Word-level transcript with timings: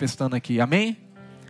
manifestando 0.00 0.34
aqui. 0.34 0.58
Amém? 0.62 0.96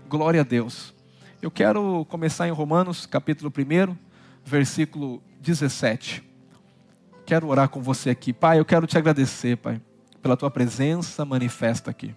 Glória 0.09 0.40
a 0.40 0.44
Deus. 0.44 0.93
Eu 1.41 1.52
quero 1.52 2.04
começar 2.06 2.48
em 2.48 2.50
Romanos, 2.50 3.06
capítulo 3.06 3.52
1, 3.56 3.96
versículo 4.45 5.22
17. 5.40 6.21
Quero 7.24 7.46
orar 7.46 7.68
com 7.68 7.80
você 7.80 8.10
aqui. 8.10 8.32
Pai, 8.32 8.58
eu 8.58 8.64
quero 8.64 8.88
te 8.88 8.98
agradecer, 8.98 9.56
Pai, 9.56 9.80
pela 10.21 10.36
tua 10.36 10.50
presença 10.50 11.24
manifesta 11.24 11.92
aqui. 11.92 12.12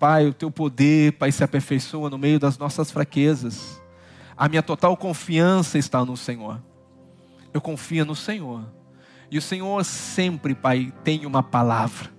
Pai, 0.00 0.26
o 0.26 0.34
teu 0.34 0.50
poder, 0.50 1.12
Pai, 1.12 1.30
se 1.30 1.44
aperfeiçoa 1.44 2.10
no 2.10 2.18
meio 2.18 2.40
das 2.40 2.58
nossas 2.58 2.90
fraquezas. 2.90 3.80
A 4.36 4.48
minha 4.48 4.64
total 4.64 4.96
confiança 4.96 5.78
está 5.78 6.04
no 6.04 6.16
Senhor. 6.16 6.60
Eu 7.54 7.60
confio 7.60 8.04
no 8.04 8.16
Senhor. 8.16 8.64
E 9.30 9.38
o 9.38 9.42
Senhor 9.42 9.84
sempre, 9.84 10.56
Pai, 10.56 10.92
tem 11.04 11.24
uma 11.24 11.40
palavra. 11.40 12.15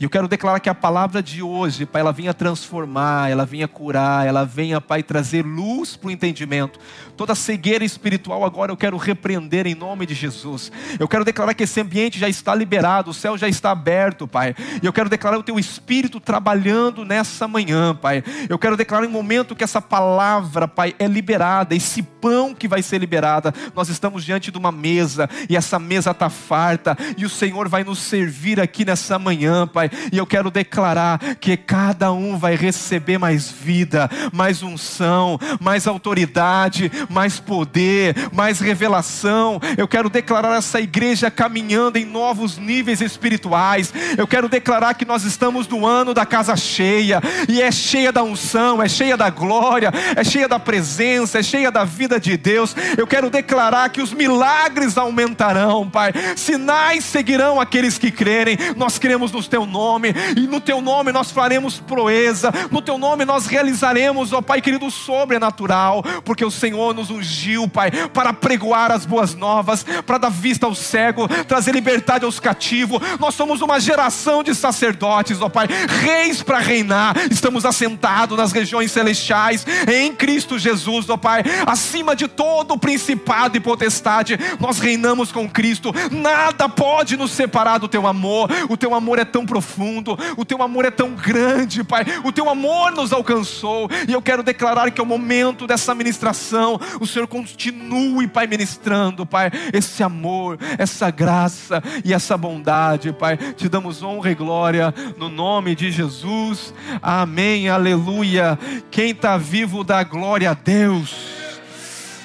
E 0.00 0.04
eu 0.04 0.08
quero 0.08 0.26
declarar 0.26 0.60
que 0.60 0.70
a 0.70 0.74
palavra 0.74 1.22
de 1.22 1.42
hoje, 1.42 1.84
Pai, 1.84 2.00
ela 2.00 2.10
venha 2.10 2.32
transformar, 2.32 3.30
ela 3.30 3.44
venha 3.44 3.68
curar, 3.68 4.26
ela 4.26 4.46
venha, 4.46 4.80
Pai, 4.80 5.02
trazer 5.02 5.44
luz 5.44 5.94
para 5.94 6.08
o 6.08 6.10
entendimento. 6.10 6.80
Toda 7.18 7.34
cegueira 7.34 7.84
espiritual 7.84 8.42
agora 8.42 8.72
eu 8.72 8.78
quero 8.78 8.96
repreender 8.96 9.66
em 9.66 9.74
nome 9.74 10.06
de 10.06 10.14
Jesus. 10.14 10.72
Eu 10.98 11.06
quero 11.06 11.22
declarar 11.22 11.52
que 11.52 11.64
esse 11.64 11.78
ambiente 11.82 12.18
já 12.18 12.30
está 12.30 12.54
liberado, 12.54 13.10
o 13.10 13.14
céu 13.14 13.36
já 13.36 13.46
está 13.46 13.72
aberto, 13.72 14.26
Pai. 14.26 14.56
E 14.82 14.86
eu 14.86 14.92
quero 14.92 15.10
declarar 15.10 15.36
o 15.36 15.42
Teu 15.42 15.58
Espírito 15.58 16.18
trabalhando 16.18 17.04
nessa 17.04 17.46
manhã, 17.46 17.94
Pai. 17.94 18.24
Eu 18.48 18.58
quero 18.58 18.78
declarar 18.78 19.04
em 19.04 19.08
um 19.08 19.12
momento 19.12 19.54
que 19.54 19.62
essa 19.62 19.82
palavra, 19.82 20.66
Pai, 20.66 20.94
é 20.98 21.06
liberada, 21.06 21.74
esse 21.74 22.02
pão 22.02 22.54
que 22.54 22.66
vai 22.66 22.80
ser 22.80 22.96
liberada. 22.96 23.52
Nós 23.74 23.90
estamos 23.90 24.24
diante 24.24 24.50
de 24.50 24.56
uma 24.56 24.72
mesa 24.72 25.28
e 25.46 25.58
essa 25.58 25.78
mesa 25.78 26.12
está 26.12 26.30
farta 26.30 26.96
e 27.18 27.26
o 27.26 27.28
Senhor 27.28 27.68
vai 27.68 27.84
nos 27.84 27.98
servir 27.98 28.58
aqui 28.58 28.82
nessa 28.82 29.18
manhã, 29.18 29.66
Pai 29.66 29.89
e 30.12 30.18
eu 30.18 30.26
quero 30.26 30.50
declarar 30.50 31.18
que 31.36 31.56
cada 31.56 32.12
um 32.12 32.38
vai 32.38 32.54
receber 32.54 33.18
mais 33.18 33.50
vida, 33.50 34.08
mais 34.32 34.62
unção, 34.62 35.38
mais 35.60 35.86
autoridade, 35.86 36.90
mais 37.08 37.40
poder, 37.40 38.14
mais 38.32 38.60
revelação. 38.60 39.60
Eu 39.76 39.88
quero 39.88 40.08
declarar 40.08 40.56
essa 40.56 40.80
igreja 40.80 41.30
caminhando 41.30 41.96
em 41.96 42.04
novos 42.04 42.58
níveis 42.58 43.00
espirituais. 43.00 43.92
Eu 44.16 44.26
quero 44.26 44.48
declarar 44.48 44.94
que 44.94 45.04
nós 45.04 45.24
estamos 45.24 45.66
no 45.68 45.86
ano 45.86 46.14
da 46.14 46.24
casa 46.24 46.56
cheia, 46.56 47.20
e 47.48 47.60
é 47.60 47.70
cheia 47.70 48.12
da 48.12 48.22
unção, 48.22 48.82
é 48.82 48.88
cheia 48.88 49.16
da 49.16 49.30
glória, 49.30 49.92
é 50.16 50.24
cheia 50.24 50.48
da 50.48 50.58
presença, 50.58 51.38
é 51.38 51.42
cheia 51.42 51.70
da 51.70 51.84
vida 51.84 52.20
de 52.20 52.36
Deus. 52.36 52.74
Eu 52.96 53.06
quero 53.06 53.30
declarar 53.30 53.88
que 53.90 54.00
os 54.00 54.12
milagres 54.12 54.96
aumentarão, 54.96 55.88
Pai. 55.88 56.12
Sinais 56.36 57.04
seguirão 57.04 57.60
aqueles 57.60 57.98
que 57.98 58.10
crerem. 58.10 58.56
Nós 58.76 58.98
cremos 58.98 59.32
no 59.32 59.42
teu 59.42 59.66
nome 59.66 59.79
nome, 59.80 60.14
e 60.36 60.46
no 60.46 60.60
teu 60.60 60.82
nome 60.82 61.10
nós 61.10 61.30
faremos 61.30 61.80
proeza, 61.80 62.52
no 62.70 62.82
teu 62.82 62.98
nome 62.98 63.24
nós 63.24 63.46
realizaremos, 63.46 64.30
ó 64.32 64.42
Pai 64.42 64.60
querido, 64.60 64.86
o 64.86 64.90
sobrenatural, 64.90 66.02
porque 66.22 66.44
o 66.44 66.50
Senhor 66.50 66.94
nos 66.94 67.10
ungiu, 67.10 67.66
Pai, 67.66 67.90
para 68.08 68.32
pregoar 68.34 68.92
as 68.92 69.06
boas 69.06 69.34
novas, 69.34 69.84
para 70.04 70.18
dar 70.18 70.30
vista 70.30 70.66
ao 70.66 70.74
cego, 70.74 71.26
trazer 71.48 71.72
liberdade 71.72 72.26
aos 72.26 72.38
cativos. 72.38 73.00
Nós 73.18 73.34
somos 73.34 73.62
uma 73.62 73.80
geração 73.80 74.42
de 74.42 74.54
sacerdotes, 74.54 75.40
ó 75.40 75.48
Pai, 75.48 75.66
reis 76.02 76.42
para 76.42 76.58
reinar. 76.58 77.16
Estamos 77.30 77.64
assentados 77.64 78.36
nas 78.36 78.52
regiões 78.52 78.92
celestiais 78.92 79.66
em 79.90 80.12
Cristo 80.12 80.58
Jesus, 80.58 81.08
ó 81.08 81.16
Pai, 81.16 81.42
acima 81.66 82.14
de 82.14 82.28
todo 82.28 82.76
principado 82.76 83.56
e 83.56 83.60
potestade. 83.60 84.38
Nós 84.58 84.78
reinamos 84.78 85.32
com 85.32 85.48
Cristo. 85.48 85.94
Nada 86.10 86.68
pode 86.68 87.16
nos 87.16 87.30
separar 87.30 87.78
do 87.78 87.88
teu 87.88 88.06
amor. 88.06 88.50
O 88.68 88.76
teu 88.76 88.94
amor 88.94 89.18
é 89.18 89.24
tão 89.24 89.46
profundo 89.46 89.59
profundo, 89.60 90.18
o 90.38 90.44
teu 90.44 90.62
amor 90.62 90.86
é 90.86 90.90
tão 90.90 91.10
grande, 91.12 91.84
Pai, 91.84 92.02
o 92.24 92.32
teu 92.32 92.48
amor 92.48 92.92
nos 92.92 93.12
alcançou, 93.12 93.90
e 94.08 94.12
eu 94.12 94.22
quero 94.22 94.42
declarar 94.42 94.90
que 94.90 95.00
é 95.00 95.04
o 95.04 95.06
momento 95.06 95.66
dessa 95.66 95.94
ministração, 95.94 96.80
o 96.98 97.06
Senhor 97.06 97.28
continue, 97.28 98.26
Pai, 98.26 98.46
ministrando, 98.46 99.26
Pai, 99.26 99.50
esse 99.72 100.02
amor, 100.02 100.58
essa 100.78 101.10
graça 101.10 101.82
e 102.02 102.14
essa 102.14 102.38
bondade, 102.38 103.12
Pai, 103.12 103.36
te 103.36 103.68
damos 103.68 104.02
honra 104.02 104.30
e 104.30 104.34
glória 104.34 104.94
no 105.18 105.28
nome 105.28 105.74
de 105.74 105.90
Jesus, 105.90 106.72
amém, 107.02 107.68
aleluia. 107.68 108.58
Quem 108.90 109.10
está 109.10 109.36
vivo 109.36 109.84
dá 109.84 110.02
glória 110.02 110.50
a 110.50 110.54
Deus, 110.54 111.14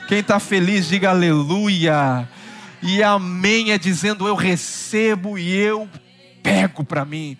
quem 0.07 0.19
está 0.19 0.39
feliz, 0.39 0.87
diga 0.87 1.09
aleluia. 1.09 2.29
E 2.81 3.01
amém 3.01 3.71
é 3.71 3.77
dizendo 3.77 4.27
eu 4.27 4.35
recebo 4.35 5.39
e 5.39 5.51
eu 5.53 5.89
pego 6.45 6.83
para 6.83 7.03
mim. 7.03 7.35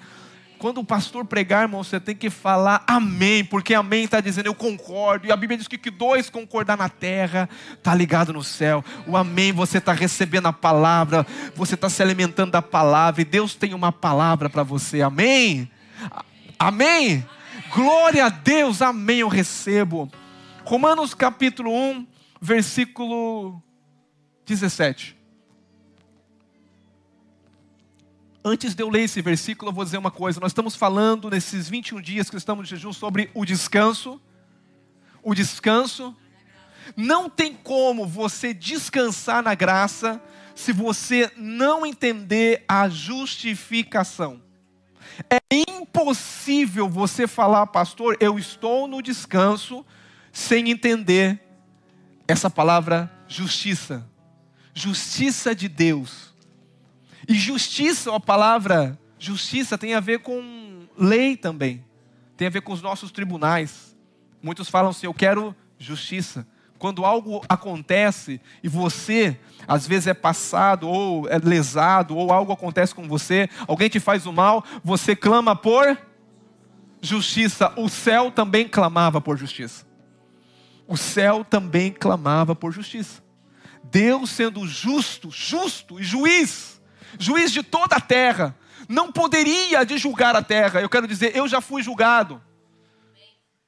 Quando 0.58 0.80
o 0.80 0.84
pastor 0.84 1.26
pregar, 1.26 1.64
irmão, 1.64 1.84
você 1.84 2.00
tem 2.00 2.16
que 2.16 2.30
falar 2.30 2.84
amém, 2.88 3.46
porque 3.46 3.76
amém 3.76 4.06
está 4.06 4.20
dizendo 4.20 4.48
eu 4.48 4.56
concordo. 4.56 5.28
E 5.28 5.32
a 5.32 5.36
Bíblia 5.36 5.60
diz 5.60 5.68
que, 5.68 5.78
que 5.78 5.92
dois 5.92 6.28
concordar 6.28 6.76
na 6.76 6.90
terra, 6.90 7.48
está 7.74 7.94
ligado 7.94 8.34
no 8.34 8.44
céu. 8.44 8.84
O 9.06 9.16
amém, 9.16 9.52
você 9.52 9.78
está 9.78 9.94
recebendo 9.94 10.48
a 10.48 10.54
palavra, 10.54 11.28
você 11.56 11.76
está 11.76 11.88
se 11.88 12.02
alimentando 12.02 12.52
da 12.52 12.64
palavra, 12.64 13.22
e 13.22 13.26
Deus 13.26 13.54
tem 13.54 13.76
uma 13.76 13.92
palavra 13.92 14.50
para 14.50 14.64
você. 14.64 15.04
Amém? 15.04 15.70
Amém? 16.58 17.24
Glória 17.76 18.26
a 18.26 18.30
Deus, 18.30 18.82
amém, 18.82 19.20
eu 19.20 19.28
recebo. 19.28 20.12
Romanos 20.64 21.14
capítulo 21.14 21.72
1, 21.72 22.08
versículo 22.42 23.62
17. 24.48 25.16
Antes 28.48 28.76
de 28.76 28.84
eu 28.84 28.90
ler 28.90 29.06
esse 29.06 29.24
versículo, 29.24 29.72
eu 29.72 29.74
vou 29.74 29.84
dizer 29.84 29.98
uma 29.98 30.12
coisa. 30.12 30.40
Nós 30.40 30.52
estamos 30.52 30.76
falando 30.76 31.32
nesses 31.32 31.68
21 31.68 32.00
dias 32.00 32.30
que 32.30 32.38
estamos 32.38 32.68
de 32.68 32.76
jejum 32.76 32.94
sobre 32.94 33.32
o 33.34 33.44
descanso. 33.44 34.22
O 35.24 35.34
descanso. 35.34 36.16
Não 36.96 37.28
tem 37.28 37.56
como 37.56 38.06
você 38.06 38.54
descansar 38.54 39.42
na 39.42 39.56
graça 39.56 40.22
se 40.54 40.72
você 40.72 41.32
não 41.36 41.88
entender 41.88 42.64
a 42.68 42.88
justificação. 42.88 44.40
É 45.28 45.40
impossível 45.68 46.88
você 46.88 47.26
falar, 47.26 47.66
pastor, 47.66 48.16
eu 48.20 48.38
estou 48.38 48.88
no 48.88 49.02
descanso, 49.02 49.84
sem 50.32 50.70
entender 50.70 51.42
essa 52.28 52.48
palavra 52.48 53.12
justiça. 53.28 54.08
Justiça 54.72 55.56
de 55.56 55.68
Deus. 55.68 56.35
E 57.28 57.34
justiça, 57.34 58.16
a 58.16 58.20
palavra 58.20 59.00
justiça 59.18 59.78
tem 59.78 59.94
a 59.94 60.00
ver 60.00 60.20
com 60.20 60.86
lei 60.98 61.36
também. 61.36 61.84
Tem 62.38 62.48
a 62.48 62.52
ver 62.52 62.62
com 62.62 62.74
os 62.74 62.82
nossos 62.82 63.12
tribunais. 63.12 63.96
Muitos 64.42 64.70
falam 64.70 64.92
assim: 64.92 65.08
eu 65.08 65.14
quero 65.14 65.56
justiça. 65.80 66.48
Quando 66.78 67.06
algo 67.06 67.42
acontece 67.48 68.40
e 68.62 68.68
você, 68.68 69.40
às 69.68 69.88
vezes, 69.88 70.08
é 70.08 70.14
passado 70.14 70.88
ou 70.88 71.28
é 71.30 71.38
lesado, 71.38 72.16
ou 72.16 72.32
algo 72.32 72.52
acontece 72.52 72.94
com 72.94 73.08
você, 73.08 73.50
alguém 73.68 73.88
te 73.88 74.00
faz 74.00 74.26
o 74.26 74.34
mal, 74.34 74.64
você 74.84 75.16
clama 75.16 75.56
por 75.56 75.98
justiça. 77.02 77.74
O 77.78 77.88
céu 77.88 78.30
também 78.30 78.68
clamava 78.68 79.22
por 79.22 79.38
justiça. 79.38 79.86
O 80.86 80.98
céu 80.98 81.46
também 81.46 81.92
clamava 81.92 82.54
por 82.54 82.72
justiça. 82.72 83.24
Deus 83.84 84.32
sendo 84.32 84.68
justo, 84.68 85.32
justo 85.32 86.00
e 86.00 86.04
juiz 86.04 86.76
juiz 87.20 87.52
de 87.52 87.64
toda 87.64 87.96
a 87.96 88.02
terra, 88.02 88.56
não 88.88 89.12
poderia 89.12 89.86
de 89.86 89.98
julgar 89.98 90.36
a 90.36 90.42
terra. 90.42 90.82
Eu 90.82 90.90
quero 90.90 91.08
dizer, 91.08 91.36
eu 91.36 91.48
já 91.48 91.62
fui 91.62 91.82
julgado. 91.82 92.42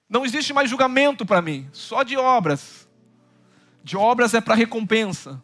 Não 0.09 0.25
existe 0.25 0.53
mais 0.53 0.69
julgamento 0.69 1.25
para 1.25 1.41
mim, 1.41 1.67
só 1.71 2.03
de 2.03 2.15
obras. 2.15 2.87
De 3.83 3.97
obras 3.97 4.33
é 4.33 4.41
para 4.41 4.55
recompensa. 4.55 5.43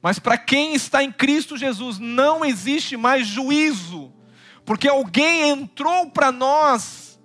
Mas 0.00 0.18
para 0.18 0.38
quem 0.38 0.74
está 0.74 1.02
em 1.02 1.10
Cristo 1.10 1.56
Jesus, 1.56 1.98
não 1.98 2.44
existe 2.44 2.96
mais 2.96 3.26
juízo, 3.26 4.12
porque 4.64 4.88
alguém 4.88 5.48
entrou 5.48 6.10
para 6.10 6.30
nós 6.30 7.20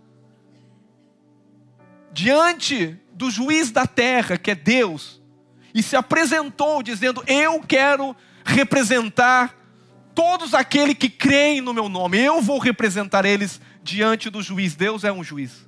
diante 2.12 3.00
do 3.12 3.30
juiz 3.30 3.70
da 3.72 3.86
terra, 3.86 4.38
que 4.38 4.52
é 4.52 4.56
Deus, 4.56 5.22
e 5.74 5.84
se 5.84 5.96
apresentou 5.96 6.82
dizendo: 6.82 7.24
Eu 7.28 7.60
quero 7.62 8.16
representar 8.44 9.56
todos 10.14 10.54
aqueles 10.54 10.96
que 10.96 11.10
creem 11.10 11.62
no 11.62 11.74
meu 11.74 11.90
nome, 11.90 12.20
eu 12.20 12.42
vou 12.42 12.60
representar 12.60 13.26
eles 13.26 13.60
diante 13.82 14.30
do 14.30 14.42
juiz. 14.42 14.76
Deus 14.76 15.04
é 15.04 15.12
um 15.12 15.24
juiz. 15.24 15.68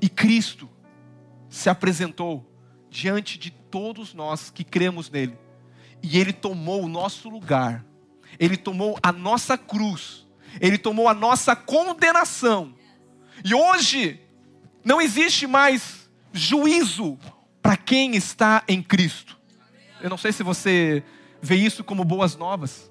E 0.00 0.08
Cristo 0.08 0.68
se 1.48 1.68
apresentou 1.68 2.50
diante 2.90 3.38
de 3.38 3.50
todos 3.50 4.14
nós 4.14 4.50
que 4.50 4.64
cremos 4.64 5.10
nele. 5.10 5.36
E 6.02 6.18
ele 6.18 6.32
tomou 6.32 6.84
o 6.84 6.88
nosso 6.88 7.28
lugar. 7.28 7.84
Ele 8.38 8.56
tomou 8.56 8.98
a 9.02 9.12
nossa 9.12 9.56
cruz. 9.56 10.26
Ele 10.60 10.78
tomou 10.78 11.08
a 11.08 11.14
nossa 11.14 11.54
condenação. 11.56 12.74
E 13.44 13.54
hoje 13.54 14.20
não 14.84 15.00
existe 15.00 15.46
mais 15.46 16.08
juízo 16.32 17.18
para 17.62 17.76
quem 17.76 18.16
está 18.16 18.62
em 18.68 18.82
Cristo. 18.82 19.38
Eu 20.00 20.08
não 20.08 20.16
sei 20.16 20.32
se 20.32 20.42
você 20.42 21.02
vê 21.42 21.56
isso 21.56 21.82
como 21.82 22.04
boas 22.04 22.36
novas. 22.36 22.87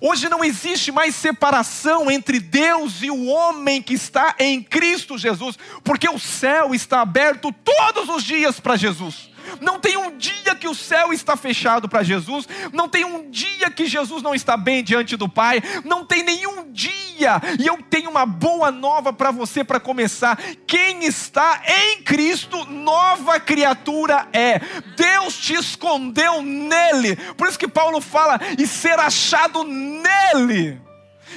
Hoje 0.00 0.28
não 0.28 0.44
existe 0.44 0.92
mais 0.92 1.14
separação 1.14 2.10
entre 2.10 2.38
Deus 2.38 3.02
e 3.02 3.10
o 3.10 3.26
homem 3.26 3.80
que 3.80 3.94
está 3.94 4.34
em 4.38 4.62
Cristo 4.62 5.16
Jesus, 5.16 5.58
porque 5.82 6.08
o 6.08 6.18
céu 6.18 6.74
está 6.74 7.00
aberto 7.00 7.52
todos 7.64 8.08
os 8.08 8.22
dias 8.22 8.60
para 8.60 8.76
Jesus. 8.76 9.30
Não 9.60 9.78
tem 9.78 9.96
um 9.96 10.16
dia 10.16 10.54
que 10.54 10.68
o 10.68 10.74
céu 10.74 11.12
está 11.12 11.36
fechado 11.36 11.88
para 11.88 12.02
Jesus, 12.02 12.48
não 12.72 12.88
tem 12.88 13.04
um 13.04 13.30
dia 13.30 13.70
que 13.70 13.86
Jesus 13.86 14.22
não 14.22 14.34
está 14.34 14.56
bem 14.56 14.82
diante 14.82 15.16
do 15.16 15.28
Pai, 15.28 15.62
não 15.84 16.04
tem 16.04 16.22
nenhum 16.22 16.70
dia. 16.72 17.40
E 17.58 17.66
eu 17.66 17.78
tenho 17.88 18.10
uma 18.10 18.26
boa 18.26 18.70
nova 18.70 19.12
para 19.12 19.30
você 19.30 19.64
para 19.64 19.80
começar. 19.80 20.38
Quem 20.66 21.04
está 21.04 21.62
em 21.66 22.02
Cristo, 22.02 22.64
nova 22.66 23.40
criatura 23.40 24.28
é. 24.32 24.60
Deus 24.96 25.36
te 25.36 25.54
escondeu 25.54 26.42
nele. 26.42 27.16
Por 27.36 27.48
isso 27.48 27.58
que 27.58 27.68
Paulo 27.68 28.00
fala 28.00 28.40
e 28.58 28.66
ser 28.66 28.98
achado 28.98 29.64
nele. 29.64 30.80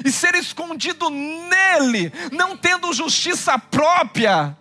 E 0.03 0.12
ser 0.12 0.35
escondido 0.35 1.09
nele, 1.09 2.13
não 2.31 2.55
tendo 2.55 2.94
justiça 2.94 3.57
própria, 3.57 4.55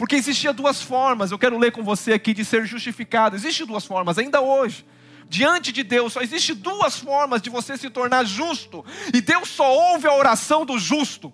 porque 0.00 0.16
existia 0.16 0.50
duas 0.50 0.80
formas, 0.80 1.30
eu 1.30 1.38
quero 1.38 1.58
ler 1.58 1.72
com 1.72 1.82
você 1.82 2.14
aqui 2.14 2.32
de 2.32 2.42
ser 2.42 2.64
justificado. 2.64 3.36
Existem 3.36 3.66
duas 3.66 3.84
formas, 3.84 4.16
ainda 4.16 4.40
hoje. 4.40 4.82
Diante 5.28 5.70
de 5.70 5.82
Deus, 5.82 6.14
só 6.14 6.22
existe 6.22 6.54
duas 6.54 6.98
formas 6.98 7.42
de 7.42 7.50
você 7.50 7.76
se 7.76 7.90
tornar 7.90 8.24
justo. 8.24 8.82
E 9.12 9.20
Deus 9.20 9.50
só 9.50 9.70
ouve 9.70 10.06
a 10.06 10.14
oração 10.14 10.64
do 10.64 10.78
justo. 10.78 11.30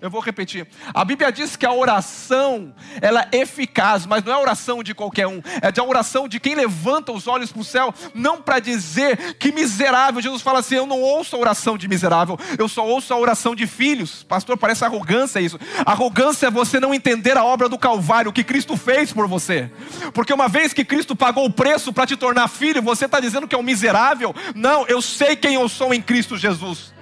Eu 0.00 0.10
vou 0.10 0.20
repetir. 0.20 0.66
A 0.92 1.04
Bíblia 1.04 1.32
diz 1.32 1.56
que 1.56 1.64
a 1.64 1.72
oração, 1.72 2.74
ela 3.00 3.26
é 3.32 3.38
eficaz, 3.38 4.04
mas 4.04 4.22
não 4.22 4.32
é 4.32 4.34
a 4.34 4.40
oração 4.40 4.82
de 4.82 4.94
qualquer 4.94 5.26
um. 5.26 5.40
É 5.62 5.80
a 5.80 5.84
oração 5.84 6.28
de 6.28 6.38
quem 6.38 6.54
levanta 6.54 7.10
os 7.10 7.26
olhos 7.26 7.50
para 7.50 7.60
o 7.62 7.64
céu, 7.64 7.94
não 8.12 8.42
para 8.42 8.58
dizer 8.58 9.34
que 9.34 9.50
miserável. 9.50 10.20
Jesus 10.20 10.42
fala 10.42 10.58
assim: 10.58 10.74
Eu 10.74 10.86
não 10.86 11.00
ouço 11.00 11.34
a 11.34 11.38
oração 11.38 11.78
de 11.78 11.88
miserável, 11.88 12.38
eu 12.58 12.68
só 12.68 12.86
ouço 12.86 13.14
a 13.14 13.16
oração 13.16 13.54
de 13.54 13.66
filhos. 13.66 14.22
Pastor, 14.24 14.58
parece 14.58 14.84
arrogância 14.84 15.40
isso. 15.40 15.58
Arrogância 15.86 16.48
é 16.48 16.50
você 16.50 16.78
não 16.78 16.92
entender 16.92 17.38
a 17.38 17.44
obra 17.44 17.68
do 17.68 17.78
Calvário, 17.78 18.30
o 18.30 18.34
que 18.34 18.44
Cristo 18.44 18.76
fez 18.76 19.12
por 19.12 19.26
você. 19.26 19.70
Porque 20.12 20.34
uma 20.34 20.48
vez 20.48 20.72
que 20.72 20.84
Cristo 20.84 21.16
pagou 21.16 21.46
o 21.46 21.52
preço 21.52 21.92
para 21.92 22.06
te 22.06 22.16
tornar 22.16 22.48
filho, 22.48 22.82
você 22.82 23.06
está 23.06 23.20
dizendo 23.20 23.48
que 23.48 23.54
é 23.54 23.58
um 23.58 23.62
miserável? 23.62 24.34
Não, 24.54 24.86
eu 24.86 25.00
sei 25.00 25.34
quem 25.34 25.54
eu 25.54 25.68
sou 25.68 25.94
em 25.94 26.02
Cristo 26.02 26.36
Jesus. 26.36 26.93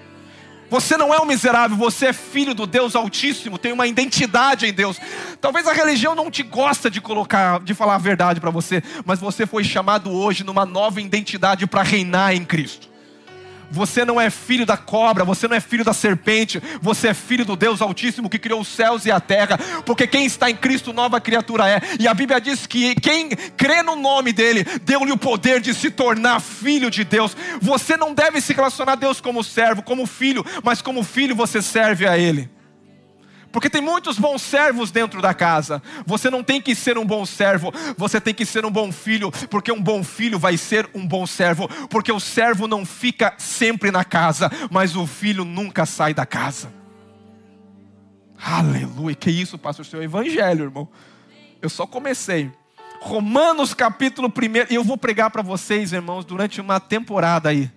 Você 0.72 0.96
não 0.96 1.12
é 1.12 1.20
um 1.20 1.26
miserável, 1.26 1.76
você 1.76 2.06
é 2.06 2.12
filho 2.14 2.54
do 2.54 2.66
Deus 2.66 2.96
Altíssimo, 2.96 3.58
tem 3.58 3.72
uma 3.72 3.86
identidade 3.86 4.64
em 4.64 4.72
Deus. 4.72 4.98
Talvez 5.38 5.68
a 5.68 5.72
religião 5.74 6.14
não 6.14 6.30
te 6.30 6.42
gosta 6.42 6.90
de 6.90 6.98
colocar, 6.98 7.60
de 7.60 7.74
falar 7.74 7.96
a 7.96 7.98
verdade 7.98 8.40
para 8.40 8.48
você, 8.48 8.82
mas 9.04 9.20
você 9.20 9.46
foi 9.46 9.64
chamado 9.64 10.10
hoje 10.10 10.42
numa 10.42 10.64
nova 10.64 10.98
identidade 10.98 11.66
para 11.66 11.82
reinar 11.82 12.34
em 12.34 12.42
Cristo. 12.42 12.91
Você 13.72 14.04
não 14.04 14.20
é 14.20 14.28
filho 14.28 14.66
da 14.66 14.76
cobra, 14.76 15.24
você 15.24 15.48
não 15.48 15.56
é 15.56 15.60
filho 15.60 15.82
da 15.82 15.94
serpente, 15.94 16.62
você 16.80 17.08
é 17.08 17.14
filho 17.14 17.44
do 17.44 17.56
Deus 17.56 17.80
Altíssimo 17.80 18.28
que 18.28 18.38
criou 18.38 18.60
os 18.60 18.68
céus 18.68 19.06
e 19.06 19.10
a 19.10 19.18
terra, 19.18 19.58
porque 19.86 20.06
quem 20.06 20.26
está 20.26 20.50
em 20.50 20.54
Cristo, 20.54 20.92
nova 20.92 21.18
criatura 21.20 21.68
é. 21.68 21.80
E 21.98 22.06
a 22.06 22.12
Bíblia 22.12 22.38
diz 22.38 22.66
que 22.66 22.94
quem 22.96 23.30
crê 23.30 23.82
no 23.82 23.96
nome 23.96 24.30
dele, 24.30 24.62
deu-lhe 24.82 25.10
o 25.10 25.16
poder 25.16 25.60
de 25.60 25.72
se 25.72 25.90
tornar 25.90 26.40
filho 26.40 26.90
de 26.90 27.02
Deus. 27.02 27.34
Você 27.62 27.96
não 27.96 28.12
deve 28.12 28.42
se 28.42 28.52
relacionar 28.52 28.92
a 28.92 28.96
Deus 28.96 29.22
como 29.22 29.42
servo, 29.42 29.82
como 29.82 30.06
filho, 30.06 30.44
mas 30.62 30.82
como 30.82 31.02
filho 31.02 31.34
você 31.34 31.62
serve 31.62 32.06
a 32.06 32.18
ele. 32.18 32.50
Porque 33.52 33.68
tem 33.68 33.82
muitos 33.82 34.18
bons 34.18 34.40
servos 34.40 34.90
dentro 34.90 35.20
da 35.20 35.34
casa. 35.34 35.82
Você 36.06 36.30
não 36.30 36.42
tem 36.42 36.60
que 36.60 36.74
ser 36.74 36.96
um 36.96 37.04
bom 37.04 37.26
servo, 37.26 37.72
você 37.98 38.20
tem 38.20 38.32
que 38.32 38.46
ser 38.46 38.64
um 38.64 38.70
bom 38.70 38.90
filho, 38.90 39.30
porque 39.50 39.70
um 39.70 39.80
bom 39.80 40.02
filho 40.02 40.38
vai 40.38 40.56
ser 40.56 40.88
um 40.94 41.06
bom 41.06 41.26
servo, 41.26 41.68
porque 41.88 42.10
o 42.10 42.18
servo 42.18 42.66
não 42.66 42.86
fica 42.86 43.34
sempre 43.36 43.90
na 43.90 44.04
casa, 44.04 44.50
mas 44.70 44.96
o 44.96 45.06
filho 45.06 45.44
nunca 45.44 45.84
sai 45.84 46.14
da 46.14 46.24
casa. 46.24 46.72
Aleluia, 48.42 49.14
que 49.14 49.30
isso, 49.30 49.58
pastor, 49.58 49.84
seu 49.84 50.02
evangelho, 50.02 50.64
irmão. 50.64 50.88
Eu 51.60 51.68
só 51.68 51.86
comecei. 51.86 52.50
Romanos 53.00 53.74
capítulo 53.74 54.28
1, 54.28 54.72
e 54.72 54.74
eu 54.74 54.82
vou 54.82 54.96
pregar 54.96 55.30
para 55.30 55.42
vocês, 55.42 55.92
irmãos, 55.92 56.24
durante 56.24 56.60
uma 56.60 56.80
temporada 56.80 57.50
aí. 57.50 57.70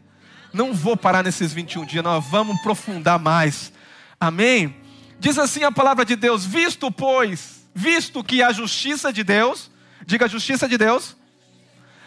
Não 0.54 0.74
vou 0.74 0.96
parar 0.96 1.24
nesses 1.24 1.52
21 1.52 1.86
dias, 1.86 2.04
nós 2.04 2.26
vamos 2.26 2.58
aprofundar 2.58 3.20
mais. 3.20 3.74
Amém? 4.20 4.85
Diz 5.26 5.40
assim 5.40 5.64
a 5.64 5.72
palavra 5.72 6.06
de 6.06 6.16
Deus: 6.16 6.46
visto, 6.46 6.92
pois, 6.92 7.68
visto 7.74 8.24
que 8.24 8.44
a 8.44 8.52
justiça 8.52 9.12
de 9.12 9.24
Deus, 9.24 9.72
diga 10.06 10.26
a 10.26 10.28
justiça 10.28 10.70
de 10.70 10.78
Deus, 10.78 11.18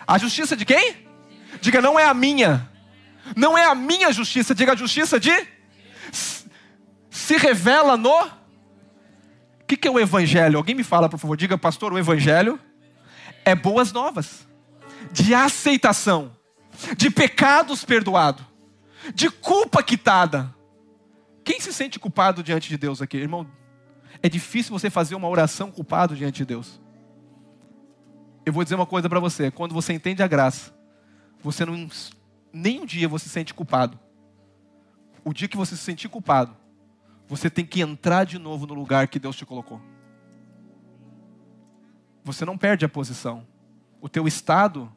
a 0.07 0.17
justiça 0.19 0.57
de 0.57 0.65
quem? 0.65 1.05
Diga, 1.61 1.83
não 1.83 1.99
é 1.99 2.05
a 2.05 2.15
minha, 2.15 2.71
não 3.35 3.59
é 3.59 3.65
a 3.65 3.75
minha 3.75 4.13
justiça, 4.13 4.55
diga 4.55 4.75
a 4.75 4.77
justiça 4.77 5.19
de, 5.19 5.33
se 7.11 7.37
revela 7.37 7.97
no, 7.97 8.09
o 8.09 8.31
que, 9.67 9.77
que 9.77 9.89
é 9.89 9.91
o 9.91 9.99
Evangelho? 9.99 10.57
Alguém 10.57 10.77
me 10.77 10.85
fala, 10.85 11.09
por 11.09 11.19
favor, 11.19 11.37
diga, 11.37 11.59
pastor, 11.59 11.93
o 11.93 11.99
Evangelho 11.99 12.57
é 13.45 13.53
boas 13.53 13.91
novas, 13.91 14.47
de 15.11 15.35
aceitação, 15.35 16.37
de 16.97 17.11
pecados 17.11 17.85
perdoados, 17.85 18.45
de 19.13 19.29
culpa 19.29 19.83
quitada, 19.83 20.55
quem 21.49 21.59
se 21.61 21.73
sente 21.73 21.99
culpado 21.99 22.43
diante 22.43 22.69
de 22.69 22.77
Deus 22.77 23.01
aqui? 23.01 23.17
Irmão, 23.17 23.51
é 24.23 24.29
difícil 24.29 24.71
você 24.71 24.91
fazer 24.91 25.15
uma 25.15 25.27
oração 25.27 25.71
culpado 25.71 26.15
diante 26.15 26.37
de 26.37 26.45
Deus. 26.45 26.79
Eu 28.45 28.53
vou 28.53 28.63
dizer 28.63 28.75
uma 28.75 28.85
coisa 28.85 29.09
para 29.09 29.19
você: 29.19 29.51
quando 29.51 29.73
você 29.73 29.95
entende 29.95 30.23
a 30.23 30.27
graça, 30.27 30.75
você 31.41 31.65
não, 31.65 31.89
nem 32.53 32.81
um 32.81 32.85
dia 32.85 33.09
você 33.09 33.25
se 33.25 33.31
sente 33.31 33.55
culpado. 33.55 33.99
O 35.25 35.33
dia 35.33 35.49
que 35.49 35.57
você 35.57 35.75
se 35.75 35.83
sentir 35.83 36.11
culpado, 36.11 36.55
você 37.27 37.49
tem 37.49 37.65
que 37.65 37.81
entrar 37.81 38.25
de 38.25 38.39
novo 38.39 38.67
no 38.67 38.75
lugar 38.75 39.09
que 39.09 39.19
Deus 39.19 39.35
te 39.35 39.47
colocou. 39.47 39.81
Você 42.25 42.45
não 42.45 42.59
perde 42.59 42.85
a 42.85 42.91
posição. 42.91 43.47
O 44.03 44.09
teu 44.09 44.29
estado 44.29 44.93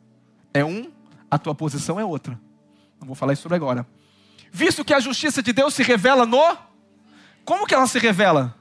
é 0.54 0.66
um, 0.66 0.92
a 1.30 1.40
tua 1.40 1.56
posição 1.56 1.98
é 1.98 2.04
outra. 2.04 2.38
Não 3.00 3.08
vou 3.08 3.16
falar 3.16 3.32
isso 3.32 3.44
sobre 3.44 3.56
agora 3.56 3.88
visto 4.52 4.84
que 4.84 4.94
a 4.94 5.00
justiça 5.00 5.42
de 5.42 5.54
Deus 5.54 5.74
se 5.74 5.82
revela 5.82 6.26
no. 6.26 6.58
Como 7.46 7.66
que 7.66 7.74
ela 7.74 7.88
se 7.88 7.98
revela? 7.98 8.56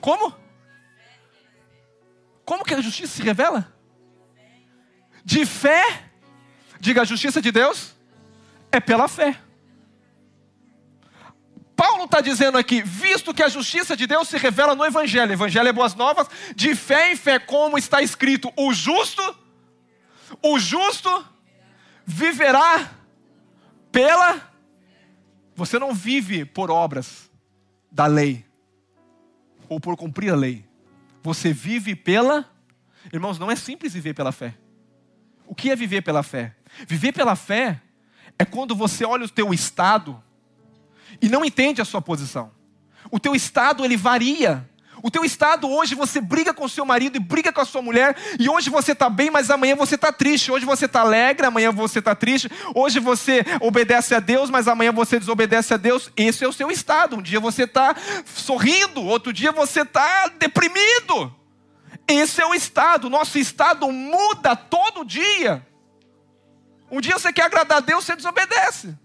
Como? 0.00 0.34
Como 2.44 2.64
que 2.64 2.74
a 2.74 2.80
justiça 2.80 3.16
se 3.16 3.22
revela? 3.22 3.72
De 5.24 5.46
fé. 5.46 6.10
Diga, 6.78 7.02
a 7.02 7.04
justiça 7.04 7.40
de 7.40 7.50
Deus 7.50 7.94
é 8.70 8.80
pela 8.80 9.08
fé. 9.08 9.40
Paulo 11.74 12.04
está 12.04 12.20
dizendo 12.20 12.58
aqui, 12.58 12.82
visto 12.82 13.32
que 13.34 13.42
a 13.42 13.48
justiça 13.48 13.96
de 13.96 14.06
Deus 14.06 14.28
se 14.28 14.36
revela 14.36 14.74
no 14.74 14.84
Evangelho, 14.84 15.32
Evangelho 15.32 15.68
é 15.68 15.72
boas 15.72 15.94
novas, 15.94 16.28
de 16.54 16.76
fé 16.76 17.12
em 17.12 17.16
fé, 17.16 17.38
como 17.40 17.76
está 17.76 18.00
escrito, 18.00 18.52
o 18.56 18.72
justo, 18.72 19.36
o 20.40 20.60
justo 20.60 21.26
viverá 22.06 23.01
pela. 23.92 24.50
Você 25.54 25.78
não 25.78 25.94
vive 25.94 26.44
por 26.44 26.70
obras 26.70 27.30
da 27.90 28.06
lei 28.06 28.44
ou 29.68 29.78
por 29.78 29.96
cumprir 29.96 30.32
a 30.32 30.36
lei. 30.36 30.64
Você 31.22 31.52
vive 31.52 31.94
pela. 31.94 32.50
Irmãos, 33.12 33.38
não 33.38 33.50
é 33.50 33.56
simples 33.56 33.92
viver 33.92 34.14
pela 34.14 34.32
fé. 34.32 34.56
O 35.46 35.54
que 35.54 35.70
é 35.70 35.76
viver 35.76 36.02
pela 36.02 36.22
fé? 36.22 36.56
Viver 36.88 37.12
pela 37.12 37.36
fé 37.36 37.80
é 38.38 38.44
quando 38.44 38.74
você 38.74 39.04
olha 39.04 39.24
o 39.24 39.28
teu 39.28 39.52
estado 39.52 40.22
e 41.20 41.28
não 41.28 41.44
entende 41.44 41.82
a 41.82 41.84
sua 41.84 42.00
posição. 42.00 42.50
O 43.10 43.20
teu 43.20 43.34
estado 43.34 43.84
ele 43.84 43.96
varia 43.96 44.68
o 45.02 45.10
teu 45.10 45.24
estado 45.24 45.68
hoje 45.68 45.94
você 45.94 46.20
briga 46.20 46.54
com 46.54 46.68
seu 46.68 46.84
marido 46.84 47.16
e 47.16 47.20
briga 47.20 47.52
com 47.52 47.60
a 47.60 47.64
sua 47.64 47.82
mulher, 47.82 48.16
e 48.38 48.48
hoje 48.48 48.70
você 48.70 48.92
está 48.92 49.10
bem, 49.10 49.30
mas 49.30 49.50
amanhã 49.50 49.74
você 49.74 49.96
está 49.96 50.12
triste. 50.12 50.52
Hoje 50.52 50.64
você 50.64 50.86
está 50.86 51.00
alegre, 51.00 51.44
amanhã 51.44 51.72
você 51.72 51.98
está 51.98 52.14
triste. 52.14 52.48
Hoje 52.74 53.00
você 53.00 53.44
obedece 53.60 54.14
a 54.14 54.20
Deus, 54.20 54.48
mas 54.48 54.68
amanhã 54.68 54.92
você 54.92 55.18
desobedece 55.18 55.74
a 55.74 55.76
Deus. 55.76 56.10
Esse 56.16 56.44
é 56.44 56.48
o 56.48 56.52
seu 56.52 56.70
estado. 56.70 57.16
Um 57.16 57.22
dia 57.22 57.40
você 57.40 57.64
está 57.64 57.96
sorrindo, 58.24 59.02
outro 59.02 59.32
dia 59.32 59.50
você 59.50 59.82
está 59.82 60.28
deprimido. 60.38 61.34
Esse 62.06 62.40
é 62.40 62.46
o 62.46 62.54
estado. 62.54 63.10
Nosso 63.10 63.38
estado 63.38 63.90
muda 63.90 64.54
todo 64.54 65.04
dia. 65.04 65.66
Um 66.90 67.00
dia 67.00 67.18
você 67.18 67.32
quer 67.32 67.44
agradar 67.46 67.78
a 67.78 67.80
Deus, 67.80 68.04
você 68.04 68.14
desobedece. 68.14 68.96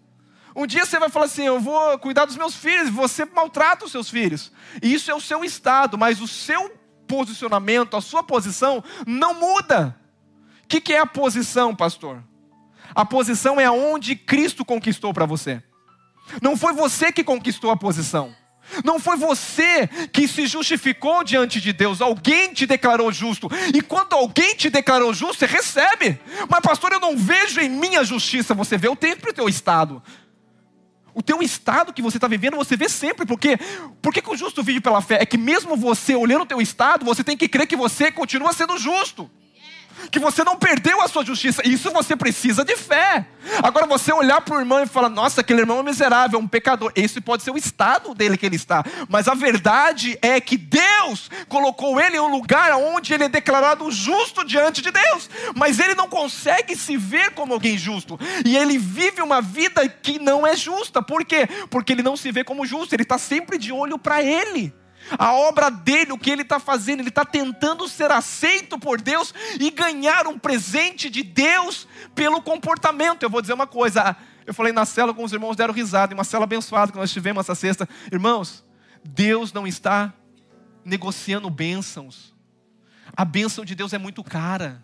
Um 0.58 0.66
dia 0.66 0.88
você 0.88 0.98
vai 0.98 1.08
falar 1.08 1.26
assim: 1.26 1.44
eu 1.44 1.60
vou 1.60 2.00
cuidar 2.00 2.26
dos 2.26 2.36
meus 2.36 2.56
filhos, 2.56 2.90
você 2.90 3.26
maltrata 3.26 3.86
os 3.86 3.92
seus 3.92 4.10
filhos. 4.10 4.52
E 4.82 4.92
isso 4.92 5.12
é 5.12 5.14
o 5.14 5.22
seu 5.22 5.46
estado, 5.46 6.00
mas 6.00 6.20
o 6.20 6.28
seu 6.28 6.76
posicionamento, 7.08 7.96
a 7.96 8.02
sua 8.02 8.24
posição 8.24 8.84
não 9.06 9.36
muda. 9.36 9.96
O 10.64 10.68
que, 10.68 10.82
que 10.82 10.94
é 10.94 11.00
a 11.00 11.06
posição, 11.06 11.76
pastor? 11.76 12.24
A 12.96 13.06
posição 13.06 13.62
é 13.62 13.66
aonde 13.66 14.16
Cristo 14.16 14.66
conquistou 14.66 15.14
para 15.14 15.28
você. 15.28 15.62
Não 16.42 16.58
foi 16.58 16.74
você 16.74 17.12
que 17.12 17.24
conquistou 17.24 17.70
a 17.70 17.78
posição. 17.78 18.36
Não 18.84 19.00
foi 19.00 19.16
você 19.16 19.88
que 20.12 20.28
se 20.28 20.48
justificou 20.48 21.24
diante 21.24 21.62
de 21.62 21.72
Deus, 21.72 22.02
alguém 22.02 22.52
te 22.52 22.66
declarou 22.66 23.12
justo. 23.12 23.48
E 23.74 23.82
quando 23.82 24.14
alguém 24.14 24.56
te 24.56 24.72
declarou 24.72 25.14
justo, 25.14 25.38
você 25.38 25.46
recebe. 25.46 26.20
Mas, 26.50 26.60
pastor, 26.62 26.92
eu 26.92 27.00
não 27.00 27.16
vejo 27.16 27.62
em 27.62 27.70
minha 27.70 28.04
justiça. 28.04 28.56
Você 28.56 28.76
vê 28.76 28.90
o 28.90 28.96
tempo 28.96 29.28
do 29.28 29.34
teu 29.34 29.48
estado. 29.48 30.02
O 31.18 31.24
teu 31.24 31.42
estado 31.42 31.92
que 31.92 32.00
você 32.00 32.18
está 32.18 32.28
vivendo, 32.28 32.58
você 32.58 32.78
vê 32.78 32.88
sempre. 32.88 33.26
Porque, 33.26 33.58
por 34.04 34.14
que 34.14 34.22
o 34.30 34.38
justo 34.38 34.62
vive 34.62 34.80
pela 34.80 35.02
fé? 35.02 35.18
É 35.20 35.26
que 35.26 35.36
mesmo 35.36 35.76
você 35.76 36.14
olhando 36.16 36.44
o 36.44 36.46
teu 36.46 36.62
estado, 36.62 37.04
você 37.04 37.24
tem 37.24 37.36
que 37.36 37.48
crer 37.48 37.66
que 37.66 37.76
você 37.76 38.12
continua 38.12 38.54
sendo 38.54 38.78
justo 38.78 39.28
que 40.12 40.20
você 40.20 40.44
não 40.44 40.56
perdeu 40.56 41.02
a 41.02 41.08
sua 41.08 41.24
justiça. 41.24 41.62
Isso 41.68 41.92
você 41.92 42.16
precisa 42.16 42.64
de 42.64 42.76
fé. 42.76 43.28
Agora 43.64 43.86
você 43.86 44.12
olhar 44.12 44.42
para 44.42 44.58
o 44.58 44.60
irmão 44.60 44.82
e 44.82 44.88
falar: 44.88 45.10
"Nossa, 45.10 45.42
aquele 45.42 45.62
irmão 45.62 45.80
é 45.80 45.84
miserável, 45.84 46.40
é 46.40 46.42
um 46.42 46.48
pecador". 46.48 46.92
Esse 46.96 47.22
pode 47.22 47.44
ser 47.44 47.52
o 47.52 47.58
estado 47.58 48.14
dele 48.14 48.38
que 48.38 48.46
ele 48.46 48.56
está. 48.56 48.84
Mas 49.10 49.28
a 49.28 49.34
verdade 49.34 50.18
é 50.22 50.40
que 50.40 50.58
Deus 50.58 51.30
colocou 51.48 52.00
ele 52.00 52.18
em 52.18 52.20
um 52.20 52.32
lugar 52.32 52.74
onde 52.74 53.14
ele 53.14 53.26
é 53.26 53.30
declarado 53.30 53.90
justo 53.92 54.46
diante 54.46 54.82
de 54.82 54.92
Deus. 54.92 55.30
Mas 55.56 55.80
ele 55.80 55.96
não 55.96 56.08
consegue 56.08 56.76
se 56.76 56.98
ver 56.98 57.32
como 57.32 57.54
alguém 57.54 57.78
justo. 57.78 58.20
E 58.46 58.58
ele 58.58 58.78
vive 58.78 59.22
uma 59.22 59.42
vida 59.42 59.88
que 59.88 60.20
não 60.20 60.46
é 60.46 60.56
justa. 60.56 61.02
Por 61.02 61.26
quê? 61.26 61.48
Porque 61.70 61.94
ele 61.94 62.04
não 62.04 62.18
se 62.18 62.32
vê 62.32 62.44
como 62.44 62.66
justo. 62.66 62.94
Ele 62.94 63.04
está 63.04 63.18
sempre 63.18 63.58
de 63.58 63.72
olho 63.72 63.98
para 63.98 64.22
ele 64.22 64.74
a 65.18 65.34
obra 65.34 65.70
dele, 65.70 66.12
o 66.12 66.18
que 66.18 66.30
ele 66.30 66.42
está 66.42 66.60
fazendo, 66.60 67.00
ele 67.00 67.10
está 67.10 67.24
tentando 67.24 67.88
ser 67.88 68.12
aceito 68.12 68.80
por 68.80 69.00
Deus 69.00 69.34
e 69.60 69.70
ganhar 69.70 70.28
um 70.28 70.38
presente 70.38 71.10
de 71.10 71.24
Deus 71.24 71.88
pelo 72.16 72.42
comportamento. 72.42 73.24
Eu 73.24 73.30
vou 73.30 73.42
dizer 73.42 73.54
uma 73.54 73.68
coisa, 73.68 74.16
eu 74.46 74.54
falei 74.54 74.74
na 74.74 74.86
cela 74.86 75.14
com 75.14 75.24
os 75.24 75.32
irmãos, 75.32 75.56
deram 75.56 75.74
risada, 75.74 76.14
em 76.14 76.18
uma 76.18 76.24
cela 76.24 76.44
abençoada 76.44 76.92
que 76.92 76.98
nós 76.98 77.12
tivemos 77.12 77.42
essa 77.42 77.56
sexta. 77.56 77.88
Irmãos, 78.12 78.66
Deus 79.04 79.54
não 79.54 79.68
está 79.68 80.14
negociando 80.84 81.50
bênçãos. 81.50 82.36
A 83.16 83.24
bênção 83.24 83.64
de 83.64 83.76
Deus 83.76 83.94
é 83.94 83.98
muito 83.98 84.24
cara. 84.24 84.84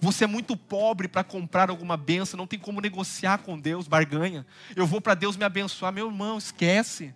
Você 0.00 0.24
é 0.24 0.26
muito 0.26 0.56
pobre 0.56 1.06
para 1.06 1.22
comprar 1.22 1.70
alguma 1.70 1.96
bênção, 1.96 2.36
não 2.36 2.46
tem 2.46 2.58
como 2.58 2.80
negociar 2.80 3.38
com 3.38 3.58
Deus, 3.58 3.86
barganha. 3.86 4.44
Eu 4.74 4.84
vou 4.84 5.00
para 5.00 5.14
Deus 5.14 5.36
me 5.36 5.44
abençoar, 5.44 5.92
meu 5.92 6.08
irmão, 6.08 6.38
esquece 6.38 7.14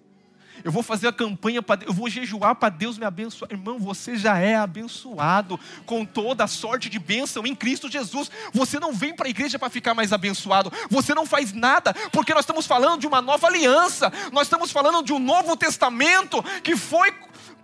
eu 0.64 0.72
vou 0.72 0.82
fazer 0.82 1.08
a 1.08 1.12
campanha 1.12 1.62
para 1.62 1.84
eu 1.84 1.92
vou 1.92 2.08
jejuar 2.08 2.54
para 2.54 2.68
Deus 2.68 2.98
me 2.98 3.04
abençoar. 3.04 3.50
Irmão, 3.52 3.78
você 3.78 4.16
já 4.16 4.38
é 4.38 4.56
abençoado 4.56 5.58
com 5.84 6.04
toda 6.04 6.44
a 6.44 6.48
sorte 6.48 6.88
de 6.88 6.98
bênção 6.98 7.46
em 7.46 7.54
Cristo 7.54 7.90
Jesus. 7.90 8.30
Você 8.52 8.78
não 8.78 8.92
vem 8.92 9.14
para 9.14 9.26
a 9.26 9.30
igreja 9.30 9.58
para 9.58 9.70
ficar 9.70 9.94
mais 9.94 10.12
abençoado. 10.12 10.72
Você 10.90 11.14
não 11.14 11.26
faz 11.26 11.52
nada, 11.52 11.94
porque 12.12 12.34
nós 12.34 12.42
estamos 12.42 12.66
falando 12.66 13.00
de 13.00 13.06
uma 13.06 13.22
nova 13.22 13.46
aliança. 13.46 14.12
Nós 14.32 14.46
estamos 14.46 14.70
falando 14.70 15.04
de 15.04 15.12
um 15.12 15.18
novo 15.18 15.56
testamento 15.56 16.42
que 16.62 16.76
foi 16.76 17.12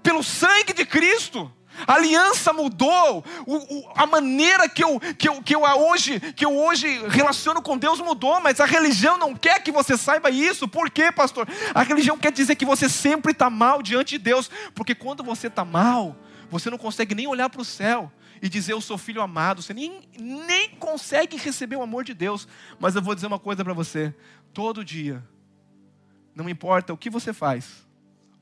pelo 0.03 0.23
sangue 0.23 0.73
de 0.73 0.85
Cristo. 0.85 1.51
A 1.87 1.95
aliança 1.95 2.53
mudou, 2.53 3.25
o, 3.47 3.57
o, 3.57 3.93
a 3.97 4.07
maneira 4.07 4.69
que 4.69 4.85
eu, 4.85 5.01
que, 5.19 5.29
eu, 5.29 5.43
que, 5.43 5.55
eu 5.55 5.63
hoje, 5.63 6.21
que 6.33 6.45
eu 6.45 6.57
hoje 6.57 6.87
relaciono 7.09 7.63
com 7.63 7.77
Deus 7.77 8.01
mudou, 8.01 8.41
mas 8.41 8.61
a 8.61 8.65
religião 8.65 9.19
não 9.19 9.35
quer 9.35 9.63
que 9.63 9.73
você 9.73 9.97
saiba 9.97 10.31
isso. 10.31 10.69
Por 10.69 10.91
quê, 10.91 11.11
pastor? 11.11 11.49
A 11.75 11.83
religião 11.83 12.19
quer 12.19 12.33
dizer 12.33 12.55
que 12.57 12.65
você 12.65 12.89
sempre 12.89 13.33
está 13.33 13.51
mal 13.51 13.83
diante 13.83 14.19
de 14.19 14.19
Deus, 14.19 14.51
porque 14.75 14.95
quando 14.95 15.23
você 15.23 15.49
está 15.49 15.65
mal, 15.65 16.17
você 16.51 16.71
não 16.71 16.79
consegue 16.79 17.15
nem 17.15 17.27
olhar 17.27 17.49
para 17.49 17.63
o 17.63 17.65
céu 17.65 18.13
e 18.41 18.49
dizer 18.49 18.73
eu 18.73 18.81
sou 18.81 18.99
filho 18.99 19.23
amado, 19.23 19.63
você 19.63 19.73
nem, 19.73 20.03
nem 20.19 20.71
consegue 20.71 21.37
receber 21.37 21.77
o 21.77 21.83
amor 21.83 22.05
de 22.05 22.13
Deus. 22.13 22.47
Mas 22.79 22.95
eu 22.95 23.03
vou 23.03 23.15
dizer 23.15 23.27
uma 23.27 23.39
coisa 23.39 23.65
para 23.65 23.73
você: 23.73 24.15
todo 24.53 24.85
dia, 24.85 25.25
não 26.35 26.49
importa 26.49 26.93
o 26.93 26.97
que 26.97 27.09
você 27.09 27.33
faz 27.33 27.87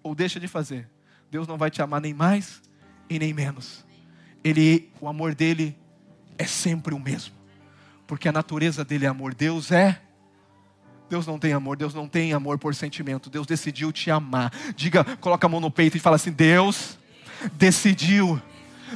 ou 0.02 0.14
deixa 0.14 0.40
de 0.40 0.48
fazer, 0.48 0.88
Deus 1.30 1.46
não 1.46 1.58
vai 1.58 1.70
te 1.70 1.82
amar 1.82 2.00
nem 2.00 2.14
mais 2.14 2.62
e 3.10 3.18
nem 3.18 3.34
menos. 3.34 3.84
Ele, 4.42 4.88
o 5.00 5.08
amor 5.08 5.34
dele 5.34 5.76
é 6.38 6.46
sempre 6.46 6.94
o 6.94 6.98
mesmo. 6.98 7.34
Porque 8.06 8.28
a 8.28 8.32
natureza 8.32 8.84
dele 8.84 9.04
é 9.04 9.08
amor. 9.08 9.34
Deus 9.34 9.70
é 9.70 10.00
Deus 11.10 11.26
não 11.26 11.40
tem 11.40 11.52
amor, 11.52 11.76
Deus 11.76 11.92
não 11.92 12.06
tem 12.06 12.32
amor 12.32 12.56
por 12.56 12.72
sentimento. 12.72 13.28
Deus 13.28 13.44
decidiu 13.44 13.90
te 13.90 14.12
amar. 14.12 14.52
Diga, 14.76 15.04
coloca 15.16 15.44
a 15.44 15.50
mão 15.50 15.58
no 15.58 15.70
peito 15.70 15.96
e 15.96 16.00
fala 16.00 16.14
assim: 16.14 16.30
Deus 16.30 16.96
decidiu 17.54 18.40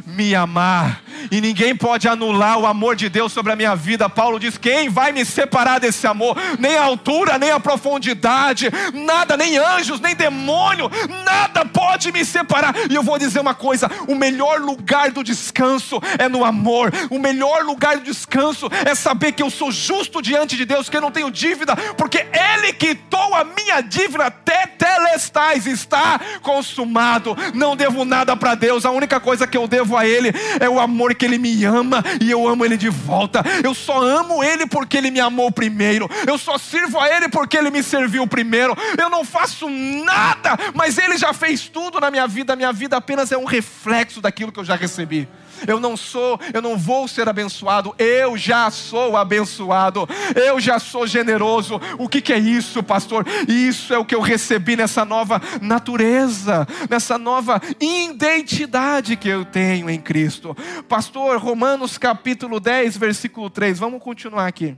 me 0.07 0.35
amar, 0.35 1.03
e 1.31 1.41
ninguém 1.41 1.75
pode 1.75 2.09
anular 2.09 2.59
o 2.59 2.67
amor 2.67 2.97
de 2.97 3.09
Deus 3.09 3.33
sobre 3.33 3.53
a 3.53 3.57
minha 3.57 3.75
vida. 3.75 4.09
Paulo 4.09 4.39
diz: 4.39 4.59
quem 4.59 4.89
vai 4.89 5.13
me 5.13 5.25
separar 5.25 5.79
desse 5.79 6.07
amor? 6.07 6.37
Nem 6.59 6.77
a 6.77 6.85
altura, 6.85 7.39
nem 7.39 7.51
a 7.51 7.61
profundidade, 7.61 8.69
nada, 8.93 9.37
nem 9.37 9.57
anjos, 9.57 10.01
nem 10.01 10.15
demônio, 10.15 10.91
nada 11.25 11.65
pode 11.65 12.11
me 12.13 12.25
separar. 12.25 12.75
E 12.91 12.95
eu 12.95 13.03
vou 13.03 13.19
dizer 13.19 13.41
uma 13.41 13.55
coisa: 13.55 13.91
o 14.09 14.15
melhor 14.15 14.61
lugar 14.61 15.11
do 15.11 15.23
descanso 15.23 16.01
é 16.19 16.29
no 16.29 16.45
amor, 16.45 16.93
o 17.11 17.19
melhor 17.19 17.65
lugar 17.65 17.99
do 17.99 18.05
descanso 18.05 18.69
é 18.85 18.95
saber 18.95 19.33
que 19.33 19.43
eu 19.43 19.51
sou 19.51 19.71
justo 19.71 20.21
diante 20.21 20.57
de 20.57 20.65
Deus, 20.65 20.89
que 20.89 20.97
eu 20.97 21.01
não 21.01 21.11
tenho 21.11 21.31
dívida, 21.31 21.77
porque 21.97 22.27
Ele 22.33 22.73
quitou 22.73 23.35
a 23.35 23.45
minha 23.45 23.81
dívida 23.81 24.27
até 24.27 24.67
telestais, 24.67 25.67
está 25.67 26.21
consumado. 26.43 27.37
Não 27.55 27.77
devo 27.77 28.05
nada 28.05 28.37
para 28.37 28.55
Deus, 28.55 28.85
a 28.85 28.91
única 28.91 29.21
coisa 29.21 29.47
que 29.47 29.57
eu 29.57 29.67
devo 29.67 29.84
devo 29.85 29.97
a 29.97 30.07
Ele 30.07 30.33
é 30.59 30.69
o 30.69 30.81
amor 30.81 31.15
que 31.15 31.25
Ele 31.25 31.39
me 31.39 31.65
ama 31.65 32.03
e 32.21 32.31
eu 32.31 32.49
amo 32.49 32.65
Ele 32.65 32.77
de 32.77 32.89
volta. 32.89 33.43
Eu 33.63 33.75
só 33.75 34.03
amo 34.03 34.43
Ele 34.43 34.67
porque 34.67 34.97
Ele 34.97 35.11
me 35.11 35.21
amou 35.21 35.53
primeiro. 35.53 36.11
Eu 36.27 36.39
só 36.39 36.57
sirvo 36.57 36.99
a 36.99 37.09
Ele 37.09 37.29
porque 37.29 37.57
Ele 37.57 37.71
me 37.71 37.83
serviu 37.83 38.27
primeiro. 38.27 38.75
Eu 38.99 39.11
não 39.11 39.25
faço 39.25 39.69
nada, 39.69 40.59
mas 40.75 40.97
Ele 40.97 41.19
já 41.19 41.33
fez 41.33 41.69
tudo 41.69 42.01
na 42.01 42.11
minha 42.11 42.27
vida. 42.27 42.57
Minha 42.57 42.73
vida 42.73 42.97
apenas 42.97 43.31
é 43.31 43.37
um 43.37 43.45
reflexo 43.45 44.21
daquilo 44.21 44.51
que 44.51 44.59
eu 44.59 44.65
já 44.65 44.75
recebi 44.75 45.29
eu 45.67 45.81
não 45.81 45.97
sou, 45.97 46.39
eu 46.53 46.63
não 46.63 46.77
vou 46.77 47.07
ser 47.09 47.29
abençoado, 47.29 47.95
eu 47.99 48.37
já 48.37 48.71
sou 48.71 49.17
abençoado, 49.17 50.09
eu 50.35 50.61
já 50.61 50.79
sou 50.79 51.07
generoso. 51.07 51.81
O 51.99 52.09
que, 52.09 52.21
que 52.21 52.33
é 52.33 52.39
isso, 52.39 52.83
pastor? 52.83 53.27
Isso 53.49 53.93
é 53.93 53.99
o 53.99 54.05
que 54.05 54.15
eu 54.15 54.21
recebi 54.21 54.77
nessa 54.77 55.05
nova 55.05 55.41
natureza, 55.61 56.67
nessa 56.89 57.19
nova 57.19 57.61
identidade 57.81 59.17
que 59.17 59.29
eu 59.29 59.45
tenho 59.45 59.89
em 59.89 60.01
Cristo. 60.01 60.57
Pastor, 60.89 61.39
Romanos 61.39 61.99
capítulo 61.99 62.61
10, 62.61 62.97
versículo 62.97 63.51
3, 63.51 63.79
vamos 63.79 64.03
continuar 64.03 64.47
aqui. 64.47 64.77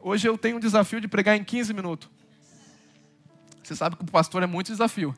Hoje 0.00 0.28
eu 0.28 0.38
tenho 0.38 0.56
um 0.56 0.60
desafio 0.60 1.00
de 1.00 1.08
pregar 1.08 1.36
em 1.36 1.44
15 1.44 1.74
minutos. 1.74 2.08
Você 3.62 3.76
sabe 3.76 3.96
que 3.96 4.02
o 4.02 4.06
pastor 4.06 4.42
é 4.42 4.46
muito 4.46 4.68
desafio. 4.68 5.14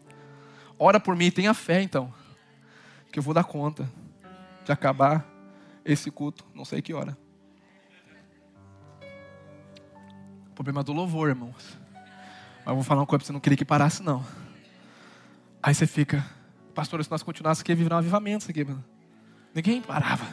Ora 0.78 0.98
por 0.98 1.14
mim, 1.14 1.30
tenha 1.30 1.54
fé 1.54 1.82
então, 1.82 2.12
que 3.12 3.18
eu 3.18 3.22
vou 3.22 3.34
dar 3.34 3.44
conta 3.44 3.88
de 4.70 4.72
acabar 4.72 5.26
esse 5.84 6.10
culto, 6.10 6.46
não 6.54 6.64
sei 6.64 6.80
que 6.80 6.94
hora. 6.94 7.18
Problema 10.54 10.84
do 10.84 10.92
louvor, 10.92 11.28
irmãos. 11.28 11.76
Mas 12.64 12.74
vou 12.74 12.84
falar 12.84 13.00
uma 13.00 13.06
coisa 13.06 13.20
para 13.20 13.26
você 13.26 13.32
não 13.32 13.40
querer 13.40 13.56
que 13.56 13.64
parasse, 13.64 14.02
não. 14.02 14.24
Aí 15.60 15.74
você 15.74 15.86
fica, 15.86 16.24
pastor, 16.72 17.02
se 17.02 17.10
nós 17.10 17.22
continuássemos 17.22 17.62
aqui, 17.62 17.72
ia 17.72 17.94
um 17.94 17.98
avivamento 17.98 18.48
aqui, 18.48 18.64
mano. 18.64 18.84
Ninguém 19.52 19.82
parava. 19.82 20.26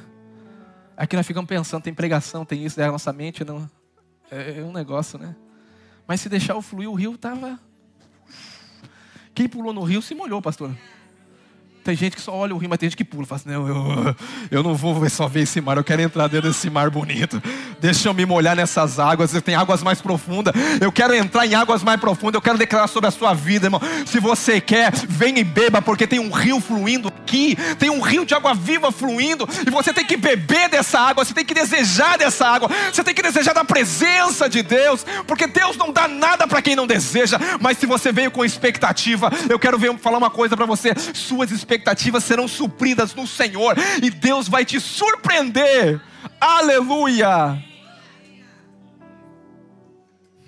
Aqui 0.96 1.16
nós 1.16 1.26
ficamos 1.26 1.48
pensando, 1.50 1.82
tem 1.82 1.94
pregação, 1.94 2.46
tem 2.46 2.64
isso, 2.64 2.78
daí 2.78 2.88
a 2.88 2.92
nossa 2.92 3.12
mente 3.12 3.44
não. 3.44 3.70
É, 4.30 4.60
é 4.60 4.64
um 4.64 4.72
negócio, 4.72 5.18
né? 5.18 5.36
Mas 6.06 6.22
se 6.22 6.30
deixar 6.30 6.56
o 6.56 6.62
fluir, 6.62 6.90
o 6.90 6.94
rio 6.94 7.16
estava. 7.16 7.60
Quem 9.34 9.50
pulou 9.50 9.74
no 9.74 9.84
rio 9.84 10.02
se 10.02 10.14
molhou, 10.14 10.42
pastor. 10.42 10.76
Tem 11.88 11.96
gente 11.96 12.18
que 12.18 12.22
só 12.22 12.36
olha 12.36 12.54
o 12.54 12.58
rio, 12.58 12.70
mas 12.70 12.80
tem 12.80 12.90
gente 12.90 12.98
que 12.98 13.06
pula. 13.06 13.26
Fala 13.26 13.40
assim, 13.40 13.50
não, 13.50 13.66
eu, 13.66 14.16
eu 14.52 14.62
não 14.62 14.76
vou 14.76 15.10
só 15.10 15.26
ver 15.26 15.44
esse 15.44 15.62
mar, 15.62 15.78
eu 15.78 15.84
quero 15.86 16.02
entrar 16.02 16.28
dentro 16.28 16.50
desse 16.50 16.70
mar 16.70 16.90
bonito. 16.90 17.42
Deixa 17.80 18.10
eu 18.10 18.14
me 18.14 18.26
molhar 18.26 18.56
nessas 18.56 19.00
águas. 19.00 19.32
Tem 19.42 19.56
águas 19.56 19.84
mais 19.84 20.02
profundas. 20.02 20.54
Eu 20.82 20.92
quero 20.92 21.14
entrar 21.14 21.46
em 21.46 21.56
águas 21.56 21.84
mais 21.84 22.00
profundas. 22.00 22.36
Eu 22.36 22.42
quero 22.42 22.58
declarar 22.58 22.88
sobre 22.88 23.08
a 23.08 23.12
sua 23.12 23.34
vida, 23.34 23.68
irmão. 23.68 23.82
Se 24.06 24.20
você 24.20 24.60
quer, 24.60 24.92
vem 25.08 25.40
e 25.40 25.44
beba, 25.44 25.82
porque 25.82 26.08
tem 26.08 26.20
um 26.20 26.32
rio 26.32 26.60
fluindo 26.60 27.08
aqui. 27.08 27.58
Tem 27.78 27.90
um 27.90 28.02
rio 28.02 28.26
de 28.26 28.34
água 28.34 28.54
viva 28.54 28.92
fluindo. 28.92 29.48
E 29.66 29.70
você 29.70 29.94
tem 29.94 30.06
que 30.06 30.18
beber 30.18 30.70
dessa 30.70 31.00
água. 31.00 31.24
Você 31.24 31.34
tem 31.34 31.46
que 31.46 31.54
desejar 31.54 32.18
dessa 32.18 32.48
água. 32.48 32.70
Você 32.92 33.04
tem 33.04 33.14
que 33.14 33.22
desejar 33.22 33.54
da 33.54 33.64
presença 33.64 34.50
de 34.50 34.62
Deus. 34.62 35.06
Porque 35.26 35.48
Deus 35.48 35.78
não 35.78 35.92
dá 35.92 36.08
nada 36.08 36.48
para 36.48 36.62
quem 36.62 36.76
não 36.76 36.88
deseja. 36.88 37.40
Mas 37.60 37.78
se 37.78 37.86
você 37.86 38.12
veio 38.12 38.32
com 38.32 38.44
expectativa, 38.44 39.32
eu 39.50 39.60
quero 39.60 39.78
ver, 39.78 39.98
falar 39.98 40.18
uma 40.18 40.30
coisa 40.30 40.56
para 40.56 40.66
você. 40.66 40.94
Suas 41.14 41.52
expectativas 41.52 41.78
expectativas 41.88 42.24
serão 42.24 42.48
supridas 42.48 43.14
no 43.14 43.28
Senhor 43.28 43.76
e 44.02 44.10
Deus 44.10 44.48
vai 44.48 44.66
te 44.66 44.80
surpreender. 44.80 46.00
Aleluia! 46.40 47.67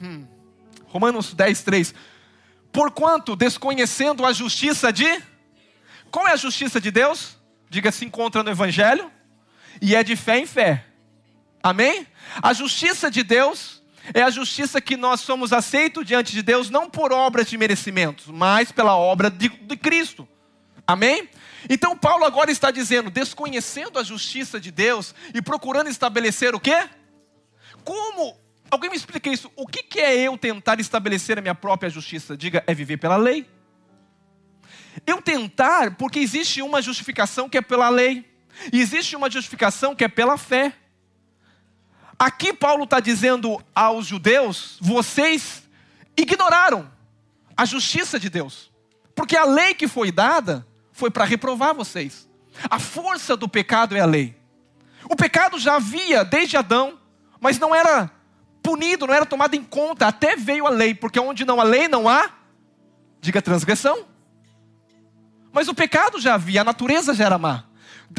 Hum. 0.02 0.26
Romanos 0.86 1.34
10, 1.34 1.62
3. 1.64 1.94
Porquanto, 2.72 3.36
desconhecendo 3.36 4.26
a 4.26 4.34
justiça 4.34 4.92
de. 4.92 5.22
Qual 6.12 6.28
é 6.28 6.34
a 6.34 6.38
justiça 6.38 6.80
de 6.80 6.92
Deus? 6.92 7.38
Diga 7.70 7.92
se 7.92 8.06
encontra 8.06 8.44
no 8.44 8.50
Evangelho. 8.50 9.12
E 9.82 9.96
é 9.96 10.04
de 10.04 10.16
fé 10.16 10.40
em 10.40 10.46
fé. 10.46 10.86
Amém? 11.62 12.08
A 12.42 12.54
justiça 12.54 13.12
de 13.12 13.24
Deus 13.24 13.82
é 14.14 14.24
a 14.24 14.30
justiça 14.30 14.82
que 14.82 14.98
nós 14.98 15.22
somos 15.22 15.54
aceitos 15.54 16.06
diante 16.06 16.32
de 16.32 16.42
Deus, 16.42 16.70
não 16.70 16.90
por 16.90 17.12
obras 17.12 17.48
de 17.48 17.58
merecimentos, 17.58 18.28
mas 18.28 18.72
pela 18.72 18.96
obra 18.96 19.30
de, 19.30 19.50
de 19.50 19.78
Cristo. 19.78 20.28
Amém? 20.88 21.30
Então 21.70 21.96
Paulo 21.96 22.26
agora 22.26 22.50
está 22.50 22.72
dizendo, 22.72 23.12
desconhecendo 23.12 24.00
a 24.00 24.04
justiça 24.04 24.60
de 24.60 24.72
Deus 24.72 25.14
e 25.34 25.42
procurando 25.42 25.90
estabelecer 25.90 26.56
o 26.56 26.60
quê? 26.60 26.88
Como? 27.84 28.38
Alguém 28.70 28.90
me 28.90 28.96
explica 28.96 29.30
isso? 29.30 29.52
O 29.56 29.66
que, 29.66 29.84
que 29.84 30.00
é 30.00 30.16
eu 30.16 30.38
tentar 30.38 30.80
estabelecer 30.80 31.38
a 31.38 31.42
minha 31.42 31.56
própria 31.56 31.90
justiça? 31.90 32.38
Diga, 32.38 32.64
é 32.68 32.74
viver 32.74 32.98
pela 32.98 33.18
lei. 33.18 33.50
Eu 35.06 35.22
tentar, 35.22 35.96
porque 35.96 36.20
existe 36.20 36.62
uma 36.62 36.82
justificação 36.82 37.50
que 37.50 37.58
é 37.58 37.62
pela 37.62 37.90
lei, 37.90 38.26
e 38.72 38.80
existe 38.80 39.16
uma 39.16 39.30
justificação 39.30 39.96
que 39.96 40.04
é 40.04 40.08
pela 40.08 40.38
fé. 40.38 40.74
Aqui 42.18 42.54
Paulo 42.54 42.84
está 42.84 43.00
dizendo 43.00 43.64
aos 43.74 44.06
judeus: 44.06 44.78
vocês 44.82 45.64
ignoraram 46.18 46.92
a 47.56 47.66
justiça 47.66 48.20
de 48.20 48.30
Deus, 48.30 48.70
porque 49.16 49.36
a 49.36 49.46
lei 49.46 49.74
que 49.74 49.88
foi 49.88 50.12
dada 50.12 50.68
foi 50.92 51.10
para 51.10 51.26
reprovar 51.26 51.74
vocês. 51.74 52.28
A 52.70 52.78
força 52.78 53.38
do 53.38 53.48
pecado 53.48 53.96
é 53.96 54.02
a 54.02 54.06
lei. 54.06 54.36
O 55.06 55.16
pecado 55.16 55.58
já 55.58 55.76
havia 55.76 56.26
desde 56.26 56.58
Adão, 56.58 57.00
mas 57.40 57.58
não 57.58 57.74
era 57.74 58.12
punido, 58.70 59.08
não 59.08 59.14
era 59.16 59.26
tomado 59.26 59.56
em 59.56 59.64
conta, 59.64 60.06
até 60.06 60.36
veio 60.36 60.68
a 60.68 60.70
lei, 60.70 60.94
porque 60.94 61.20
onde 61.20 61.44
não 61.44 61.60
há 61.60 61.64
lei 61.64 61.88
não 61.88 62.08
há, 62.08 62.30
diga 63.20 63.42
transgressão. 63.42 64.06
Mas 65.52 65.68
o 65.68 65.74
pecado 65.74 66.22
já 66.22 66.36
havia, 66.36 66.62
a 66.62 66.64
natureza 66.64 67.16
já 67.16 67.26
era 67.26 67.40
má. 67.40 67.64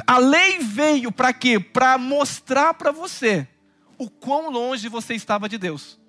A 0.05 0.19
lei 0.19 0.59
veio 0.59 1.13
para 1.13 1.33
quê? 1.33 1.61
Para 1.61 1.97
mostrar 1.97 2.75
para 2.75 2.91
você 2.91 3.47
o 3.97 4.11
quão 4.11 4.51
longe 4.51 4.89
você 4.89 5.15
estava 5.15 5.49
de 5.49 5.57
Deus. 5.57 6.01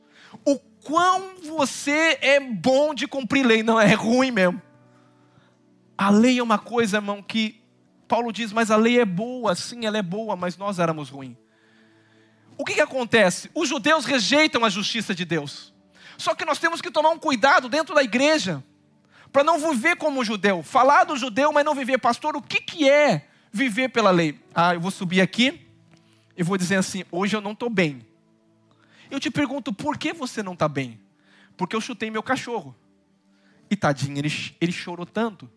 O 0.43 0.57
quão 0.57 1.35
você 1.43 2.17
é 2.19 2.39
bom 2.39 2.95
de 2.95 3.07
cumprir 3.07 3.45
lei, 3.45 3.61
não 3.61 3.79
é 3.79 3.93
ruim 3.93 4.31
mesmo. 4.31 4.59
A 5.95 6.09
lei 6.09 6.39
é 6.39 6.43
uma 6.43 6.57
coisa, 6.57 6.97
irmão, 6.97 7.21
que 7.21 7.61
Paulo 8.07 8.33
diz, 8.33 8.51
mas 8.51 8.71
a 8.71 8.75
lei 8.75 8.99
é 8.99 9.05
boa, 9.05 9.53
sim, 9.53 9.85
ela 9.85 9.99
é 9.99 10.01
boa, 10.01 10.35
mas 10.35 10.57
nós 10.57 10.79
éramos 10.79 11.09
ruins. 11.09 11.37
O 12.57 12.65
que, 12.65 12.75
que 12.75 12.81
acontece? 12.81 13.49
Os 13.53 13.67
judeus 13.67 14.05
rejeitam 14.05 14.63
a 14.63 14.69
justiça 14.69 15.15
de 15.15 15.25
Deus. 15.25 15.73
Só 16.17 16.35
que 16.35 16.45
nós 16.45 16.59
temos 16.59 16.81
que 16.81 16.91
tomar 16.91 17.09
um 17.09 17.17
cuidado 17.17 17.67
dentro 17.67 17.95
da 17.95 18.03
igreja, 18.03 18.63
para 19.31 19.43
não 19.43 19.57
viver 19.57 19.95
como 19.95 20.23
judeu. 20.23 20.61
Falar 20.61 21.03
do 21.05 21.17
judeu, 21.17 21.51
mas 21.51 21.65
não 21.65 21.73
viver. 21.73 21.97
Pastor, 21.97 22.35
o 22.35 22.41
que, 22.41 22.61
que 22.61 22.89
é 22.89 23.27
viver 23.51 23.89
pela 23.89 24.11
lei? 24.11 24.39
Ah, 24.53 24.73
eu 24.73 24.79
vou 24.79 24.91
subir 24.91 25.21
aqui 25.21 25.67
e 26.37 26.43
vou 26.43 26.57
dizer 26.57 26.75
assim: 26.75 27.03
hoje 27.11 27.35
eu 27.35 27.41
não 27.41 27.53
estou 27.53 27.69
bem. 27.69 28.05
Eu 29.09 29.19
te 29.19 29.29
pergunto, 29.31 29.73
por 29.73 29.97
que 29.97 30.13
você 30.13 30.43
não 30.43 30.53
está 30.53 30.67
bem? 30.67 30.99
Porque 31.57 31.75
eu 31.75 31.81
chutei 31.81 32.09
meu 32.09 32.23
cachorro. 32.23 32.75
E 33.69 33.75
tadinho, 33.75 34.17
ele, 34.17 34.31
ele 34.59 34.71
chorou 34.71 35.05
tanto. 35.05 35.49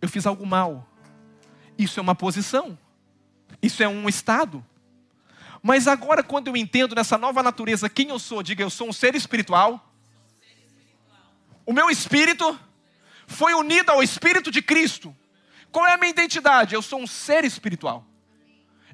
Eu 0.00 0.08
fiz 0.08 0.26
algo 0.26 0.46
mal. 0.46 0.88
Isso 1.76 2.00
é 2.00 2.02
uma 2.02 2.14
posição. 2.14 2.78
Isso 3.62 3.82
é 3.82 3.88
um 3.88 4.08
estado. 4.08 4.64
Mas 5.62 5.88
agora, 5.88 6.22
quando 6.22 6.48
eu 6.48 6.56
entendo 6.56 6.94
nessa 6.94 7.18
nova 7.18 7.42
natureza 7.42 7.88
quem 7.88 8.10
eu 8.10 8.18
sou, 8.18 8.42
diga 8.42 8.62
eu 8.62 8.70
sou 8.70 8.88
um 8.88 8.92
ser 8.92 9.14
espiritual. 9.14 9.92
O 11.66 11.72
meu 11.72 11.90
espírito 11.90 12.58
foi 13.26 13.52
unido 13.54 13.90
ao 13.90 14.02
espírito 14.02 14.50
de 14.50 14.62
Cristo. 14.62 15.14
Qual 15.70 15.86
é 15.86 15.94
a 15.94 15.98
minha 15.98 16.10
identidade? 16.10 16.74
Eu 16.74 16.82
sou 16.82 17.00
um 17.00 17.06
ser 17.06 17.44
espiritual. 17.44 18.06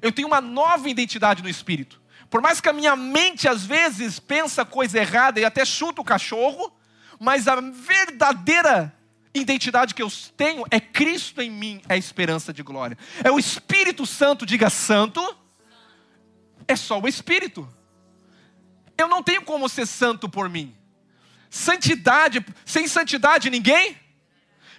Eu 0.01 0.11
tenho 0.11 0.27
uma 0.27 0.41
nova 0.41 0.89
identidade 0.89 1.41
no 1.41 1.49
espírito. 1.49 2.01
Por 2.29 2.41
mais 2.41 2.59
que 2.59 2.67
a 2.67 2.73
minha 2.73 2.95
mente 2.95 3.47
às 3.47 3.65
vezes 3.65 4.19
pensa 4.19 4.65
coisa 4.65 4.99
errada 4.99 5.39
e 5.39 5.45
até 5.45 5.63
chuta 5.63 6.01
o 6.01 6.05
cachorro, 6.05 6.75
mas 7.19 7.47
a 7.47 7.61
verdadeira 7.61 8.93
identidade 9.33 9.93
que 9.93 10.01
eu 10.01 10.11
tenho 10.35 10.65
é 10.69 10.79
Cristo 10.79 11.41
em 11.41 11.49
mim, 11.49 11.81
é 11.87 11.93
a 11.93 11.97
esperança 11.97 12.53
de 12.53 12.63
glória. 12.63 12.97
É 13.23 13.31
o 13.31 13.39
Espírito 13.39 14.05
Santo, 14.05 14.45
diga 14.45 14.69
santo. 14.69 15.21
É 16.67 16.75
só 16.75 16.99
o 16.99 17.07
Espírito. 17.07 17.67
Eu 18.97 19.07
não 19.07 19.21
tenho 19.21 19.41
como 19.41 19.69
ser 19.69 19.85
santo 19.85 20.29
por 20.29 20.49
mim. 20.49 20.75
Santidade, 21.49 22.45
sem 22.65 22.87
santidade 22.87 23.49
ninguém. 23.49 23.97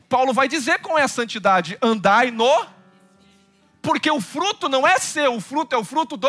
Paulo 0.09 0.33
vai 0.33 0.49
dizer 0.49 0.81
qual 0.81 0.99
é 0.99 1.03
a 1.03 1.09
santidade: 1.09 1.79
andai 1.83 2.31
no 2.31 2.67
porque 3.87 4.11
o 4.11 4.21
fruto 4.21 4.69
não 4.69 4.87
é 4.87 4.99
seu, 4.99 5.37
o 5.37 5.41
fruto 5.41 5.75
é 5.75 5.79
o 5.79 5.85
fruto 5.85 6.17
do 6.17 6.29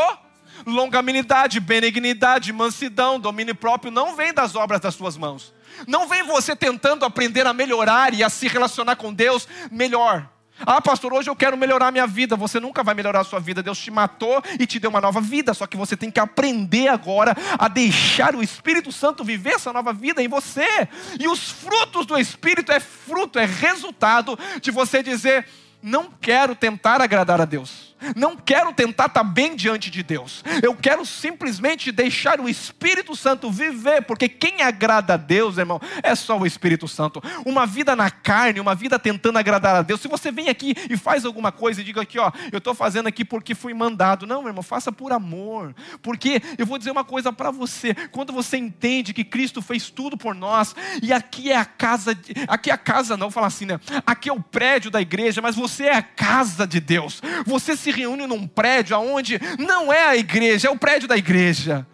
longanimidade, 0.65 1.59
benignidade, 1.59 2.53
mansidão, 2.53 3.19
domínio 3.19 3.55
próprio, 3.55 3.91
não 3.91 4.15
vem 4.15 4.33
das 4.33 4.55
obras 4.55 4.79
das 4.79 4.95
suas 4.95 5.17
mãos. 5.17 5.53
Não 5.87 6.07
vem 6.07 6.23
você 6.23 6.55
tentando 6.55 7.03
aprender 7.03 7.45
a 7.45 7.53
melhorar 7.53 8.13
e 8.13 8.23
a 8.23 8.29
se 8.29 8.47
relacionar 8.47 8.95
com 8.95 9.13
Deus 9.13 9.47
melhor. 9.71 10.29
Ah, 10.59 10.81
pastor, 10.81 11.13
hoje 11.13 11.29
eu 11.29 11.35
quero 11.35 11.55
melhorar 11.57 11.91
minha 11.91 12.07
vida. 12.07 12.35
Você 12.35 12.59
nunca 12.59 12.83
vai 12.83 12.95
melhorar 12.95 13.21
a 13.21 13.23
sua 13.23 13.39
vida. 13.39 13.61
Deus 13.61 13.77
te 13.77 13.91
matou 13.91 14.41
e 14.59 14.65
te 14.65 14.79
deu 14.79 14.89
uma 14.89 15.01
nova 15.01 15.21
vida. 15.21 15.53
Só 15.53 15.67
que 15.67 15.77
você 15.77 15.95
tem 15.95 16.09
que 16.09 16.19
aprender 16.19 16.87
agora 16.87 17.35
a 17.57 17.67
deixar 17.67 18.35
o 18.35 18.41
Espírito 18.41 18.91
Santo 18.91 19.23
viver 19.23 19.55
essa 19.55 19.71
nova 19.71 19.93
vida 19.93 20.21
em 20.21 20.27
você. 20.27 20.87
E 21.19 21.27
os 21.27 21.51
frutos 21.51 22.05
do 22.05 22.17
Espírito 22.17 22.71
é 22.71 22.79
fruto, 22.79 23.39
é 23.39 23.45
resultado 23.45 24.37
de 24.61 24.71
você 24.71 25.03
dizer: 25.03 25.47
não 25.81 26.09
quero 26.21 26.55
tentar 26.55 27.01
agradar 27.01 27.39
a 27.39 27.45
Deus. 27.45 27.86
Não 28.15 28.35
quero 28.35 28.73
tentar 28.73 29.07
estar 29.07 29.23
bem 29.23 29.55
diante 29.55 29.89
de 29.89 30.03
Deus. 30.03 30.43
Eu 30.61 30.75
quero 30.75 31.05
simplesmente 31.05 31.91
deixar 31.91 32.39
o 32.39 32.49
Espírito 32.49 33.15
Santo 33.15 33.51
viver, 33.51 34.03
porque 34.03 34.29
quem 34.29 34.61
agrada 34.61 35.15
a 35.15 35.17
Deus, 35.17 35.57
irmão, 35.57 35.81
é 36.03 36.15
só 36.15 36.37
o 36.37 36.45
Espírito 36.45 36.87
Santo. 36.87 37.21
Uma 37.45 37.65
vida 37.65 37.95
na 37.95 38.09
carne, 38.09 38.59
uma 38.59 38.75
vida 38.75 38.99
tentando 38.99 39.37
agradar 39.37 39.75
a 39.75 39.81
Deus. 39.81 40.01
Se 40.01 40.07
você 40.07 40.31
vem 40.31 40.49
aqui 40.49 40.75
e 40.89 40.97
faz 40.97 41.25
alguma 41.25 41.51
coisa 41.51 41.81
e 41.81 41.83
diga 41.83 42.01
aqui, 42.01 42.19
ó, 42.19 42.31
eu 42.51 42.57
estou 42.57 42.73
fazendo 42.73 43.07
aqui 43.07 43.25
porque 43.25 43.55
fui 43.55 43.73
mandado. 43.73 44.27
Não, 44.27 44.41
meu 44.41 44.49
irmão, 44.49 44.63
faça 44.63 44.91
por 44.91 45.11
amor. 45.11 45.75
Porque 46.01 46.41
eu 46.57 46.65
vou 46.65 46.77
dizer 46.77 46.91
uma 46.91 47.03
coisa 47.03 47.33
para 47.33 47.51
você. 47.51 47.93
Quando 48.11 48.31
você 48.33 48.57
entende 48.57 49.13
que 49.13 49.23
Cristo 49.23 49.61
fez 49.61 49.89
tudo 49.89 50.17
por 50.17 50.35
nós, 50.35 50.75
e 51.01 51.11
aqui 51.11 51.51
é 51.51 51.57
a 51.57 51.65
casa, 51.65 52.17
aqui 52.47 52.69
é 52.69 52.73
a 52.73 52.77
casa, 52.77 53.17
não, 53.17 53.31
falar 53.31 53.47
assim, 53.47 53.65
né? 53.65 53.79
Aqui 54.05 54.29
é 54.29 54.33
o 54.33 54.41
prédio 54.41 54.91
da 54.91 55.01
igreja, 55.01 55.41
mas 55.41 55.55
você 55.55 55.85
é 55.85 55.95
a 55.95 56.01
casa 56.01 56.65
de 56.67 56.79
Deus. 56.79 57.21
Você 57.45 57.75
se 57.75 57.86
se 57.87 57.91
reúne 57.91 58.27
num 58.27 58.45
prédio 58.45 58.95
aonde 58.95 59.39
não 59.57 59.91
é 59.91 60.03
a 60.07 60.17
igreja, 60.17 60.67
é 60.67 60.71
o 60.71 60.77
prédio 60.77 61.07
da 61.07 61.15
igreja. 61.15 61.87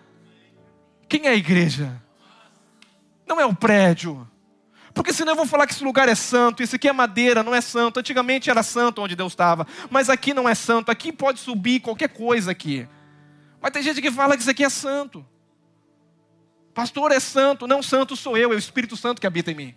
Quem 1.07 1.27
é 1.27 1.29
a 1.29 1.35
igreja? 1.35 2.01
Não 3.27 3.39
é 3.39 3.45
o 3.45 3.53
prédio. 3.53 4.27
Porque 4.93 5.13
senão 5.13 5.33
eu 5.33 5.35
vou 5.35 5.45
falar 5.45 5.67
que 5.67 5.73
esse 5.73 5.83
lugar 5.83 6.09
é 6.09 6.15
santo, 6.15 6.63
esse 6.63 6.75
aqui 6.75 6.87
é 6.87 6.93
madeira, 6.93 7.43
não 7.43 7.53
é 7.53 7.61
santo. 7.61 7.99
Antigamente 7.99 8.49
era 8.49 8.63
santo 8.63 9.01
onde 9.03 9.15
Deus 9.15 9.33
estava, 9.33 9.67
mas 9.89 10.09
aqui 10.09 10.33
não 10.33 10.49
é 10.49 10.55
santo. 10.55 10.89
Aqui 10.89 11.11
pode 11.11 11.39
subir 11.39 11.79
qualquer 11.79 12.09
coisa 12.09 12.51
aqui. 12.51 12.87
Mas 13.61 13.71
tem 13.71 13.83
gente 13.83 14.01
que 14.01 14.11
fala 14.11 14.35
que 14.35 14.41
isso 14.41 14.51
aqui 14.51 14.63
é 14.63 14.69
santo. 14.69 15.23
Pastor 16.73 17.11
é 17.11 17.19
santo, 17.19 17.67
não 17.67 17.83
santo 17.83 18.15
sou 18.15 18.35
eu, 18.35 18.51
é 18.51 18.55
o 18.55 18.57
Espírito 18.57 18.97
Santo 18.97 19.21
que 19.21 19.27
habita 19.27 19.51
em 19.51 19.55
mim. 19.55 19.75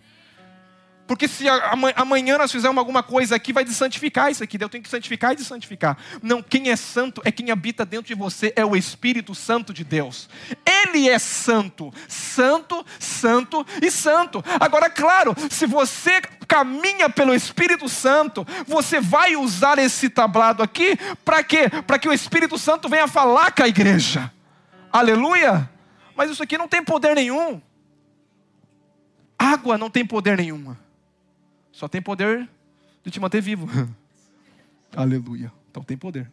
Porque 1.07 1.27
se 1.27 1.45
amanhã 1.95 2.37
nós 2.37 2.51
fizermos 2.51 2.77
alguma 2.77 3.01
coisa 3.01 3.35
aqui, 3.35 3.53
vai 3.53 3.63
desantificar 3.63 4.29
isso 4.29 4.43
aqui. 4.43 4.57
Eu 4.61 4.67
tenho 4.67 4.83
que 4.83 4.89
santificar 4.89 5.31
e 5.31 5.37
desantificar. 5.37 5.97
Não, 6.21 6.43
quem 6.43 6.69
é 6.69 6.75
santo 6.75 7.21
é 7.23 7.31
quem 7.31 7.49
habita 7.49 7.85
dentro 7.85 8.07
de 8.07 8.13
você, 8.13 8.51
é 8.55 8.65
o 8.65 8.75
Espírito 8.75 9.33
Santo 9.33 9.73
de 9.73 9.85
Deus. 9.85 10.29
Ele 10.65 11.07
é 11.07 11.17
santo. 11.17 11.93
Santo, 12.09 12.85
santo 12.99 13.65
e 13.81 13.89
santo. 13.89 14.43
Agora, 14.59 14.89
claro, 14.89 15.33
se 15.49 15.65
você 15.65 16.21
caminha 16.45 17.09
pelo 17.09 17.33
Espírito 17.33 17.87
Santo, 17.87 18.45
você 18.67 18.99
vai 18.99 19.37
usar 19.37 19.79
esse 19.79 20.09
tablado 20.09 20.61
aqui 20.61 20.97
para 21.23 21.41
quê? 21.41 21.69
Para 21.85 21.97
que 21.97 22.09
o 22.09 22.13
Espírito 22.13 22.57
Santo 22.57 22.89
venha 22.89 23.07
falar 23.07 23.51
com 23.51 23.63
a 23.63 23.67
igreja. 23.67 24.31
Aleluia! 24.91 25.69
Mas 26.15 26.31
isso 26.31 26.43
aqui 26.43 26.57
não 26.57 26.67
tem 26.67 26.83
poder 26.83 27.15
nenhum. 27.15 27.61
Água 29.37 29.77
não 29.77 29.89
tem 29.89 30.05
poder 30.05 30.35
nenhuma. 30.35 30.86
Só 31.77 31.87
tem 31.87 32.01
poder 32.01 32.49
de 33.03 33.11
te 33.11 33.19
manter 33.19 33.39
vivo. 33.39 33.67
Aleluia. 34.95 35.53
Então 35.69 35.83
tem 35.83 35.95
poder. 35.95 36.27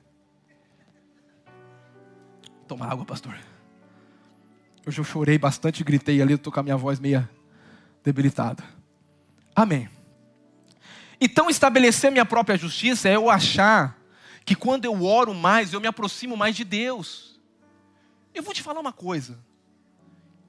Toma 2.66 2.86
água, 2.86 3.04
pastor. 3.04 3.38
Hoje 4.86 4.98
eu 4.98 5.04
chorei 5.04 5.36
bastante, 5.36 5.84
gritei 5.84 6.22
ali, 6.22 6.32
estou 6.32 6.50
com 6.50 6.60
a 6.60 6.62
minha 6.62 6.78
voz 6.78 6.98
meia 6.98 7.28
debilitada. 8.02 8.64
Amém. 9.54 9.86
Então, 11.20 11.50
estabelecer 11.50 12.10
minha 12.10 12.24
própria 12.24 12.56
justiça 12.56 13.10
é 13.10 13.16
eu 13.16 13.28
achar 13.28 14.00
que 14.46 14.54
quando 14.54 14.86
eu 14.86 15.04
oro 15.04 15.34
mais, 15.34 15.74
eu 15.74 15.80
me 15.80 15.86
aproximo 15.86 16.38
mais 16.38 16.56
de 16.56 16.64
Deus. 16.64 17.38
Eu 18.34 18.42
vou 18.42 18.54
te 18.54 18.62
falar 18.62 18.80
uma 18.80 18.94
coisa. 18.94 19.38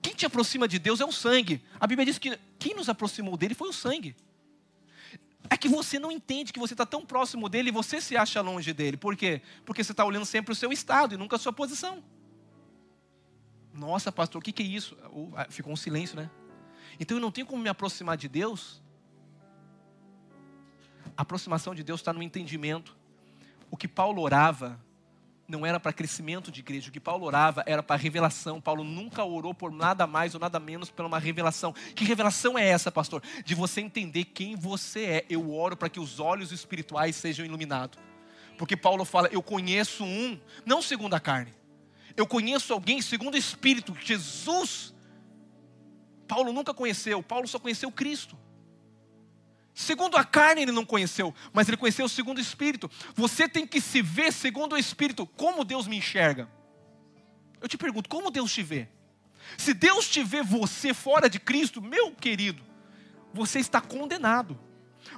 Quem 0.02 0.14
te 0.14 0.26
aproxima 0.26 0.70
de 0.70 0.80
Deus 0.80 1.02
é 1.02 1.06
o 1.06 1.12
sangue. 1.12 1.62
A 1.82 1.86
Bíblia 1.86 2.06
diz 2.06 2.18
que 2.18 2.40
quem 2.58 2.74
nos 2.74 2.88
aproximou 2.88 3.36
dele 3.36 3.54
foi 3.54 3.68
o 3.68 3.74
sangue. 3.74 4.16
É 5.50 5.58
que 5.58 5.68
você 5.68 6.00
não 6.00 6.12
entende 6.12 6.52
que 6.52 6.60
você 6.60 6.74
está 6.74 6.86
tão 6.86 7.06
próximo 7.06 7.48
dele 7.48 7.70
e 7.70 7.72
você 7.72 8.02
se 8.02 8.18
acha 8.18 8.42
longe 8.42 8.74
dele. 8.74 8.98
Por 8.98 9.16
quê? 9.16 9.42
Porque 9.66 9.84
você 9.84 9.92
está 9.92 10.04
olhando 10.04 10.26
sempre 10.26 10.52
o 10.52 10.56
seu 10.56 10.72
estado 10.72 11.14
e 11.14 11.18
nunca 11.18 11.36
a 11.36 11.40
sua 11.40 11.54
posição. 11.54 12.04
Nossa, 13.74 14.12
pastor, 14.12 14.42
o 14.42 14.44
que, 14.44 14.52
que 14.52 14.64
é 14.64 14.66
isso? 14.66 14.98
Ficou 15.50 15.74
um 15.74 15.76
silêncio, 15.76 16.16
né? 16.16 16.30
Então 17.00 17.18
eu 17.18 17.22
não 17.22 17.32
tenho 17.32 17.46
como 17.46 17.62
me 17.62 17.70
aproximar 17.70 18.18
de 18.18 18.28
Deus. 18.28 18.82
A 21.18 21.22
aproximação 21.22 21.76
de 21.76 21.84
Deus 21.84 22.00
está 22.00 22.14
no 22.14 22.24
entendimento. 22.24 22.96
O 23.70 23.78
que 23.78 23.88
Paulo 23.88 24.22
orava 24.22 24.80
não 25.48 25.66
era 25.66 25.80
para 25.80 25.94
crescimento 25.94 26.52
de 26.52 26.60
igreja. 26.60 26.90
O 26.90 26.92
que 26.92 27.00
Paulo 27.00 27.26
orava 27.26 27.64
era 27.66 27.84
para 27.84 27.96
revelação. 27.96 28.60
Paulo 28.60 28.84
nunca 28.84 29.24
orou 29.24 29.54
por 29.54 29.72
nada 29.72 30.08
mais 30.08 30.34
ou 30.34 30.40
nada 30.40 30.60
menos 30.60 30.90
pela 30.90 31.08
uma 31.08 31.20
revelação. 31.20 31.74
Que 31.94 32.04
revelação 32.04 32.58
é 32.58 32.68
essa, 32.68 32.92
pastor? 32.92 33.22
De 33.44 33.54
você 33.54 33.82
entender 33.82 34.26
quem 34.26 34.56
você 34.56 35.06
é. 35.06 35.26
Eu 35.30 35.54
oro 35.54 35.78
para 35.78 35.90
que 35.90 36.00
os 36.00 36.20
olhos 36.20 36.52
espirituais 36.52 37.16
sejam 37.16 37.46
iluminados. 37.46 38.00
Porque 38.58 38.76
Paulo 38.76 39.06
fala: 39.06 39.30
Eu 39.32 39.44
conheço 39.44 40.04
um, 40.04 40.40
não 40.66 40.82
segundo 40.82 41.14
a 41.14 41.20
carne. 41.20 41.54
Eu 42.18 42.26
conheço 42.26 42.74
alguém 42.74 43.02
segundo 43.02 43.36
o 43.36 43.38
Espírito. 43.38 43.96
Jesus. 44.02 44.94
Paulo 46.28 46.52
nunca 46.52 46.74
conheceu. 46.74 47.22
Paulo 47.22 47.48
só 47.48 47.60
conheceu 47.60 47.92
Cristo. 47.92 48.38
Segundo 49.76 50.16
a 50.16 50.24
carne 50.24 50.62
ele 50.62 50.72
não 50.72 50.86
conheceu, 50.86 51.36
mas 51.52 51.68
ele 51.68 51.76
conheceu 51.76 52.08
segundo 52.08 52.38
o 52.38 52.42
Espírito. 52.42 52.90
Você 53.14 53.48
tem 53.48 53.68
que 53.68 53.82
se 53.82 54.02
ver 54.02 54.32
segundo 54.32 54.74
o 54.74 54.78
Espírito. 54.78 55.28
Como 55.28 55.66
Deus 55.66 55.86
me 55.86 55.98
enxerga? 55.98 56.50
Eu 57.60 57.68
te 57.68 57.78
pergunto, 57.78 58.10
como 58.10 58.32
Deus 58.32 58.54
te 58.54 58.64
vê? 58.64 58.88
Se 59.58 59.74
Deus 59.74 60.08
te 60.08 60.24
vê 60.24 60.42
você 60.42 60.94
fora 60.94 61.30
de 61.30 61.40
Cristo, 61.40 61.82
meu 61.82 62.12
querido, 62.12 62.64
você 63.34 63.60
está 63.60 63.82
condenado. 63.82 64.58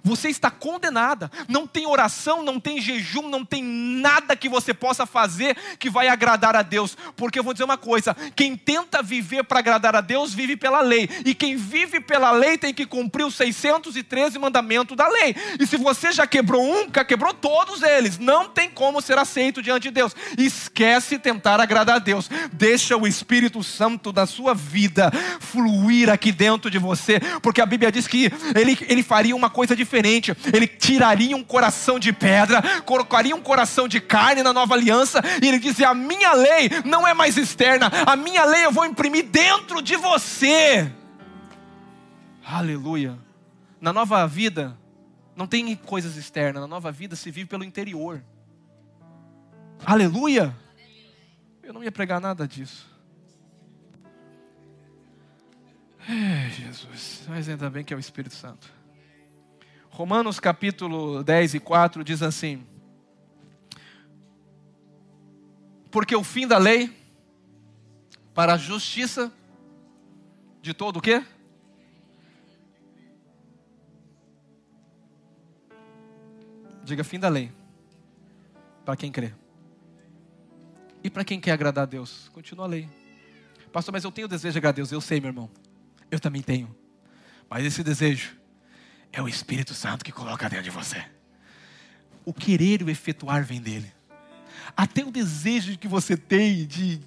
Você 0.04 0.30
está 0.30 0.50
condenada. 0.50 1.32
Não 1.48 1.68
tem 1.68 1.86
oração, 1.88 2.44
não 2.44 2.60
tem 2.60 2.82
jejum, 2.82 3.30
não 3.30 3.44
tem 3.44 3.64
nada 3.64 4.36
que 4.36 4.50
você 4.50 4.74
possa 4.74 5.06
fazer 5.06 5.58
que 5.80 5.90
vai 5.90 6.08
agradar 6.08 6.56
a 6.56 6.62
Deus. 6.62 6.98
Porque 7.16 7.40
eu 7.40 7.44
vou 7.44 7.54
dizer 7.54 7.64
uma 7.64 7.78
coisa: 7.78 8.16
quem 8.36 8.56
tenta 8.56 9.02
viver 9.02 9.44
para 9.44 9.60
agradar 9.60 9.96
a 9.96 10.02
Deus 10.02 10.34
vive 10.34 10.56
pela 10.56 10.82
lei. 10.82 11.10
E 11.26 11.34
quem 11.34 11.56
vive 11.56 12.00
pela 12.00 12.32
lei 12.32 12.58
tem 12.58 12.74
que 12.74 12.86
cumprir 12.86 13.26
os 13.26 13.36
613 13.36 14.40
mandamentos 14.40 14.96
da 14.96 15.08
lei. 15.08 15.36
E 15.60 15.66
se 15.66 15.78
você 15.78 16.12
já 16.12 16.28
quebrou 16.28 16.64
um, 16.64 16.88
já 16.94 17.04
quebrou 17.04 17.34
todos 17.34 17.82
eles. 17.82 18.18
Não 18.18 18.48
tem 18.50 18.70
como 18.70 19.02
ser 19.02 19.18
aceito 19.18 19.62
diante 19.62 19.84
de 19.84 19.92
Deus. 19.92 20.16
Esquece 20.38 21.20
tentar 21.20 21.60
agradar 21.60 21.98
a 21.98 22.00
Deus. 22.00 22.30
Deixa 22.54 22.96
o 22.98 23.08
Espírito 23.08 23.64
Santo 23.64 24.12
da 24.12 24.26
sua 24.26 24.54
vida 24.54 25.12
fluir 25.40 26.10
aqui 26.10 26.32
dentro 26.32 26.70
de 26.70 26.78
você. 26.78 27.20
Porque 27.42 27.62
a 27.62 27.66
Bíblia 27.66 27.92
diz 27.92 28.08
que 28.08 28.32
ele, 28.56 28.78
ele 28.88 29.04
faria 29.04 29.36
uma 29.36 29.50
coisa 29.50 29.76
diferente. 29.76 29.87
Ele 30.54 30.67
tiraria 30.67 31.36
um 31.36 31.43
coração 31.43 31.97
de 31.97 32.12
pedra, 32.13 32.62
colocaria 32.82 33.36
um 33.36 33.41
coração 33.41 33.88
de 33.88 34.00
carne 34.00 34.43
na 34.43 34.54
nova 34.54 34.73
aliança, 34.73 35.21
e 35.41 35.47
ele 35.47 35.60
dizia: 35.60 35.89
A 35.89 35.95
minha 35.95 36.34
lei 36.34 36.69
não 36.86 37.08
é 37.08 37.13
mais 37.13 37.38
externa, 37.38 37.91
a 38.06 38.15
minha 38.15 38.45
lei 38.45 38.65
eu 38.65 38.71
vou 38.71 38.86
imprimir 38.86 39.26
dentro 39.26 39.82
de 39.82 39.95
você. 39.95 40.91
Aleluia. 42.45 43.17
Na 43.80 43.91
nova 43.91 44.26
vida, 44.28 44.78
não 45.36 45.45
tem 45.45 45.76
coisas 45.76 46.15
externas, 46.15 46.62
na 46.62 46.67
nova 46.67 46.91
vida 46.91 47.15
se 47.15 47.30
vive 47.30 47.47
pelo 47.47 47.63
interior. 47.63 48.23
Aleluia. 49.86 50.56
Eu 51.62 51.73
não 51.73 51.84
ia 51.84 51.91
pregar 51.91 52.19
nada 52.19 52.47
disso. 52.47 52.88
É, 56.10 56.50
Jesus, 56.50 57.23
mas 57.28 57.50
ainda 57.50 57.69
bem 57.69 57.84
que 57.84 57.93
é 57.93 57.97
o 57.97 58.00
Espírito 58.00 58.34
Santo. 58.34 58.77
Romanos 59.98 60.40
capítulo 60.40 61.24
10 61.24 61.56
e 61.56 61.60
4 61.60 62.04
diz 62.04 62.22
assim: 62.22 62.64
Porque 65.90 66.16
o 66.16 66.24
fim 66.24 66.46
da 66.48 66.60
lei 66.60 66.96
para 68.32 68.54
a 68.54 68.58
justiça 68.58 69.34
de 70.62 70.72
todo 70.72 70.98
o 70.98 71.02
quê? 71.02 71.26
Diga 76.84 77.04
fim 77.04 77.18
da 77.18 77.28
lei. 77.28 77.52
Para 78.86 78.96
quem 78.96 79.12
crê. 79.12 79.34
E 81.04 81.10
para 81.10 81.26
quem 81.26 81.40
quer 81.40 81.54
agradar 81.54 81.86
a 81.86 81.88
Deus? 81.88 82.30
Continua 82.34 82.66
a 82.66 82.70
lei. 82.70 82.88
Pastor, 83.74 83.92
mas 83.92 84.04
eu 84.04 84.12
tenho 84.12 84.28
desejo 84.28 84.52
de 84.52 84.60
agradar 84.60 84.76
a 84.76 84.76
Deus. 84.76 84.92
Eu 84.92 85.02
sei, 85.02 85.20
meu 85.20 85.30
irmão. 85.30 85.50
Eu 86.12 86.20
também 86.20 86.44
tenho. 86.44 86.70
Mas 87.50 87.66
esse 87.66 87.82
desejo 87.84 88.37
é 89.12 89.22
o 89.22 89.28
Espírito 89.28 89.74
Santo 89.74 90.04
que 90.04 90.12
coloca 90.12 90.50
dentro 90.50 90.63
de 90.63 90.70
você. 90.70 91.04
O 92.26 92.34
querer 92.34 92.82
e 92.82 92.84
o 92.84 92.89
efetuar 92.89 93.43
vem 93.43 93.62
dele. 93.62 93.91
Até 94.76 95.04
o 95.04 95.12
desejo 95.12 95.78
que 95.78 95.88
você 95.88 96.17
tem 96.17 96.65
de, 96.65 97.00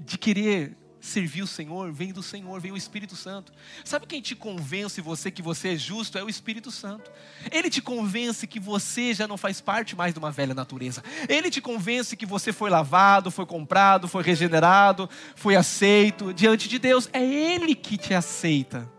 de 0.00 0.18
querer 0.18 0.76
servir 1.00 1.42
o 1.42 1.46
Senhor 1.46 1.92
vem 1.92 2.12
do 2.12 2.22
Senhor, 2.22 2.60
vem 2.60 2.72
o 2.72 2.76
Espírito 2.76 3.16
Santo. 3.16 3.52
Sabe 3.84 4.06
quem 4.06 4.20
te 4.20 4.34
convence 4.34 5.00
você 5.00 5.30
que 5.30 5.42
você 5.42 5.70
é 5.70 5.76
justo? 5.76 6.18
É 6.18 6.24
o 6.24 6.28
Espírito 6.28 6.70
Santo. 6.70 7.10
Ele 7.50 7.70
te 7.70 7.80
convence 7.80 8.46
que 8.46 8.60
você 8.60 9.14
já 9.14 9.26
não 9.26 9.36
faz 9.36 9.60
parte 9.60 9.96
mais 9.96 10.12
de 10.12 10.18
uma 10.18 10.30
velha 10.30 10.54
natureza. 10.54 11.02
Ele 11.28 11.50
te 11.50 11.60
convence 11.60 12.16
que 12.16 12.26
você 12.26 12.52
foi 12.52 12.70
lavado, 12.70 13.30
foi 13.30 13.46
comprado, 13.46 14.08
foi 14.08 14.22
regenerado, 14.22 15.08
foi 15.34 15.56
aceito 15.56 16.32
diante 16.32 16.68
de 16.68 16.78
Deus. 16.78 17.08
É 17.12 17.24
Ele 17.24 17.74
que 17.74 17.96
te 17.96 18.14
aceita. 18.14 18.90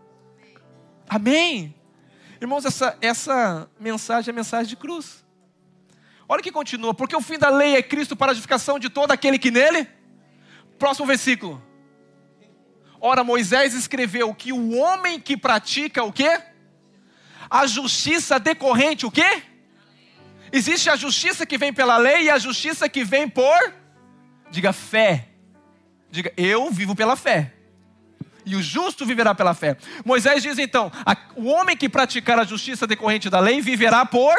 Amém? 1.08 1.74
Irmãos, 2.40 2.64
essa, 2.64 2.96
essa 3.02 3.70
mensagem 3.78 4.30
é 4.30 4.34
mensagem 4.34 4.66
de 4.66 4.76
cruz. 4.76 5.22
Olha 6.26 6.42
que 6.42 6.50
continua, 6.50 6.94
porque 6.94 7.14
o 7.14 7.20
fim 7.20 7.38
da 7.38 7.50
lei 7.50 7.76
é 7.76 7.82
Cristo 7.82 8.16
para 8.16 8.32
a 8.32 8.34
justificação 8.34 8.78
de 8.78 8.88
todo 8.88 9.12
aquele 9.12 9.38
que 9.38 9.50
nele. 9.50 9.86
Próximo 10.78 11.06
versículo. 11.06 11.62
Ora, 12.98 13.22
Moisés 13.22 13.74
escreveu 13.74 14.34
que 14.34 14.52
o 14.52 14.76
homem 14.76 15.20
que 15.20 15.36
pratica 15.36 16.02
o 16.02 16.12
quê? 16.12 16.40
A 17.50 17.66
justiça 17.66 18.38
decorrente, 18.38 19.04
o 19.04 19.10
quê? 19.10 19.42
Existe 20.50 20.88
a 20.88 20.96
justiça 20.96 21.44
que 21.44 21.58
vem 21.58 21.72
pela 21.72 21.98
lei 21.98 22.24
e 22.24 22.30
a 22.30 22.38
justiça 22.38 22.88
que 22.88 23.04
vem 23.04 23.28
por, 23.28 23.74
diga 24.50 24.72
fé. 24.72 25.28
Diga, 26.10 26.32
eu 26.36 26.70
vivo 26.70 26.96
pela 26.96 27.16
fé 27.16 27.59
e 28.44 28.56
o 28.56 28.62
justo 28.62 29.04
viverá 29.04 29.34
pela 29.34 29.54
fé. 29.54 29.76
Moisés 30.04 30.42
diz 30.42 30.58
então: 30.58 30.90
o 31.36 31.46
homem 31.46 31.76
que 31.76 31.88
praticar 31.88 32.38
a 32.38 32.44
justiça 32.44 32.86
decorrente 32.86 33.28
da 33.28 33.40
lei 33.40 33.60
viverá 33.60 34.04
por 34.04 34.34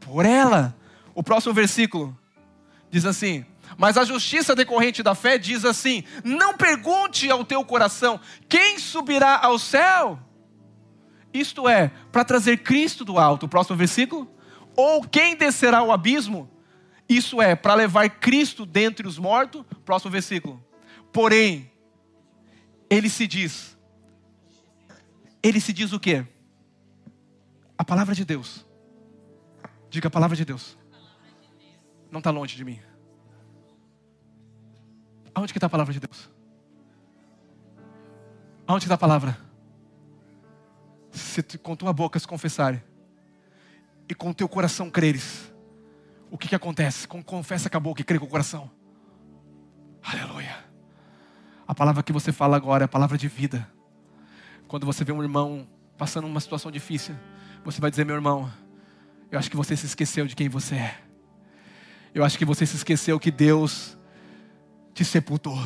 por 0.00 0.24
ela. 0.24 0.74
O 1.14 1.22
próximo 1.22 1.52
versículo 1.52 2.16
diz 2.90 3.04
assim: 3.04 3.44
Mas 3.76 3.96
a 3.96 4.04
justiça 4.04 4.54
decorrente 4.54 5.02
da 5.02 5.14
fé 5.14 5.36
diz 5.36 5.64
assim: 5.64 6.04
Não 6.22 6.54
pergunte 6.54 7.30
ao 7.30 7.44
teu 7.44 7.64
coração 7.64 8.20
quem 8.48 8.78
subirá 8.78 9.38
ao 9.42 9.58
céu. 9.58 10.18
Isto 11.34 11.68
é, 11.68 11.90
para 12.10 12.24
trazer 12.24 12.58
Cristo 12.58 13.04
do 13.04 13.18
alto. 13.18 13.46
O 13.46 13.48
próximo 13.48 13.76
versículo. 13.76 14.30
Ou 14.74 15.02
quem 15.02 15.36
descerá 15.36 15.78
ao 15.78 15.92
abismo. 15.92 16.50
Isso 17.08 17.42
é, 17.42 17.54
para 17.54 17.74
levar 17.74 18.08
Cristo 18.08 18.64
dentre 18.64 19.06
os 19.06 19.18
mortos. 19.18 19.64
Próximo 19.84 20.10
versículo. 20.10 20.62
Porém, 21.12 21.70
ele 22.88 23.08
se 23.08 23.26
diz. 23.26 23.76
Ele 25.42 25.60
se 25.60 25.72
diz 25.72 25.92
o 25.92 26.00
quê? 26.00 26.26
A 27.78 27.84
palavra 27.84 28.14
de 28.14 28.24
Deus. 28.24 28.66
Diga 29.90 30.08
a 30.08 30.10
palavra 30.10 30.36
de 30.36 30.44
Deus. 30.44 30.76
Não 32.10 32.18
está 32.18 32.30
longe 32.30 32.56
de 32.56 32.64
mim. 32.64 32.80
Aonde 35.34 35.52
que 35.52 35.58
está 35.58 35.66
a 35.66 35.70
palavra 35.70 35.92
de 35.92 36.00
Deus? 36.00 36.30
Aonde 38.66 38.84
está 38.84 38.94
a 38.94 38.98
palavra? 38.98 39.38
Se 41.12 41.42
tu, 41.42 41.58
com 41.58 41.76
tua 41.76 41.92
boca 41.92 42.18
se 42.18 42.26
confessar 42.26 42.82
e 44.08 44.14
com 44.14 44.32
teu 44.32 44.48
coração 44.48 44.90
creres, 44.90 45.52
o 46.30 46.38
que 46.38 46.48
que 46.48 46.54
acontece? 46.54 47.06
Com, 47.06 47.22
confessa 47.22 47.70
com 47.70 47.76
a 47.76 47.80
boca 47.80 48.00
e 48.00 48.04
crê 48.04 48.18
com 48.18 48.26
o 48.26 48.28
coração. 48.28 48.70
Aleluia. 50.02 50.65
A 51.66 51.74
palavra 51.74 52.02
que 52.02 52.12
você 52.12 52.30
fala 52.32 52.56
agora 52.56 52.84
é 52.84 52.86
a 52.86 52.88
palavra 52.88 53.18
de 53.18 53.26
vida. 53.26 53.68
Quando 54.68 54.86
você 54.86 55.04
vê 55.04 55.12
um 55.12 55.22
irmão 55.22 55.66
passando 55.98 56.26
uma 56.26 56.40
situação 56.40 56.70
difícil, 56.70 57.14
você 57.64 57.80
vai 57.80 57.90
dizer: 57.90 58.04
Meu 58.04 58.14
irmão, 58.14 58.50
eu 59.30 59.38
acho 59.38 59.50
que 59.50 59.56
você 59.56 59.76
se 59.76 59.86
esqueceu 59.86 60.26
de 60.26 60.36
quem 60.36 60.48
você 60.48 60.76
é. 60.76 60.98
Eu 62.14 62.24
acho 62.24 62.38
que 62.38 62.44
você 62.44 62.64
se 62.64 62.76
esqueceu 62.76 63.18
que 63.18 63.30
Deus 63.30 63.98
te 64.94 65.04
sepultou. 65.04 65.60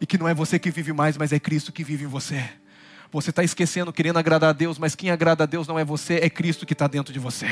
E 0.00 0.06
que 0.06 0.16
não 0.16 0.28
é 0.28 0.34
você 0.34 0.58
que 0.58 0.70
vive 0.70 0.92
mais, 0.92 1.16
mas 1.16 1.32
é 1.32 1.40
Cristo 1.40 1.72
que 1.72 1.82
vive 1.82 2.04
em 2.04 2.08
você. 2.08 2.48
Você 3.12 3.30
está 3.30 3.42
esquecendo, 3.42 3.92
querendo 3.92 4.18
agradar 4.18 4.50
a 4.50 4.52
Deus, 4.52 4.78
mas 4.78 4.94
quem 4.94 5.10
agrada 5.10 5.42
a 5.42 5.46
Deus 5.46 5.66
não 5.66 5.78
é 5.78 5.84
você, 5.84 6.20
é 6.22 6.30
Cristo 6.30 6.64
que 6.64 6.72
está 6.72 6.86
dentro 6.86 7.12
de 7.12 7.18
você. 7.18 7.48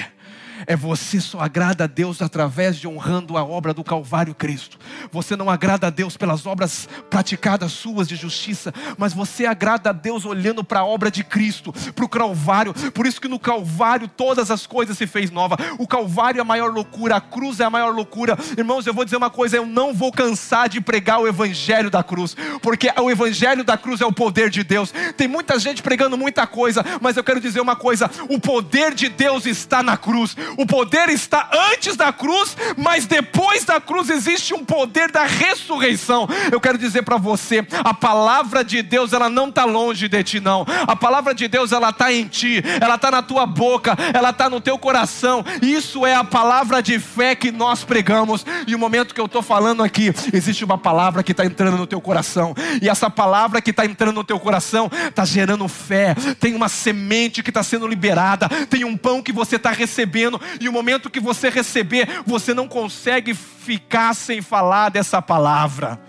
É 0.66 0.76
você 0.76 1.20
só 1.20 1.40
agrada 1.40 1.84
a 1.84 1.86
Deus 1.86 2.20
através 2.20 2.76
de 2.76 2.88
honrando 2.88 3.36
a 3.36 3.44
obra 3.44 3.72
do 3.72 3.84
Calvário 3.84 4.34
Cristo. 4.34 4.78
Você 5.12 5.36
não 5.36 5.48
agrada 5.50 5.86
a 5.86 5.90
Deus 5.90 6.16
pelas 6.16 6.46
obras 6.46 6.88
praticadas 7.08 7.72
suas 7.72 8.08
de 8.08 8.16
justiça, 8.16 8.72
mas 8.96 9.12
você 9.12 9.46
agrada 9.46 9.90
a 9.90 9.92
Deus 9.92 10.24
olhando 10.24 10.64
para 10.64 10.80
a 10.80 10.84
obra 10.84 11.10
de 11.10 11.22
Cristo, 11.22 11.72
para 11.94 12.04
o 12.04 12.08
Calvário. 12.08 12.74
Por 12.92 13.06
isso 13.06 13.20
que 13.20 13.28
no 13.28 13.38
Calvário 13.38 14.08
todas 14.08 14.50
as 14.50 14.66
coisas 14.66 14.96
se 14.96 15.06
fez 15.06 15.30
nova. 15.30 15.56
O 15.78 15.86
Calvário 15.86 16.38
é 16.38 16.42
a 16.42 16.44
maior 16.44 16.72
loucura, 16.72 17.16
a 17.16 17.20
cruz 17.20 17.60
é 17.60 17.64
a 17.64 17.70
maior 17.70 17.94
loucura. 17.94 18.36
Irmãos, 18.56 18.86
eu 18.86 18.94
vou 18.94 19.04
dizer 19.04 19.16
uma 19.16 19.30
coisa, 19.30 19.56
eu 19.56 19.66
não 19.66 19.94
vou 19.94 20.12
cansar 20.12 20.68
de 20.68 20.80
pregar 20.80 21.20
o 21.20 21.28
evangelho 21.28 21.90
da 21.90 22.02
cruz, 22.02 22.36
porque 22.62 22.90
o 23.00 23.10
evangelho 23.10 23.64
da 23.64 23.76
cruz 23.76 24.00
é 24.00 24.06
o 24.06 24.12
poder 24.12 24.50
de 24.50 24.64
Deus. 24.64 24.92
Tem 25.16 25.28
muita 25.48 25.58
gente 25.58 25.82
pregando 25.82 26.18
muita 26.18 26.46
coisa, 26.46 26.84
mas 27.00 27.16
eu 27.16 27.24
quero 27.24 27.40
dizer 27.40 27.60
uma 27.60 27.74
coisa, 27.74 28.10
o 28.28 28.38
poder 28.38 28.92
de 28.92 29.08
Deus 29.08 29.46
está 29.46 29.82
na 29.82 29.96
cruz. 29.96 30.36
O 30.58 30.66
poder 30.66 31.08
está 31.08 31.48
antes 31.72 31.96
da 31.96 32.12
cruz, 32.12 32.54
mas 32.76 33.06
depois 33.06 33.64
da 33.64 33.80
cruz 33.80 34.10
existe 34.10 34.52
um 34.52 34.62
poder 34.62 35.10
da 35.10 35.24
ressurreição. 35.24 36.28
Eu 36.52 36.60
quero 36.60 36.76
dizer 36.76 37.02
para 37.02 37.16
você, 37.16 37.66
a 37.82 37.94
palavra 37.94 38.62
de 38.62 38.82
Deus 38.82 39.14
ela 39.14 39.30
não 39.30 39.48
está 39.48 39.64
longe 39.64 40.06
de 40.06 40.22
ti 40.22 40.38
não. 40.38 40.66
A 40.86 40.94
palavra 40.94 41.34
de 41.34 41.48
Deus 41.48 41.72
ela 41.72 41.88
está 41.88 42.12
em 42.12 42.26
ti, 42.26 42.62
ela 42.78 42.96
está 42.96 43.10
na 43.10 43.22
tua 43.22 43.46
boca, 43.46 43.96
ela 44.12 44.30
está 44.30 44.50
no 44.50 44.60
teu 44.60 44.78
coração. 44.78 45.42
Isso 45.62 46.04
é 46.04 46.14
a 46.14 46.24
palavra 46.24 46.82
de 46.82 46.98
fé 46.98 47.34
que 47.34 47.50
nós 47.50 47.84
pregamos. 47.84 48.44
E 48.66 48.74
o 48.74 48.78
momento 48.78 49.14
que 49.14 49.20
eu 49.20 49.26
estou 49.26 49.40
falando 49.40 49.82
aqui, 49.82 50.12
existe 50.30 50.62
uma 50.62 50.76
palavra 50.76 51.22
que 51.22 51.32
está 51.32 51.46
entrando 51.46 51.78
no 51.78 51.86
teu 51.86 52.02
coração. 52.02 52.54
E 52.82 52.88
essa 52.88 53.08
palavra 53.08 53.62
que 53.62 53.70
está 53.70 53.86
entrando 53.86 54.16
no 54.16 54.24
teu 54.24 54.38
coração 54.38 54.90
está 55.08 55.24
gerando 55.24 55.37
fé. 55.68 56.14
Tem 56.40 56.54
uma 56.54 56.68
semente 56.68 57.42
que 57.42 57.50
está 57.50 57.62
sendo 57.62 57.86
liberada. 57.86 58.48
Tem 58.66 58.84
um 58.84 58.96
pão 58.96 59.22
que 59.22 59.32
você 59.32 59.56
está 59.56 59.70
recebendo 59.70 60.40
e 60.60 60.68
o 60.68 60.72
momento 60.72 61.10
que 61.10 61.20
você 61.20 61.48
receber, 61.48 62.22
você 62.26 62.52
não 62.54 62.66
consegue 62.66 63.34
ficar 63.34 64.14
sem 64.14 64.40
falar 64.40 64.88
dessa 64.88 65.20
palavra. 65.22 66.00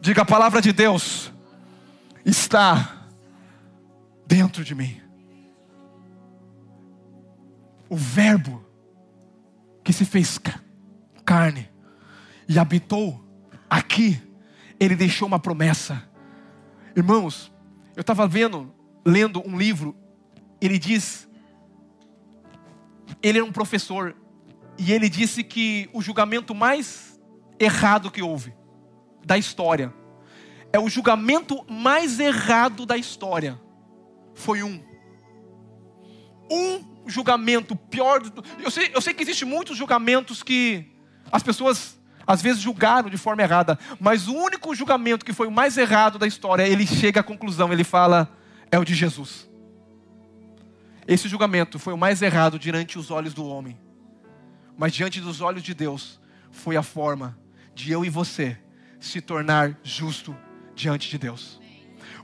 Diga 0.00 0.22
a 0.22 0.26
palavra 0.26 0.60
de 0.60 0.72
Deus 0.72 1.32
está 2.24 3.06
dentro 4.26 4.62
de 4.62 4.74
mim. 4.74 5.00
O 7.88 7.96
Verbo 7.96 8.64
que 9.82 9.92
se 9.92 10.04
fez 10.04 10.38
carne 11.24 11.68
e 12.46 12.58
habitou 12.58 13.24
aqui, 13.70 14.20
ele 14.78 14.94
deixou 14.94 15.26
uma 15.26 15.38
promessa. 15.38 16.02
Irmãos, 16.94 17.50
eu 17.98 18.02
estava 18.02 18.28
vendo, 18.28 18.72
lendo 19.04 19.42
um 19.44 19.58
livro, 19.58 19.96
ele 20.60 20.78
diz 20.78 21.28
ele 23.20 23.38
era 23.38 23.44
um 23.44 23.50
professor 23.50 24.14
e 24.78 24.92
ele 24.92 25.08
disse 25.08 25.42
que 25.42 25.90
o 25.92 26.00
julgamento 26.00 26.54
mais 26.54 27.20
errado 27.58 28.08
que 28.08 28.22
houve 28.22 28.54
da 29.26 29.36
história 29.36 29.92
é 30.72 30.78
o 30.78 30.88
julgamento 30.88 31.66
mais 31.68 32.20
errado 32.20 32.86
da 32.86 32.96
história. 32.96 33.60
Foi 34.32 34.62
um. 34.62 34.80
Um 36.48 37.08
julgamento 37.08 37.74
pior. 37.74 38.22
Eu 38.62 38.70
sei, 38.70 38.92
eu 38.94 39.00
sei 39.00 39.12
que 39.12 39.24
existem 39.24 39.48
muitos 39.48 39.76
julgamentos 39.76 40.44
que 40.44 40.86
as 41.32 41.42
pessoas 41.42 41.97
às 42.28 42.42
vezes 42.42 42.60
julgaram 42.60 43.08
de 43.08 43.16
forma 43.16 43.40
errada, 43.40 43.78
mas 43.98 44.28
o 44.28 44.34
único 44.34 44.74
julgamento 44.74 45.24
que 45.24 45.32
foi 45.32 45.46
o 45.46 45.50
mais 45.50 45.78
errado 45.78 46.18
da 46.18 46.26
história, 46.26 46.68
ele 46.68 46.86
chega 46.86 47.20
à 47.20 47.22
conclusão, 47.22 47.72
ele 47.72 47.84
fala, 47.84 48.30
é 48.70 48.78
o 48.78 48.84
de 48.84 48.94
Jesus. 48.94 49.48
Esse 51.06 51.26
julgamento 51.26 51.78
foi 51.78 51.94
o 51.94 51.96
mais 51.96 52.20
errado 52.20 52.58
diante 52.58 52.98
os 52.98 53.10
olhos 53.10 53.32
do 53.32 53.46
homem, 53.46 53.80
mas 54.76 54.92
diante 54.92 55.22
dos 55.22 55.40
olhos 55.40 55.62
de 55.62 55.72
Deus, 55.72 56.20
foi 56.50 56.76
a 56.76 56.82
forma 56.82 57.38
de 57.74 57.90
eu 57.90 58.04
e 58.04 58.10
você 58.10 58.58
se 59.00 59.22
tornar 59.22 59.74
justo 59.82 60.36
diante 60.74 61.08
de 61.08 61.16
Deus. 61.16 61.58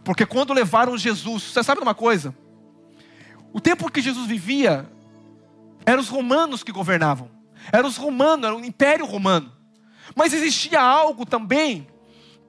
Porque 0.04 0.26
quando 0.26 0.52
levaram 0.52 0.98
Jesus, 0.98 1.44
você 1.44 1.62
sabe 1.62 1.80
de 1.80 1.86
uma 1.86 1.94
coisa? 1.94 2.36
O 3.54 3.60
tempo 3.60 3.90
que 3.90 4.02
Jesus 4.02 4.26
vivia, 4.26 4.86
eram 5.86 6.00
os 6.02 6.10
romanos 6.10 6.62
que 6.62 6.72
governavam. 6.72 7.30
Eram 7.72 7.88
os 7.88 7.96
romanos, 7.96 8.44
era 8.44 8.54
o 8.54 8.62
império 8.62 9.06
romano. 9.06 9.50
Mas 10.14 10.32
existia 10.32 10.80
algo 10.80 11.24
também 11.24 11.86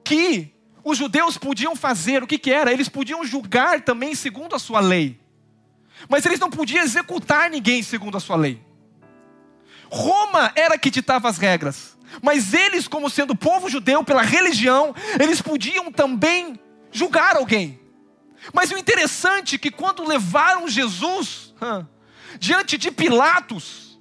que 0.04 0.52
os 0.84 0.98
judeus 0.98 1.36
podiam 1.36 1.74
fazer. 1.74 2.22
O 2.22 2.26
que, 2.26 2.38
que 2.38 2.52
era? 2.52 2.72
Eles 2.72 2.88
podiam 2.88 3.24
julgar 3.24 3.80
também 3.80 4.14
segundo 4.14 4.54
a 4.54 4.58
sua 4.58 4.80
lei. 4.80 5.20
Mas 6.08 6.24
eles 6.26 6.38
não 6.38 6.50
podiam 6.50 6.82
executar 6.82 7.50
ninguém 7.50 7.82
segundo 7.82 8.16
a 8.16 8.20
sua 8.20 8.36
lei. 8.36 8.62
Roma 9.90 10.52
era 10.54 10.78
que 10.78 10.90
ditava 10.90 11.28
as 11.28 11.38
regras. 11.38 11.96
Mas 12.22 12.54
eles, 12.54 12.86
como 12.86 13.10
sendo 13.10 13.34
povo 13.34 13.68
judeu 13.68 14.04
pela 14.04 14.22
religião, 14.22 14.94
eles 15.20 15.42
podiam 15.42 15.90
também 15.90 16.58
julgar 16.92 17.36
alguém. 17.36 17.80
Mas 18.52 18.70
o 18.70 18.78
interessante 18.78 19.56
é 19.56 19.58
que 19.58 19.70
quando 19.70 20.06
levaram 20.06 20.68
Jesus 20.68 21.54
diante 22.38 22.78
de 22.78 22.90
Pilatos, 22.90 23.98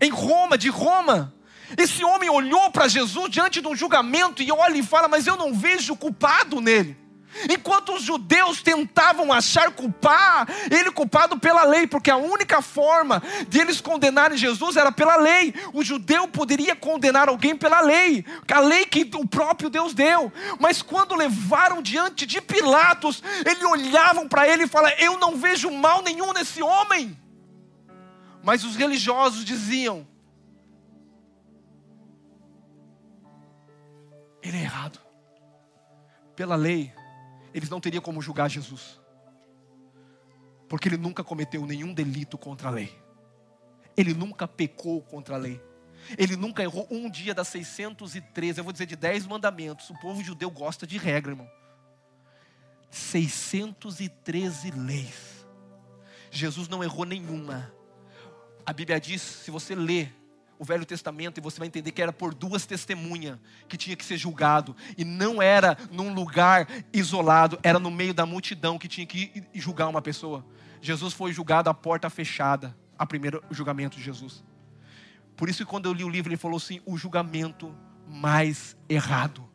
em 0.00 0.10
Roma, 0.10 0.56
de 0.56 0.68
Roma, 0.68 1.34
esse 1.76 2.04
homem 2.04 2.30
olhou 2.30 2.70
para 2.70 2.88
Jesus 2.88 3.30
diante 3.30 3.60
de 3.60 3.68
um 3.68 3.76
julgamento 3.76 4.42
e 4.42 4.50
olha 4.50 4.76
e 4.76 4.82
fala: 4.82 5.08
Mas 5.08 5.26
eu 5.26 5.36
não 5.36 5.52
vejo 5.52 5.96
culpado 5.96 6.60
nele. 6.60 7.08
Enquanto 7.48 7.92
os 7.92 8.02
judeus 8.02 8.62
tentavam 8.62 9.32
achar 9.32 9.70
culpar 9.70 10.48
ele 10.70 10.90
culpado 10.90 11.38
pela 11.38 11.62
lei, 11.64 11.86
porque 11.86 12.10
a 12.10 12.16
única 12.16 12.62
forma 12.62 13.22
de 13.48 13.60
eles 13.60 13.80
condenarem 13.80 14.36
Jesus 14.36 14.76
era 14.76 14.90
pela 14.90 15.16
lei. 15.16 15.54
O 15.72 15.84
judeu 15.84 16.26
poderia 16.26 16.74
condenar 16.74 17.28
alguém 17.28 17.54
pela 17.54 17.80
lei, 17.80 18.24
a 18.50 18.60
lei 18.60 18.86
que 18.86 19.08
o 19.14 19.28
próprio 19.28 19.68
Deus 19.68 19.94
deu. 19.94 20.32
Mas 20.58 20.82
quando 20.82 21.14
levaram 21.14 21.82
diante 21.82 22.26
de 22.26 22.40
Pilatos, 22.40 23.22
eles 23.44 23.62
olhavam 23.62 24.26
para 24.26 24.48
ele 24.48 24.64
e 24.64 24.68
falavam: 24.68 24.96
Eu 24.98 25.18
não 25.18 25.36
vejo 25.36 25.70
mal 25.70 26.02
nenhum 26.02 26.32
nesse 26.32 26.62
homem. 26.62 27.16
Mas 28.42 28.64
os 28.64 28.74
religiosos 28.74 29.44
diziam: 29.44 30.06
Ele 34.42 34.56
é 34.56 34.62
errado. 34.62 35.00
Pela 36.36 36.56
lei, 36.56 36.92
eles 37.52 37.68
não 37.68 37.80
teriam 37.80 38.02
como 38.02 38.22
julgar 38.22 38.48
Jesus. 38.48 39.00
Porque 40.68 40.88
ele 40.88 40.96
nunca 40.96 41.24
cometeu 41.24 41.66
nenhum 41.66 41.92
delito 41.92 42.36
contra 42.38 42.68
a 42.68 42.70
lei. 42.70 42.96
Ele 43.96 44.14
nunca 44.14 44.46
pecou 44.46 45.02
contra 45.02 45.34
a 45.34 45.38
lei. 45.38 45.60
Ele 46.16 46.36
nunca 46.36 46.62
errou 46.62 46.86
um 46.90 47.10
dia 47.10 47.34
das 47.34 47.48
613, 47.48 48.58
eu 48.58 48.64
vou 48.64 48.72
dizer 48.72 48.86
de 48.86 48.96
10 48.96 49.26
mandamentos. 49.26 49.90
O 49.90 49.98
povo 49.98 50.22
judeu 50.22 50.50
gosta 50.50 50.86
de 50.86 50.96
regra, 50.96 51.32
irmão. 51.32 51.50
613 52.90 54.70
leis. 54.70 55.46
Jesus 56.30 56.68
não 56.68 56.84
errou 56.84 57.04
nenhuma. 57.04 57.72
A 58.64 58.72
Bíblia 58.72 59.00
diz, 59.00 59.20
se 59.20 59.50
você 59.50 59.74
ler 59.74 60.14
o 60.58 60.64
Velho 60.64 60.84
Testamento 60.84 61.38
e 61.38 61.40
você 61.40 61.58
vai 61.58 61.68
entender 61.68 61.92
que 61.92 62.02
era 62.02 62.12
por 62.12 62.34
duas 62.34 62.66
testemunhas 62.66 63.38
que 63.68 63.76
tinha 63.76 63.94
que 63.94 64.04
ser 64.04 64.16
julgado. 64.16 64.74
E 64.96 65.04
não 65.04 65.40
era 65.40 65.76
num 65.90 66.12
lugar 66.12 66.68
isolado, 66.92 67.58
era 67.62 67.78
no 67.78 67.90
meio 67.90 68.12
da 68.12 68.26
multidão 68.26 68.78
que 68.78 68.88
tinha 68.88 69.06
que 69.06 69.44
julgar 69.54 69.88
uma 69.88 70.02
pessoa. 70.02 70.44
Jesus 70.80 71.14
foi 71.14 71.32
julgado 71.32 71.70
à 71.70 71.74
porta 71.74 72.10
fechada, 72.10 72.76
a 72.98 73.06
primeiro 73.06 73.42
julgamento 73.50 73.96
de 73.96 74.02
Jesus. 74.02 74.44
Por 75.36 75.48
isso 75.48 75.64
que 75.64 75.70
quando 75.70 75.86
eu 75.86 75.92
li 75.92 76.02
o 76.02 76.08
livro, 76.08 76.30
ele 76.30 76.36
falou 76.36 76.56
assim: 76.56 76.80
o 76.84 76.96
julgamento 76.96 77.74
mais 78.06 78.76
errado 78.88 79.48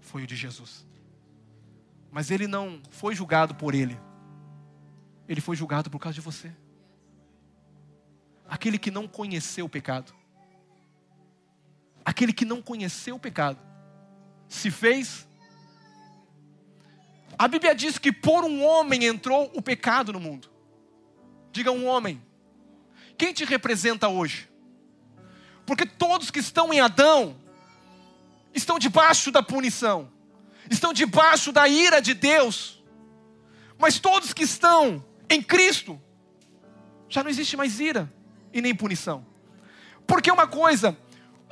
foi 0.00 0.24
o 0.24 0.26
de 0.26 0.34
Jesus. 0.34 0.86
Mas 2.10 2.30
ele 2.30 2.48
não 2.48 2.82
foi 2.90 3.14
julgado 3.14 3.54
por 3.54 3.74
ele. 3.74 3.98
Ele 5.28 5.40
foi 5.40 5.54
julgado 5.54 5.88
por 5.88 6.00
causa 6.00 6.14
de 6.14 6.20
você. 6.20 6.52
Aquele 8.48 8.78
que 8.78 8.90
não 8.90 9.06
conheceu 9.06 9.66
o 9.66 9.68
pecado 9.68 10.12
aquele 12.20 12.32
que 12.34 12.44
não 12.44 12.60
conheceu 12.60 13.16
o 13.16 13.18
pecado, 13.18 13.58
se 14.46 14.70
fez. 14.70 15.26
A 17.38 17.48
Bíblia 17.48 17.74
diz 17.74 17.96
que 17.96 18.12
por 18.12 18.44
um 18.44 18.62
homem 18.62 19.06
entrou 19.06 19.50
o 19.54 19.62
pecado 19.62 20.12
no 20.12 20.20
mundo. 20.20 20.50
Diga 21.50 21.72
um 21.72 21.86
homem. 21.86 22.22
Quem 23.16 23.32
te 23.32 23.46
representa 23.46 24.06
hoje? 24.08 24.50
Porque 25.64 25.86
todos 25.86 26.30
que 26.30 26.40
estão 26.40 26.70
em 26.74 26.80
Adão 26.80 27.40
estão 28.52 28.78
debaixo 28.78 29.32
da 29.32 29.42
punição, 29.42 30.12
estão 30.68 30.92
debaixo 30.92 31.52
da 31.52 31.66
ira 31.68 32.02
de 32.02 32.12
Deus. 32.12 32.84
Mas 33.78 33.98
todos 33.98 34.34
que 34.34 34.42
estão 34.42 35.02
em 35.26 35.42
Cristo, 35.42 35.98
já 37.08 37.22
não 37.22 37.30
existe 37.30 37.56
mais 37.56 37.80
ira 37.80 38.12
e 38.52 38.60
nem 38.60 38.74
punição. 38.74 39.24
Porque 40.06 40.30
uma 40.30 40.46
coisa, 40.46 40.98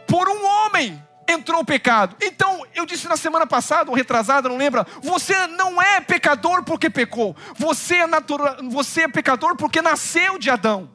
por 0.09 0.29
um 0.29 0.45
homem 0.45 1.01
entrou 1.29 1.61
o 1.61 1.65
pecado. 1.65 2.17
Então, 2.23 2.67
eu 2.75 2.87
disse 2.87 3.07
na 3.07 3.17
semana 3.17 3.47
passada, 3.47 3.91
ou 3.91 3.97
retrasada, 3.97 4.49
não 4.49 4.57
lembra? 4.57 4.87
Você 5.03 5.47
não 5.49 5.81
é 5.81 6.01
pecador 6.01 6.65
porque 6.65 6.89
pecou. 6.89 7.37
Você 7.57 7.97
é, 7.97 8.07
natura... 8.07 8.57
você 8.71 9.03
é 9.03 9.09
pecador 9.09 9.55
porque 9.55 9.83
nasceu 9.83 10.39
de 10.39 10.49
Adão. 10.49 10.91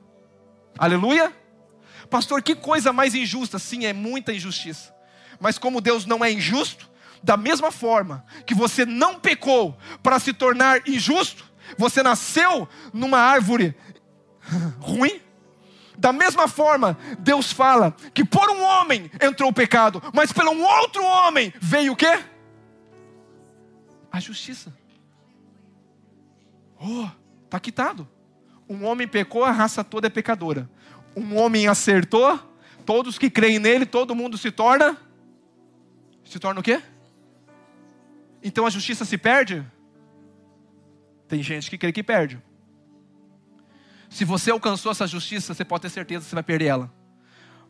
Aleluia? 0.78 1.32
Pastor, 2.10 2.42
que 2.42 2.56
coisa 2.56 2.92
mais 2.92 3.14
injusta. 3.14 3.60
Sim, 3.60 3.86
é 3.86 3.94
muita 3.94 4.34
injustiça. 4.34 4.94
Mas 5.40 5.60
como 5.60 5.80
Deus 5.80 6.06
não 6.06 6.26
é 6.26 6.32
injusto, 6.32 6.90
da 7.22 7.38
mesma 7.38 7.72
forma 7.72 8.26
que 8.46 8.56
você 8.56 8.86
não 8.86 9.20
pecou 9.20 9.78
para 10.02 10.20
se 10.20 10.34
tornar 10.34 10.88
injusto, 10.88 11.46
você 11.78 12.02
nasceu 12.02 12.68
numa 12.92 13.20
árvore 13.20 13.76
ruim, 14.82 15.22
da 16.04 16.12
mesma 16.12 16.50
forma, 16.50 16.98
Deus 17.18 17.54
fala 17.54 17.96
que 18.14 18.26
por 18.26 18.50
um 18.50 18.62
homem 18.62 19.10
entrou 19.22 19.50
o 19.50 19.54
pecado, 19.54 20.04
mas 20.14 20.34
pelo 20.34 20.52
um 20.52 20.62
outro 20.62 21.02
homem 21.02 21.54
veio 21.62 21.94
o 21.94 21.96
quê? 21.96 22.22
A 24.12 24.20
justiça. 24.20 24.76
Oh, 26.78 27.08
está 27.46 27.58
quitado. 27.58 28.06
Um 28.68 28.84
homem 28.84 29.08
pecou, 29.08 29.46
a 29.46 29.52
raça 29.52 29.82
toda 29.82 30.08
é 30.08 30.10
pecadora. 30.10 30.70
Um 31.16 31.38
homem 31.38 31.70
acertou, 31.70 32.38
todos 32.86 33.18
que 33.18 33.30
creem 33.30 33.58
nele, 33.58 33.86
todo 33.86 34.14
mundo 34.14 34.38
se 34.38 34.52
torna. 34.52 34.98
Se 36.26 36.38
torna 36.38 36.60
o 36.60 36.64
quê? 36.64 36.82
Então 38.44 38.66
a 38.66 38.70
justiça 38.70 39.06
se 39.06 39.18
perde? 39.18 39.66
Tem 41.30 41.42
gente 41.42 41.70
que 41.70 41.78
crê 41.78 41.94
que 41.94 42.04
perde. 42.04 42.42
Se 44.14 44.24
você 44.24 44.52
alcançou 44.52 44.92
essa 44.92 45.08
justiça, 45.08 45.56
você 45.56 45.66
pode 45.66 45.82
ter 45.82 45.90
certeza 45.90 46.24
que 46.24 46.30
você 46.30 46.36
vai 46.36 46.44
perder 46.44 46.66
ela. 46.66 46.94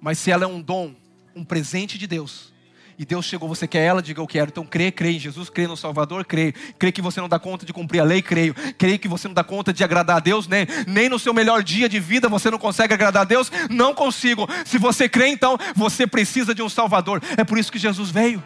Mas 0.02 0.20
se 0.20 0.30
ela 0.30 0.44
é 0.44 0.48
um 0.48 0.62
dom, 0.62 0.94
um 1.34 1.46
presente 1.46 1.98
de 1.98 2.06
Deus, 2.06 2.52
e 3.00 3.06
Deus 3.06 3.26
chegou, 3.26 3.48
você 3.48 3.66
quer 3.66 3.86
ela, 3.86 4.02
diga 4.02 4.20
eu 4.20 4.28
quero. 4.28 4.50
Então 4.50 4.66
crê, 4.66 4.92
crê 4.92 5.12
em 5.12 5.20
Jesus, 5.20 5.50
crê 5.50 5.68
no 5.68 5.78
Salvador, 5.78 6.26
crê. 6.26 6.52
Crê 6.78 6.92
que 6.92 7.02
você 7.02 7.22
não 7.22 7.30
dá 7.30 7.40
conta 7.40 7.66
de 7.66 7.72
cumprir 7.72 8.02
a 8.02 8.04
lei, 8.04 8.22
creio. 8.22 8.54
Crê 8.78 8.98
que 8.98 9.08
você 9.08 9.26
não 9.26 9.34
dá 9.34 9.44
conta 9.44 9.72
de 9.72 9.86
agradar 9.86 10.18
a 10.18 10.20
Deus, 10.20 10.46
nem, 10.46 10.68
nem 10.86 11.08
no 11.08 11.18
seu 11.18 11.34
melhor 11.34 11.64
dia 11.64 11.88
de 11.88 12.00
vida 12.00 12.28
você 12.28 12.52
não 12.52 12.60
consegue 12.60 12.94
agradar 12.94 13.22
a 13.22 13.26
Deus, 13.26 13.50
não 13.70 13.96
consigo. 13.96 14.46
Se 14.66 14.78
você 14.78 15.08
crê, 15.08 15.30
então 15.30 15.58
você 15.74 16.06
precisa 16.06 16.54
de 16.54 16.62
um 16.62 16.68
Salvador. 16.68 17.22
É 17.38 17.46
por 17.46 17.58
isso 17.58 17.72
que 17.72 17.80
Jesus 17.80 18.12
veio. 18.12 18.44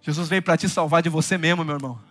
Jesus 0.00 0.28
veio 0.28 0.42
para 0.42 0.56
te 0.56 0.68
salvar 0.68 1.02
de 1.02 1.08
você 1.08 1.36
mesmo, 1.36 1.64
meu 1.64 1.74
irmão. 1.74 2.09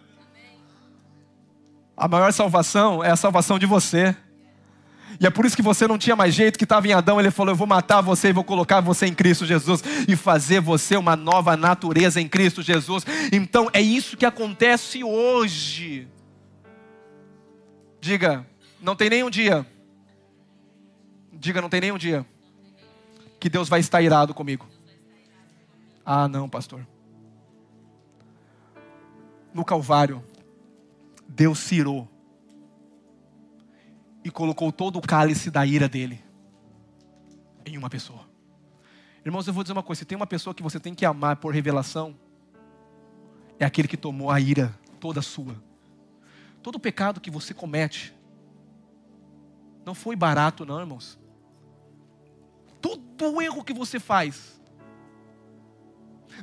A 2.00 2.08
maior 2.08 2.32
salvação 2.32 3.04
é 3.04 3.12
a 3.12 3.16
salvação 3.18 3.60
de 3.60 3.66
você. 3.66 4.16
E 5.20 5.28
é 5.28 5.30
por 5.30 5.46
isso 5.46 5.56
que 5.56 5.62
você 5.62 5.86
não 5.86 5.98
tinha 5.98 6.16
mais 6.16 6.34
jeito, 6.34 6.58
que 6.58 6.64
estava 6.64 6.88
em 6.88 6.94
Adão, 6.94 7.20
ele 7.20 7.30
falou: 7.30 7.52
Eu 7.52 7.58
vou 7.58 7.68
matar 7.68 8.00
você 8.00 8.30
e 8.30 8.34
vou 8.34 8.46
colocar 8.46 8.80
você 8.80 9.06
em 9.06 9.14
Cristo 9.14 9.46
Jesus 9.46 9.84
e 10.08 10.16
fazer 10.16 10.62
você 10.62 10.96
uma 10.96 11.18
nova 11.18 11.58
natureza 11.58 12.22
em 12.22 12.28
Cristo 12.30 12.62
Jesus. 12.62 13.06
Então 13.34 13.70
é 13.74 13.82
isso 13.82 14.16
que 14.16 14.26
acontece 14.26 15.04
hoje. 15.04 16.08
Diga, 18.00 18.48
não 18.82 18.96
tem 18.96 19.10
nenhum 19.10 19.30
dia. 19.30 19.68
Diga, 21.34 21.62
não 21.62 21.68
tem 21.68 21.82
nenhum 21.82 21.98
dia 21.98 22.26
que 23.42 23.50
Deus 23.50 23.68
vai 23.68 23.82
estar 23.82 24.02
irado 24.02 24.34
comigo. 24.34 24.66
Ah, 26.06 26.30
não, 26.30 26.48
pastor. 26.48 26.88
No 29.54 29.66
Calvário, 29.66 30.24
Deus 31.30 31.60
se 31.60 31.76
irou 31.76 32.10
e 34.24 34.32
colocou 34.32 34.72
todo 34.72 34.98
o 34.98 35.02
cálice 35.02 35.52
da 35.52 35.64
ira 35.64 35.88
dele 35.88 36.22
em 37.64 37.78
uma 37.78 37.90
pessoa. 37.90 38.28
Irmãos, 39.24 39.48
eu 39.48 39.54
vou 39.54 39.64
dizer 39.64 39.74
uma 39.74 39.84
coisa: 39.84 40.00
se 40.00 40.06
tem 40.06 40.16
uma 40.16 40.26
pessoa 40.26 40.56
que 40.56 40.64
você 40.64 40.80
tem 40.80 40.96
que 40.96 41.06
amar 41.06 41.36
por 41.36 41.54
revelação, 41.54 42.18
é 43.60 43.66
aquele 43.66 43.88
que 43.88 43.96
tomou 43.96 44.32
a 44.32 44.40
ira 44.40 44.76
toda 45.00 45.22
sua. 45.22 45.56
Todo 46.64 46.80
pecado 46.80 47.22
que 47.22 47.30
você 47.30 47.54
comete 47.54 48.14
não 49.86 49.94
foi 49.94 50.16
barato, 50.16 50.66
não, 50.66 50.80
irmãos. 50.80 51.20
Todo 52.82 53.40
erro 53.40 53.64
que 53.64 53.74
você 53.74 54.00
faz 54.00 54.60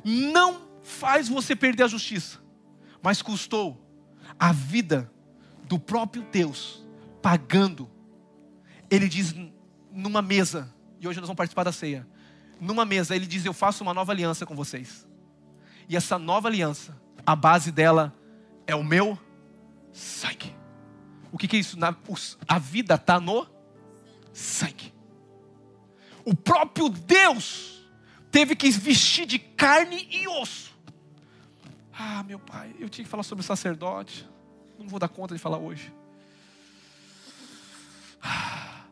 não 0.03 0.61
faz 0.81 1.27
você 1.27 1.55
perder 1.55 1.83
a 1.83 1.87
justiça, 1.87 2.39
mas 3.01 3.21
custou 3.21 3.86
a 4.39 4.51
vida 4.51 5.11
do 5.63 5.79
próprio 5.79 6.23
Deus 6.31 6.85
pagando. 7.21 7.89
Ele 8.89 9.07
diz 9.07 9.35
numa 9.91 10.21
mesa, 10.21 10.73
e 10.99 11.07
hoje 11.07 11.19
nós 11.19 11.27
vamos 11.27 11.37
participar 11.37 11.63
da 11.63 11.71
ceia. 11.71 12.07
Numa 12.59 12.85
mesa, 12.85 13.15
ele 13.15 13.27
diz: 13.27 13.45
Eu 13.45 13.53
faço 13.53 13.83
uma 13.83 13.93
nova 13.93 14.11
aliança 14.11 14.45
com 14.45 14.55
vocês. 14.55 15.07
E 15.89 15.95
essa 15.95 16.17
nova 16.17 16.47
aliança, 16.47 16.99
a 17.25 17.35
base 17.35 17.71
dela 17.71 18.13
é 18.65 18.75
o 18.75 18.83
meu 18.83 19.17
sangue. 19.91 20.55
O 21.31 21.37
que, 21.37 21.47
que 21.47 21.57
é 21.57 21.59
isso? 21.59 21.77
a 22.47 22.59
vida 22.59 22.95
está 22.95 23.19
no 23.19 23.47
sangue. 24.33 24.93
O 26.25 26.35
próprio 26.35 26.89
Deus 26.89 27.87
teve 28.31 28.55
que 28.55 28.69
vestir 28.69 29.25
de 29.25 29.39
carne 29.39 30.07
e 30.11 30.27
osso 30.27 30.76
ah, 31.97 32.21
meu 32.21 32.37
pai, 32.37 32.75
eu 32.79 32.87
tinha 32.87 33.03
que 33.03 33.09
falar 33.09 33.23
sobre 33.23 33.43
sacerdote. 33.43 34.29
Não 34.77 34.87
vou 34.87 34.99
dar 34.99 35.07
conta 35.07 35.33
de 35.33 35.41
falar 35.41 35.57
hoje. 35.57 35.91
Ah, 38.21 38.85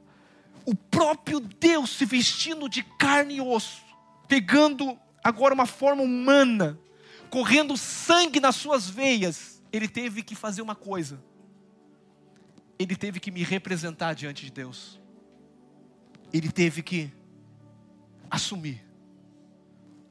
o 0.66 0.74
próprio 0.74 1.40
Deus 1.40 1.92
se 1.92 2.04
vestindo 2.04 2.68
de 2.68 2.82
carne 2.82 3.36
e 3.36 3.42
osso, 3.42 3.84
pegando 4.28 4.98
agora 5.24 5.54
uma 5.54 5.68
forma 5.68 6.02
humana, 6.02 6.80
correndo 7.30 7.78
sangue 7.78 8.40
nas 8.40 8.56
suas 8.56 8.90
veias, 8.90 9.62
ele 9.72 9.88
teve 9.88 10.24
que 10.24 10.34
fazer 10.34 10.64
uma 10.64 10.76
coisa. 10.76 11.24
Ele 12.80 12.96
teve 12.96 13.20
que 13.20 13.30
me 13.30 13.44
representar 13.44 14.16
diante 14.16 14.46
de 14.46 14.52
Deus. 14.52 15.00
Ele 16.34 16.52
teve 16.52 16.82
que 16.82 17.14
assumir 18.32 18.84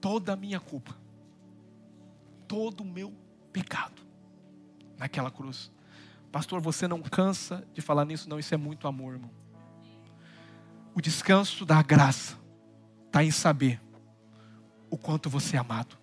toda 0.00 0.35
a 0.35 0.37
minha 0.37 0.61
culpa 0.61 1.03
todo 2.54 2.82
o 2.82 2.86
meu 2.86 3.12
pecado 3.52 4.00
naquela 4.96 5.28
cruz. 5.28 5.72
Pastor, 6.30 6.60
você 6.60 6.86
não 6.86 7.02
cansa 7.02 7.66
de 7.72 7.80
falar 7.80 8.04
nisso? 8.04 8.30
Não, 8.30 8.38
isso 8.38 8.54
é 8.54 8.56
muito 8.56 8.86
amor, 8.86 9.14
irmão. 9.14 9.30
O 10.94 11.00
descanso 11.00 11.66
da 11.66 11.82
graça 11.82 12.38
está 13.06 13.24
em 13.24 13.32
saber 13.32 13.80
o 14.88 14.96
quanto 14.96 15.28
você 15.28 15.56
é 15.56 15.58
amado, 15.58 15.98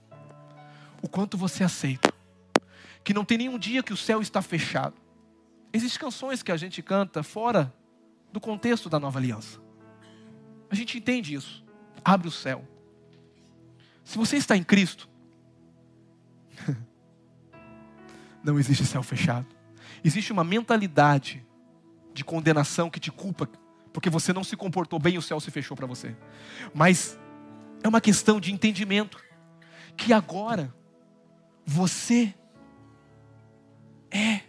o 1.02 1.08
quanto 1.08 1.38
você 1.38 1.64
aceita, 1.64 2.14
que 3.02 3.14
não 3.14 3.24
tem 3.24 3.38
nenhum 3.38 3.58
dia 3.58 3.82
que 3.82 3.94
o 3.94 3.98
céu 3.98 4.22
está 4.22 4.42
fechado. 4.42 4.96
Existem 5.72 6.02
canções 6.02 6.44
que 6.44 6.52
a 6.52 6.58
gente 6.58 6.82
canta 6.82 7.24
fora 7.24 7.74
do 8.30 8.42
contexto 8.42 8.90
da 8.90 9.00
nova 9.00 9.20
aliança. 9.20 9.58
A 10.70 10.76
gente 10.76 10.98
entende 10.98 11.34
isso. 11.34 11.64
Abre 12.04 12.28
o 12.28 12.32
céu. 12.32 12.68
Se 14.04 14.18
você 14.18 14.36
está 14.36 14.58
em 14.58 14.64
Cristo, 14.66 15.10
Não 18.44 18.58
existe 18.60 18.86
céu 18.86 19.04
fechado. 19.04 19.48
Existe 20.04 20.32
uma 20.32 20.44
mentalidade 20.44 21.46
de 22.14 22.24
condenação 22.24 22.90
que 22.90 23.00
te 23.00 23.12
culpa 23.12 23.48
porque 23.94 24.10
você 24.10 24.32
não 24.32 24.44
se 24.44 24.56
comportou 24.56 25.00
bem 25.00 25.16
e 25.16 25.18
o 25.18 25.22
céu 25.22 25.40
se 25.40 25.52
fechou 25.52 25.76
para 25.76 25.86
você. 25.86 26.16
Mas 26.74 27.20
é 27.84 27.88
uma 27.88 28.02
questão 28.02 28.40
de 28.40 28.52
entendimento 28.52 29.22
que 29.98 30.14
agora 30.14 30.74
você 31.66 32.34
é 34.10 34.42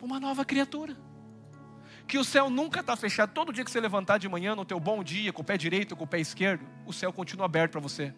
uma 0.00 0.20
nova 0.20 0.44
criatura. 0.44 0.96
Que 2.06 2.18
o 2.18 2.24
céu 2.24 2.50
nunca 2.50 2.80
está 2.80 2.94
fechado. 2.96 3.32
Todo 3.32 3.52
dia 3.52 3.64
que 3.64 3.70
você 3.70 3.80
levantar 3.80 4.18
de 4.18 4.28
manhã, 4.28 4.54
no 4.54 4.64
teu 4.64 4.78
bom 4.78 5.02
dia, 5.02 5.32
com 5.32 5.40
o 5.40 5.44
pé 5.44 5.56
direito, 5.56 5.96
com 5.96 6.04
o 6.04 6.06
pé 6.06 6.20
esquerdo, 6.20 6.66
o 6.84 6.92
céu 6.92 7.12
continua 7.12 7.46
aberto 7.46 7.72
para 7.72 7.80
você 7.80 8.12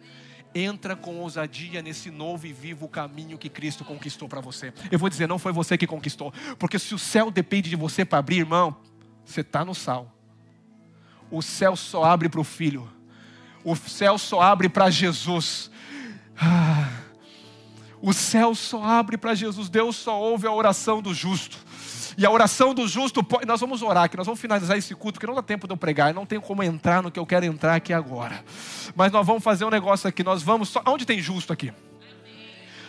entra 0.56 0.96
com 0.96 1.16
ousadia 1.18 1.82
nesse 1.82 2.10
novo 2.10 2.46
e 2.46 2.52
vivo 2.52 2.88
caminho 2.88 3.36
que 3.36 3.48
Cristo 3.50 3.84
conquistou 3.84 4.26
para 4.28 4.40
você. 4.40 4.72
Eu 4.90 4.98
vou 4.98 5.08
dizer, 5.10 5.28
não 5.28 5.38
foi 5.38 5.52
você 5.52 5.76
que 5.76 5.86
conquistou, 5.86 6.32
porque 6.58 6.78
se 6.78 6.94
o 6.94 6.98
céu 6.98 7.30
depende 7.30 7.68
de 7.68 7.76
você 7.76 8.04
para 8.04 8.18
abrir, 8.18 8.38
irmão, 8.38 8.74
você 9.24 9.42
está 9.42 9.64
no 9.64 9.74
sal. 9.74 10.10
O 11.30 11.42
céu 11.42 11.76
só 11.76 12.04
abre 12.04 12.28
para 12.28 12.40
o 12.40 12.44
Filho, 12.44 12.88
o 13.62 13.76
céu 13.76 14.16
só 14.16 14.40
abre 14.40 14.68
para 14.68 14.88
Jesus. 14.88 15.70
Ah, 16.38 16.88
o 18.00 18.12
céu 18.12 18.54
só 18.54 18.82
abre 18.82 19.18
para 19.18 19.34
Jesus, 19.34 19.68
Deus 19.68 19.96
só 19.96 20.18
ouve 20.18 20.46
a 20.46 20.52
oração 20.52 21.02
do 21.02 21.12
justo. 21.12 21.65
E 22.18 22.24
a 22.24 22.30
oração 22.30 22.72
do 22.72 22.88
justo, 22.88 23.24
nós 23.46 23.60
vamos 23.60 23.82
orar 23.82 24.04
aqui, 24.04 24.16
nós 24.16 24.26
vamos 24.26 24.40
finalizar 24.40 24.76
esse 24.78 24.94
culto, 24.94 25.14
porque 25.14 25.26
não 25.26 25.34
dá 25.34 25.42
tempo 25.42 25.66
de 25.66 25.72
eu 25.74 25.76
pregar, 25.76 26.08
eu 26.08 26.14
não 26.14 26.24
tenho 26.24 26.40
como 26.40 26.62
entrar 26.62 27.02
no 27.02 27.10
que 27.10 27.18
eu 27.18 27.26
quero 27.26 27.44
entrar 27.44 27.74
aqui 27.74 27.92
agora. 27.92 28.42
Mas 28.94 29.12
nós 29.12 29.26
vamos 29.26 29.44
fazer 29.44 29.66
um 29.66 29.70
negócio 29.70 30.08
aqui, 30.08 30.24
nós 30.24 30.42
vamos 30.42 30.70
só. 30.70 30.82
Onde 30.86 31.04
tem 31.04 31.20
justo 31.20 31.52
aqui? 31.52 31.72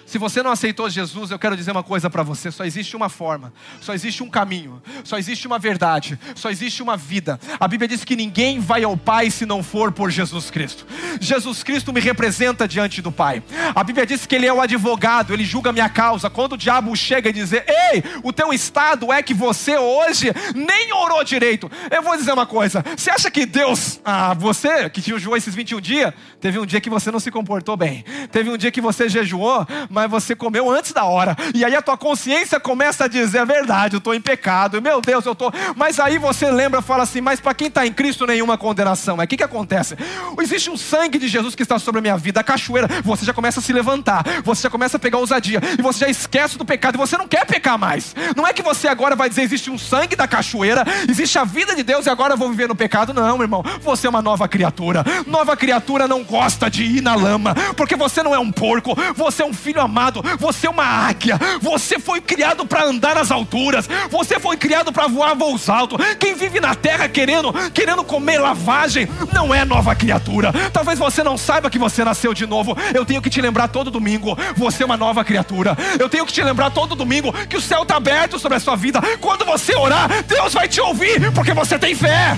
Se 0.08 0.17
você 0.17 0.41
não 0.41 0.52
aceitou 0.52 0.89
Jesus, 0.89 1.32
eu 1.32 1.38
quero 1.38 1.58
dizer 1.58 1.72
uma 1.72 1.84
coisa 1.84 2.10
para 2.10 2.24
você: 2.24 2.50
só 2.50 2.63
existe 2.63 2.96
uma 2.96 3.10
forma, 3.10 3.52
só 3.82 3.93
existe 3.93 4.24
um 4.24 4.30
caminho, 4.30 4.82
só 5.04 5.17
existe 5.17 5.46
uma 5.46 5.60
verdade, 5.60 6.17
só 6.34 6.50
existe 6.50 6.82
uma 6.82 6.96
vida. 6.96 7.38
A 7.60 7.67
Bíblia 7.67 7.89
diz 7.89 8.06
que 8.06 8.15
ninguém 8.15 8.58
vai 8.58 8.86
ao 8.86 8.96
Pai 8.96 9.30
se 9.30 9.46
não 9.46 9.62
for 9.62 9.91
por 9.91 10.10
Jesus 10.10 10.50
Cristo. 10.50 10.88
Jesus 11.20 11.62
Cristo 11.62 11.91
me 11.91 12.00
representa 12.00 12.65
diante 12.65 13.02
do 13.02 13.12
Pai. 13.12 13.43
A 13.76 13.84
Bíblia 13.84 14.05
diz 14.05 14.26
que 14.26 14.36
Ele 14.36 14.45
é 14.45 14.53
o 14.53 14.62
advogado, 14.62 15.34
Ele 15.34 15.43
julga 15.43 15.74
minha 15.74 15.89
causa. 15.89 16.30
Quando 16.30 16.53
o 16.53 16.58
diabo 16.58 16.95
chega 16.95 17.30
e 17.30 17.34
dizer: 17.34 17.66
Ei, 17.68 18.01
o 18.24 18.32
teu 18.32 18.53
estado 18.53 19.12
é 19.12 19.22
que 19.22 19.34
você 19.34 19.78
hoje 19.78 20.32
nem 20.55 20.93
orou 20.93 21.22
direito. 21.22 21.70
Eu 21.91 22.01
vou 22.01 22.16
dizer 22.16 22.32
uma 22.32 22.45
coisa: 22.45 22.82
você 22.95 23.10
acha 23.10 23.30
que 23.30 23.45
Deus, 23.45 23.99
ah, 24.05 24.34
você 24.34 24.89
que 24.89 25.01
jejuou 25.01 25.36
esses 25.36 25.53
21 25.53 25.82
dias, 25.82 26.14
teve 26.39 26.58
um 26.58 26.66
dia 26.66 26.80
que 26.80 26.89
você 26.89 27.12
não 27.12 27.20
se 27.20 27.30
comportou 27.30 27.76
bem, 27.76 28.05
teve 28.32 28.49
um 28.49 28.58
dia 28.58 28.72
que 28.72 28.80
você 28.80 29.10
jejuou, 29.10 29.68
mas 29.98 30.12
você 30.12 30.36
comeu 30.36 30.70
antes 30.70 30.91
da 30.91 31.06
hora. 31.06 31.36
E 31.56 31.66
aí 31.66 31.76
a 31.76 31.82
tua 31.82 31.98
consciência 31.98 32.60
começa 32.60 33.06
a 33.06 33.08
dizer: 33.08 33.39
é 33.39 33.45
verdade, 33.45 33.95
eu 33.95 33.98
estou 33.98 34.14
em 34.14 34.22
pecado. 34.22 34.80
Meu 34.80 35.02
Deus, 35.02 35.26
eu 35.26 35.32
estou. 35.32 35.52
Mas 35.76 36.00
aí 36.00 36.20
você 36.20 36.52
lembra, 36.52 36.84
fala 36.84 37.02
assim: 37.02 37.20
mas 37.20 37.39
para 37.39 37.56
quem 37.56 37.68
está 37.68 37.84
em 37.86 37.91
Cristo, 37.91 38.28
nenhuma 38.28 38.60
condenação. 38.60 39.18
Mas 39.18 39.26
o 39.26 39.28
que, 39.28 39.38
que 39.38 39.43
acontece? 39.43 39.98
Existe 40.39 40.70
um 40.70 40.78
sangue 40.78 41.18
de 41.18 41.28
Jesus 41.28 41.56
que 41.56 41.64
está 41.64 41.80
sobre 41.80 41.98
a 41.98 42.02
minha 42.04 42.16
vida, 42.16 42.39
a 42.39 42.43
cachoeira. 42.43 42.88
Você 43.04 43.26
já 43.26 43.34
começa 43.34 43.60
a 43.60 43.64
se 43.64 43.74
levantar, 43.74 44.24
você 44.43 44.64
já 44.64 44.70
começa 44.70 44.98
a 44.98 45.00
pegar 45.00 45.18
ousadia, 45.18 45.60
e 45.80 45.82
você 45.82 46.06
já 46.06 46.10
esquece 46.10 46.60
do 46.60 46.66
pecado, 46.66 46.93
e 46.93 46.98
você 47.00 47.18
não 47.18 47.28
quer 47.28 47.43
pecar 47.48 47.78
mais. 47.78 48.16
Não 48.36 48.45
é 48.45 48.54
que 48.54 48.62
você 48.62 48.88
agora 48.88 49.16
vai 49.16 49.30
dizer: 49.30 49.41
existe 49.41 49.72
um 49.72 49.80
sangue 49.80 50.16
da 50.16 50.28
cachoeira, 50.28 50.86
existe 51.10 51.39
a 51.39 51.43
vida 51.43 51.76
de 51.76 51.82
Deus 51.82 52.06
e 52.06 52.10
agora 52.12 52.34
eu 52.36 52.38
vou 52.38 52.52
viver 52.52 52.68
no 52.68 52.76
pecado. 52.76 53.16
Não, 53.16 53.41
irmão. 53.41 53.64
Você 53.82 54.06
é 54.06 54.10
uma 54.12 54.22
nova 54.22 54.48
criatura. 54.48 55.04
Nova 55.26 55.58
criatura 55.58 56.08
não 56.08 56.24
gosta 56.24 56.70
de 56.70 56.84
ir 56.84 57.02
na 57.02 57.16
lama, 57.16 57.56
porque 57.76 57.95
você 57.95 58.22
não 58.22 58.36
é 58.36 58.39
um 58.39 58.52
porco, 58.52 58.95
você 59.16 59.41
é 59.41 59.45
um 59.45 59.54
filho 59.54 59.86
amado, 59.88 60.23
você 60.38 60.67
é 60.67 60.69
uma 60.69 60.83
águia, 60.83 61.39
você 61.61 61.97
foi 61.97 62.21
criado 62.21 62.65
para 62.65 62.83
andar 62.83 63.15
nas 63.15 63.31
alturas, 63.31 63.89
você 64.11 64.39
foi 64.39 64.55
criado 64.57 64.91
para 64.91 65.07
voar 65.07 65.33
voos 65.33 65.69
altos. 65.69 65.97
Quem 66.19 66.35
vive 66.35 66.59
na 66.59 66.75
terra 66.75 67.09
querendo, 67.09 67.51
querendo 67.73 68.03
comer 68.03 68.39
lavagem, 68.39 69.07
não 69.33 69.53
é 69.53 69.65
nova 69.65 69.95
criatura. 69.95 70.53
Talvez 70.71 70.99
você 70.99 71.23
não 71.23 71.38
saiba 71.38 71.69
que 71.69 71.79
você 71.79 72.03
nasceu 72.03 72.33
de 72.33 72.45
novo. 72.45 72.77
Eu 72.93 73.05
tenho 73.05 73.21
que 73.21 73.29
te 73.29 73.41
lembrar 73.41 73.69
todo 73.69 73.89
domingo, 73.89 74.38
você 74.55 74.83
é 74.83 74.85
uma 74.85 74.97
nova 74.97 75.23
criatura. 75.23 75.75
Eu 75.99 76.09
tenho 76.09 76.25
que 76.25 76.33
te 76.33 76.43
lembrar 76.43 76.69
todo 76.71 76.95
domingo 76.95 77.33
que 77.47 77.57
o 77.57 77.61
céu 77.61 77.83
está 77.83 77.95
aberto 77.95 78.38
sobre 78.38 78.57
a 78.57 78.59
sua 78.59 78.75
vida. 78.75 79.01
Quando 79.19 79.45
você 79.45 79.75
orar, 79.75 80.23
Deus 80.23 80.53
vai 80.53 80.67
te 80.67 80.81
ouvir, 80.81 81.31
porque 81.33 81.53
você 81.53 81.79
tem 81.79 81.95
fé. 81.95 82.38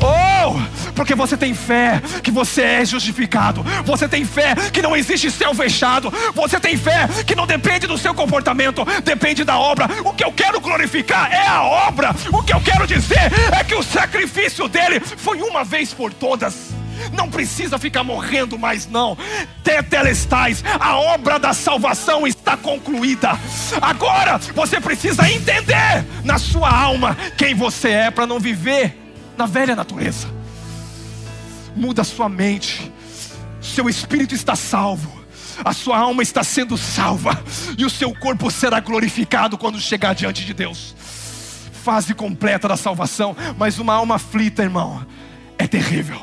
Oh, 0.00 0.92
porque 0.94 1.14
você 1.14 1.36
tem 1.36 1.54
fé 1.54 2.00
que 2.22 2.30
você 2.30 2.62
é 2.62 2.84
justificado. 2.84 3.62
Você 3.84 4.08
tem 4.08 4.24
fé 4.24 4.54
que 4.72 4.82
não 4.82 4.96
existe 4.96 5.30
céu 5.30 5.54
fechado. 5.54 6.12
Você 6.34 6.60
tem 6.60 6.76
fé 6.76 7.08
que 7.26 7.34
não 7.34 7.46
depende 7.46 7.86
do 7.86 7.98
seu 7.98 8.14
comportamento, 8.14 8.84
depende 9.02 9.44
da 9.44 9.58
obra. 9.58 9.88
O 10.04 10.12
que 10.12 10.24
eu 10.24 10.32
quero 10.32 10.60
glorificar 10.60 11.32
é 11.32 11.46
a 11.46 11.62
obra. 11.62 12.14
O 12.32 12.42
que 12.42 12.52
eu 12.52 12.60
quero 12.60 12.86
dizer 12.86 13.32
é 13.52 13.64
que 13.64 13.74
o 13.74 13.82
sacrifício 13.82 14.68
dele 14.68 15.00
foi 15.00 15.40
uma 15.40 15.64
vez 15.64 15.92
por 15.92 16.12
todas. 16.12 16.74
Não 17.12 17.28
precisa 17.28 17.78
ficar 17.78 18.04
morrendo 18.04 18.58
mais, 18.58 18.86
não. 18.86 19.16
Tetelestais, 19.62 20.64
a 20.78 20.96
obra 20.96 21.38
da 21.38 21.52
salvação 21.52 22.26
está 22.26 22.56
concluída. 22.56 23.38
Agora 23.80 24.38
você 24.54 24.80
precisa 24.80 25.28
entender 25.30 26.04
na 26.22 26.38
sua 26.38 26.70
alma 26.70 27.16
quem 27.36 27.54
você 27.54 27.90
é 27.90 28.10
para 28.10 28.26
não 28.26 28.38
viver 28.38 29.03
na 29.36 29.46
velha 29.46 29.76
natureza. 29.76 30.28
Muda 31.76 32.02
a 32.02 32.04
sua 32.04 32.28
mente, 32.28 32.92
seu 33.60 33.88
espírito 33.88 34.34
está 34.34 34.54
salvo, 34.54 35.24
a 35.64 35.72
sua 35.72 35.98
alma 35.98 36.22
está 36.22 36.44
sendo 36.44 36.76
salva, 36.76 37.42
e 37.76 37.84
o 37.84 37.90
seu 37.90 38.14
corpo 38.14 38.50
será 38.50 38.80
glorificado 38.80 39.58
quando 39.58 39.80
chegar 39.80 40.14
diante 40.14 40.44
de 40.44 40.54
Deus. 40.54 40.94
Fase 41.82 42.14
completa 42.14 42.68
da 42.68 42.76
salvação, 42.76 43.36
mas 43.58 43.78
uma 43.78 43.94
alma 43.94 44.14
aflita, 44.14 44.62
irmão, 44.62 45.04
é 45.58 45.66
terrível. 45.66 46.20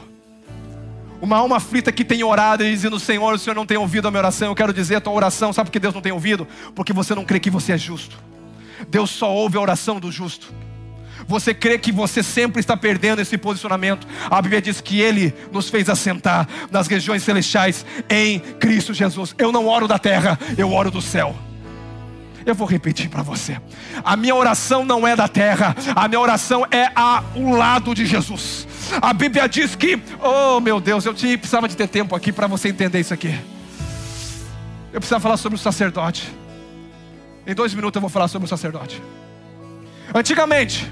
Uma 1.21 1.37
alma 1.37 1.57
aflita 1.57 1.91
que 1.91 2.03
tem 2.03 2.23
orado 2.23 2.63
e 2.63 2.71
dizendo: 2.71 2.99
Senhor, 2.99 3.33
o 3.33 3.37
Senhor 3.37 3.55
não 3.55 3.65
tem 3.65 3.77
ouvido 3.77 4.07
a 4.07 4.11
minha 4.11 4.21
oração. 4.21 4.47
Eu 4.47 4.55
quero 4.55 4.73
dizer 4.73 4.95
a 4.95 5.01
tua 5.01 5.13
oração, 5.13 5.53
sabe 5.53 5.69
por 5.69 5.73
que 5.73 5.79
Deus 5.79 5.93
não 5.93 6.01
tem 6.01 6.11
ouvido? 6.11 6.47
Porque 6.73 6.91
você 6.91 7.13
não 7.13 7.23
crê 7.23 7.39
que 7.39 7.51
você 7.51 7.73
é 7.73 7.77
justo. 7.77 8.17
Deus 8.89 9.11
só 9.11 9.31
ouve 9.31 9.55
a 9.55 9.61
oração 9.61 9.99
do 9.99 10.11
justo. 10.11 10.51
Você 11.27 11.53
crê 11.53 11.77
que 11.77 11.91
você 11.91 12.23
sempre 12.23 12.59
está 12.59 12.75
perdendo 12.75 13.21
esse 13.21 13.37
posicionamento. 13.37 14.07
A 14.29 14.41
Bíblia 14.41 14.61
diz 14.61 14.81
que 14.81 14.99
Ele 14.99 15.33
nos 15.51 15.69
fez 15.69 15.89
assentar 15.89 16.47
nas 16.69 16.87
regiões 16.87 17.23
celestiais 17.23 17.85
em 18.09 18.39
Cristo 18.39 18.93
Jesus. 18.93 19.35
Eu 19.37 19.51
não 19.51 19.67
oro 19.67 19.87
da 19.87 19.99
terra, 19.99 20.39
eu 20.57 20.71
oro 20.71 20.91
do 20.91 21.01
céu. 21.01 21.35
Eu 22.45 22.55
vou 22.55 22.67
repetir 22.67 23.09
para 23.09 23.21
você. 23.21 23.59
A 24.03 24.17
minha 24.17 24.35
oração 24.35 24.83
não 24.83 25.07
é 25.07 25.15
da 25.15 25.27
terra, 25.27 25.75
a 25.95 26.07
minha 26.07 26.19
oração 26.19 26.65
é 26.71 26.91
ao 26.95 27.23
lado 27.51 27.93
de 27.93 28.05
Jesus. 28.05 28.67
A 29.01 29.13
Bíblia 29.13 29.47
diz 29.47 29.75
que, 29.75 30.01
oh 30.19 30.59
meu 30.59 30.79
Deus, 30.79 31.05
eu 31.05 31.13
tinha, 31.13 31.37
precisava 31.37 31.67
de 31.67 31.77
ter 31.77 31.87
tempo 31.87 32.15
aqui 32.15 32.31
para 32.31 32.47
você 32.47 32.69
entender 32.69 32.99
isso 32.99 33.13
aqui. 33.13 33.39
Eu 34.91 34.99
precisava 34.99 35.21
falar 35.21 35.37
sobre 35.37 35.55
o 35.55 35.59
sacerdote. 35.59 36.29
Em 37.45 37.53
dois 37.53 37.73
minutos 37.73 37.95
eu 37.95 38.01
vou 38.01 38.09
falar 38.09 38.27
sobre 38.27 38.45
o 38.45 38.49
sacerdote. 38.49 39.01
Antigamente, 40.13 40.91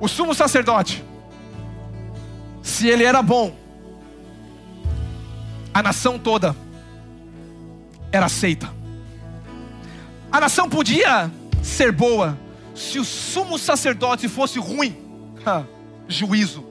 o 0.00 0.08
sumo 0.08 0.34
sacerdote, 0.34 1.02
se 2.62 2.88
ele 2.88 3.04
era 3.04 3.22
bom, 3.22 3.54
a 5.72 5.82
nação 5.82 6.18
toda 6.18 6.54
era 8.12 8.26
aceita. 8.26 8.72
A 10.30 10.40
nação 10.40 10.68
podia 10.68 11.30
ser 11.62 11.92
boa 11.92 12.38
se 12.74 12.98
o 12.98 13.04
sumo 13.04 13.58
sacerdote 13.58 14.28
fosse 14.28 14.58
ruim. 14.58 14.96
juízo, 16.08 16.64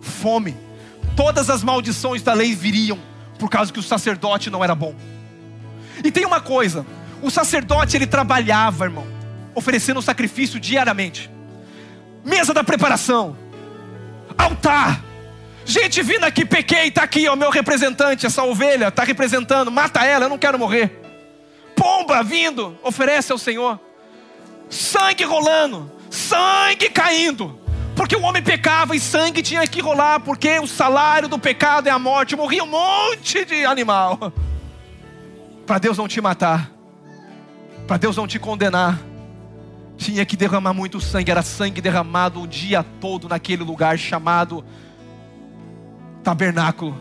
fome, 0.00 0.56
todas 1.14 1.50
as 1.50 1.62
maldições 1.62 2.22
da 2.22 2.32
lei 2.32 2.54
viriam 2.54 2.98
por 3.38 3.48
causa 3.48 3.72
que 3.72 3.78
o 3.78 3.82
sacerdote 3.82 4.50
não 4.50 4.64
era 4.64 4.74
bom. 4.74 4.94
E 6.02 6.10
tem 6.10 6.24
uma 6.24 6.40
coisa, 6.40 6.86
o 7.22 7.30
sacerdote 7.30 7.96
ele 7.96 8.06
trabalhava, 8.06 8.84
irmão, 8.84 9.06
oferecendo 9.54 10.00
sacrifício 10.00 10.58
diariamente 10.58 11.30
mesa 12.24 12.52
da 12.52 12.62
preparação, 12.64 13.36
altar. 14.36 15.04
Gente 15.64 16.02
vindo 16.02 16.24
aqui, 16.24 16.44
pequei, 16.44 16.88
está 16.88 17.02
aqui, 17.02 17.28
ó, 17.28 17.36
meu 17.36 17.50
representante, 17.50 18.26
essa 18.26 18.42
ovelha 18.42 18.88
está 18.88 19.04
representando, 19.04 19.70
mata 19.70 20.04
ela, 20.04 20.24
eu 20.24 20.28
não 20.28 20.38
quero 20.38 20.58
morrer. 20.58 21.00
Pomba 21.76 22.22
vindo, 22.22 22.76
oferece 22.82 23.30
ao 23.30 23.38
Senhor. 23.38 23.78
Sangue 24.68 25.24
rolando, 25.24 25.90
sangue 26.10 26.88
caindo. 26.90 27.58
Porque 27.94 28.16
o 28.16 28.22
homem 28.22 28.42
pecava 28.42 28.96
e 28.96 29.00
sangue 29.00 29.42
tinha 29.42 29.66
que 29.66 29.80
rolar, 29.80 30.20
porque 30.20 30.58
o 30.58 30.66
salário 30.66 31.28
do 31.28 31.38
pecado 31.38 31.86
é 31.86 31.90
a 31.90 31.98
morte. 31.98 32.34
Morria 32.34 32.64
um 32.64 32.66
monte 32.66 33.44
de 33.44 33.64
animal. 33.64 34.32
Para 35.66 35.78
Deus 35.78 35.98
não 35.98 36.08
te 36.08 36.20
matar, 36.20 36.70
para 37.86 37.96
Deus 37.96 38.16
não 38.16 38.26
te 38.26 38.38
condenar 38.38 38.98
tinha 40.00 40.24
que 40.24 40.34
derramar 40.34 40.72
muito 40.72 40.98
sangue, 40.98 41.30
era 41.30 41.42
sangue 41.42 41.78
derramado 41.78 42.40
o 42.40 42.46
dia 42.46 42.82
todo 42.82 43.28
naquele 43.28 43.62
lugar 43.62 43.98
chamado 43.98 44.64
tabernáculo. 46.24 46.96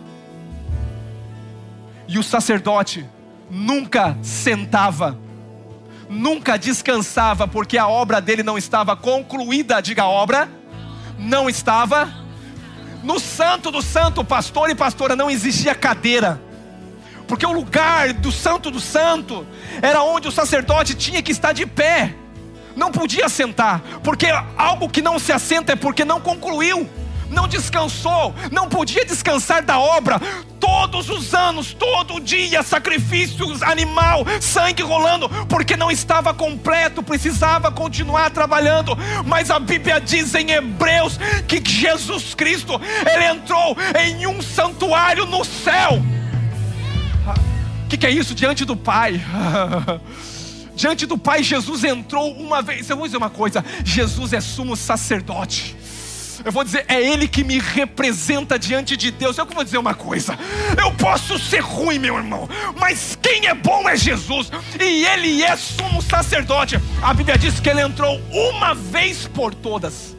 E 2.10 2.20
o 2.20 2.24
sacerdote 2.24 3.06
nunca 3.50 4.18
sentava, 4.22 5.18
nunca 6.10 6.58
descansava, 6.58 7.47
porque 7.47 7.78
a 7.78 7.88
obra 7.88 8.20
dele 8.20 8.43
não 8.43 8.58
estava 8.58 8.97
concluída. 8.97 9.80
Diga 9.80 10.04
a 10.04 10.10
obra, 10.10 10.50
não 11.18 11.50
estava. 11.50 12.14
No 13.02 13.18
santo 13.18 13.72
do 13.72 13.82
santo, 13.82 14.26
pastor 14.26 14.70
e 14.70 14.76
pastora, 14.76 15.16
não 15.16 15.32
existia 15.32 15.74
cadeira. 15.74 16.41
Porque 17.30 17.45
o 17.45 17.54
lugar 17.54 18.12
do 18.12 18.32
santo 18.32 18.70
do 18.70 18.82
santo 18.82 19.47
era 19.82 20.04
onde 20.04 20.28
o 20.28 20.32
sacerdote 20.32 20.95
tinha 20.95 21.22
que 21.22 21.32
estar 21.32 21.54
de 21.54 21.66
pé 21.66 22.14
não 22.76 22.91
podia 22.91 23.30
sentar, 23.30 23.82
porque 24.03 24.28
algo 24.57 24.89
que 24.89 25.01
não 25.01 25.20
se 25.20 25.32
assenta 25.32 25.74
é 25.74 25.76
porque 25.76 26.05
não 26.05 26.20
concluiu, 26.20 26.89
não 27.30 27.47
descansou, 27.47 28.34
não 28.51 28.67
podia 28.67 29.05
descansar 29.05 29.63
da 29.63 29.80
obra. 29.80 30.20
Todos 30.59 31.09
os 31.09 31.34
anos, 31.34 31.74
todo 31.74 32.20
dia, 32.20 32.61
sacrifícios, 32.63 33.61
animal, 33.63 34.26
sangue 34.41 34.84
rolando, 34.84 35.30
porque 35.47 35.78
não 35.78 35.89
estava 35.89 36.34
completo, 36.34 37.01
precisava 37.01 37.72
continuar 37.72 38.30
trabalhando. 38.32 38.97
Mas 39.26 39.49
a 39.49 39.59
Bíblia 39.59 40.01
diz 40.01 40.36
em 40.36 40.51
Hebreus 40.51 41.17
que 41.47 41.61
Jesus 41.63 42.34
Cristo, 42.34 42.80
ele 43.05 43.26
entrou 43.26 43.78
em 43.99 44.28
um 44.28 44.41
santuário 44.41 45.26
no 45.26 45.45
céu. 45.45 46.01
O 47.86 47.88
que, 47.89 47.97
que 47.97 48.05
é 48.05 48.11
isso 48.11 48.36
diante 48.36 48.65
do 48.65 48.76
Pai? 48.76 49.20
Diante 50.80 51.06
do 51.06 51.18
Pai, 51.18 51.44
Jesus 51.44 51.84
entrou 51.84 52.32
uma 52.32 52.62
vez. 52.62 52.90
Eu 52.90 52.96
vou 52.96 53.06
dizer 53.06 53.18
uma 53.18 53.30
coisa: 53.30 53.66
Jesus 53.84 54.32
é 54.32 54.40
sumo 54.40 54.78
sacerdote. 54.78 55.76
Eu 56.46 56.54
vou 56.54 56.64
dizer, 56.64 56.86
é 56.88 57.02
Ele 57.02 57.28
que 57.28 57.44
me 57.44 57.60
representa 57.60 58.58
diante 58.58 58.96
de 58.96 59.12
Deus. 59.12 59.38
Eu 59.38 59.46
vou 59.46 59.62
dizer 59.62 59.78
uma 59.78 59.94
coisa: 59.94 60.40
eu 60.82 60.90
posso 60.94 61.38
ser 61.38 61.60
ruim, 61.60 62.00
meu 62.00 62.16
irmão, 62.16 62.48
mas 62.78 63.20
quem 63.22 63.48
é 63.48 63.54
bom 63.54 63.90
é 63.90 63.98
Jesus, 63.98 64.50
e 64.80 65.06
Ele 65.06 65.44
é 65.44 65.54
sumo 65.58 66.02
sacerdote. 66.02 66.80
A 67.02 67.14
Bíblia 67.14 67.38
diz 67.38 67.60
que 67.60 67.70
Ele 67.70 67.82
entrou 67.82 68.18
uma 68.32 68.74
vez 68.74 69.28
por 69.28 69.54
todas. 69.54 70.16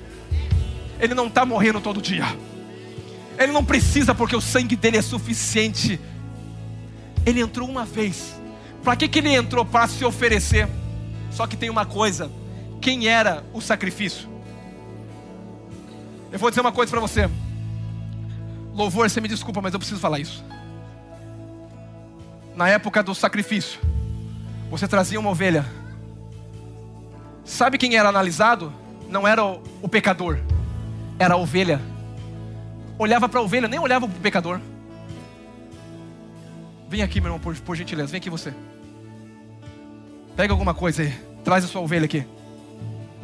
Ele 1.01 1.15
não 1.15 1.29
está 1.29 1.47
morrendo 1.47 1.81
todo 1.81 2.03
dia. 2.03 2.27
Ele 3.39 3.51
não 3.51 3.65
precisa, 3.65 4.15
porque 4.15 4.37
o 4.37 4.43
sangue 4.43 4.77
dele 4.77 4.99
é 4.99 5.03
suficiente. 5.03 5.99
Ele 7.25 7.41
entrou 7.41 7.67
uma 7.67 7.87
vez. 7.87 8.39
Para 8.83 8.97
que, 8.97 9.09
que 9.09 9.19
ele 9.19 9.35
entrou? 9.35 9.65
Para 9.65 9.87
se 9.87 10.05
oferecer. 10.05 10.69
Só 11.31 11.47
que 11.47 11.57
tem 11.57 11.71
uma 11.71 11.85
coisa: 11.85 12.31
quem 12.81 13.07
era 13.07 13.45
o 13.53 13.61
sacrifício? 13.61 14.29
Eu 16.33 16.39
vou 16.39 16.51
dizer 16.51 16.61
uma 16.61 16.73
coisa 16.73 16.91
para 16.91 17.01
você. 17.01 17.29
Louvor, 18.75 19.11
você 19.11 19.21
me 19.21 19.29
desculpa, 19.29 19.61
mas 19.61 19.73
eu 19.73 19.79
preciso 19.79 20.01
falar 20.01 20.19
isso. 20.19 20.45
Na 22.55 22.69
época 22.69 23.03
do 23.03 23.15
sacrifício, 23.15 23.81
você 24.71 24.87
trazia 24.87 25.19
uma 25.19 25.31
ovelha. 25.31 25.65
Sabe 27.45 27.79
quem 27.79 27.97
era 27.97 28.09
analisado? 28.09 28.73
Não 29.09 29.27
era 29.27 29.45
o, 29.45 29.63
o 29.83 29.89
pecador, 29.89 30.39
era 31.19 31.35
a 31.35 31.37
ovelha. 31.37 31.81
Olhava 32.97 33.29
para 33.29 33.41
a 33.41 33.43
ovelha, 33.43 33.67
nem 33.67 33.81
olhava 33.81 34.07
para 34.07 34.17
o 34.17 34.21
pecador. 34.21 34.61
Vem 36.91 37.03
aqui, 37.03 37.21
meu 37.21 37.29
irmão, 37.29 37.39
por, 37.39 37.57
por 37.61 37.77
gentileza, 37.77 38.11
vem 38.11 38.19
aqui 38.19 38.29
você. 38.29 38.53
Pega 40.35 40.53
alguma 40.53 40.75
coisa 40.75 41.03
aí, 41.03 41.13
traz 41.45 41.65
a 41.65 41.69
sua 41.69 41.81
ovelha 41.81 42.05
aqui. 42.05 42.27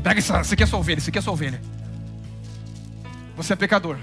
Pega 0.05 0.21
essa, 0.21 0.39
essa 0.39 0.55
aqui 0.55 0.63
é 0.63 0.65
a 0.65 0.69
sua 0.69 0.79
ovelha, 0.79 0.99
essa 0.99 1.11
aqui 1.11 1.19
é 1.19 1.21
a 1.21 1.23
sua 1.23 1.33
ovelha. 1.33 1.61
Você 3.37 3.55
é 3.55 3.57
pecador. 3.57 3.99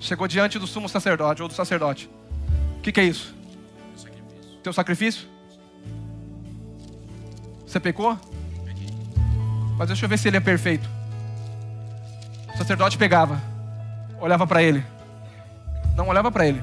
Chegou 0.00 0.26
diante 0.26 0.58
do 0.58 0.66
sumo 0.66 0.88
sacerdote 0.88 1.40
ou 1.40 1.46
do 1.46 1.54
sacerdote. 1.54 2.10
O 2.78 2.80
que, 2.80 2.90
que 2.90 2.98
é 2.98 3.04
isso? 3.04 3.32
Sacrifício. 3.96 4.58
Teu 4.60 4.72
sacrifício? 4.72 5.28
Você 7.64 7.78
pecou? 7.78 8.18
Peguei. 8.64 8.88
Mas 9.78 9.86
deixa 9.86 10.04
eu 10.04 10.08
ver 10.08 10.18
se 10.18 10.26
ele 10.26 10.38
é 10.38 10.40
perfeito. 10.40 10.90
O 12.52 12.58
sacerdote 12.58 12.98
pegava, 12.98 13.40
olhava 14.20 14.48
para 14.48 14.64
ele. 14.64 14.84
Não 15.94 16.08
olhava 16.08 16.32
para 16.32 16.48
ele, 16.48 16.60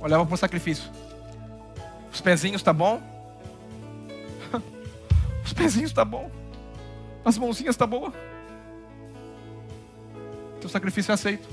olhava 0.00 0.24
para 0.24 0.34
o 0.34 0.38
sacrifício. 0.38 0.99
Os 2.20 2.22
pezinhos 2.22 2.62
tá 2.62 2.70
bom? 2.70 3.00
Os 5.42 5.54
pezinhos 5.54 5.90
tá 5.90 6.04
bom? 6.04 6.30
As 7.24 7.38
mãozinhas 7.38 7.74
tá 7.78 7.86
boa? 7.86 8.12
Teu 10.60 10.68
sacrifício 10.68 11.12
é 11.12 11.14
aceito. 11.14 11.48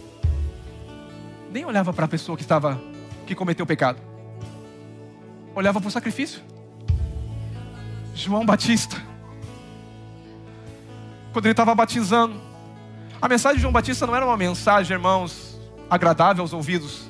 Nem 1.49 1.63
olhava 1.63 1.93
para 1.93 2.03
a 2.03 2.07
pessoa 2.09 2.35
que 2.35 2.43
estava 2.43 2.77
que 3.25 3.33
cometeu 3.33 3.63
o 3.63 3.67
pecado. 3.67 3.97
Olhava 5.55 5.79
para 5.79 5.87
o 5.87 5.91
sacrifício. 5.91 6.41
João 8.13 8.45
Batista. 8.45 9.01
Quando 11.31 11.45
ele 11.45 11.53
estava 11.53 11.73
batizando, 11.73 12.41
a 13.21 13.29
mensagem 13.29 13.55
de 13.55 13.61
João 13.61 13.71
Batista 13.71 14.05
não 14.05 14.13
era 14.13 14.25
uma 14.25 14.35
mensagem, 14.35 14.95
irmãos, 14.95 15.57
agradável 15.89 16.41
aos 16.41 16.51
ouvidos. 16.51 17.06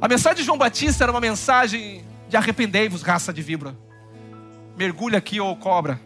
A 0.00 0.08
mensagem 0.08 0.38
de 0.38 0.44
João 0.44 0.58
Batista 0.58 1.04
era 1.04 1.12
uma 1.12 1.20
mensagem 1.20 2.04
de 2.28 2.36
arrependei-vos, 2.36 3.02
raça 3.02 3.32
de 3.32 3.40
vibra. 3.40 3.76
Mergulha 4.76 5.18
aqui 5.18 5.40
ou 5.40 5.56
cobra. 5.56 6.00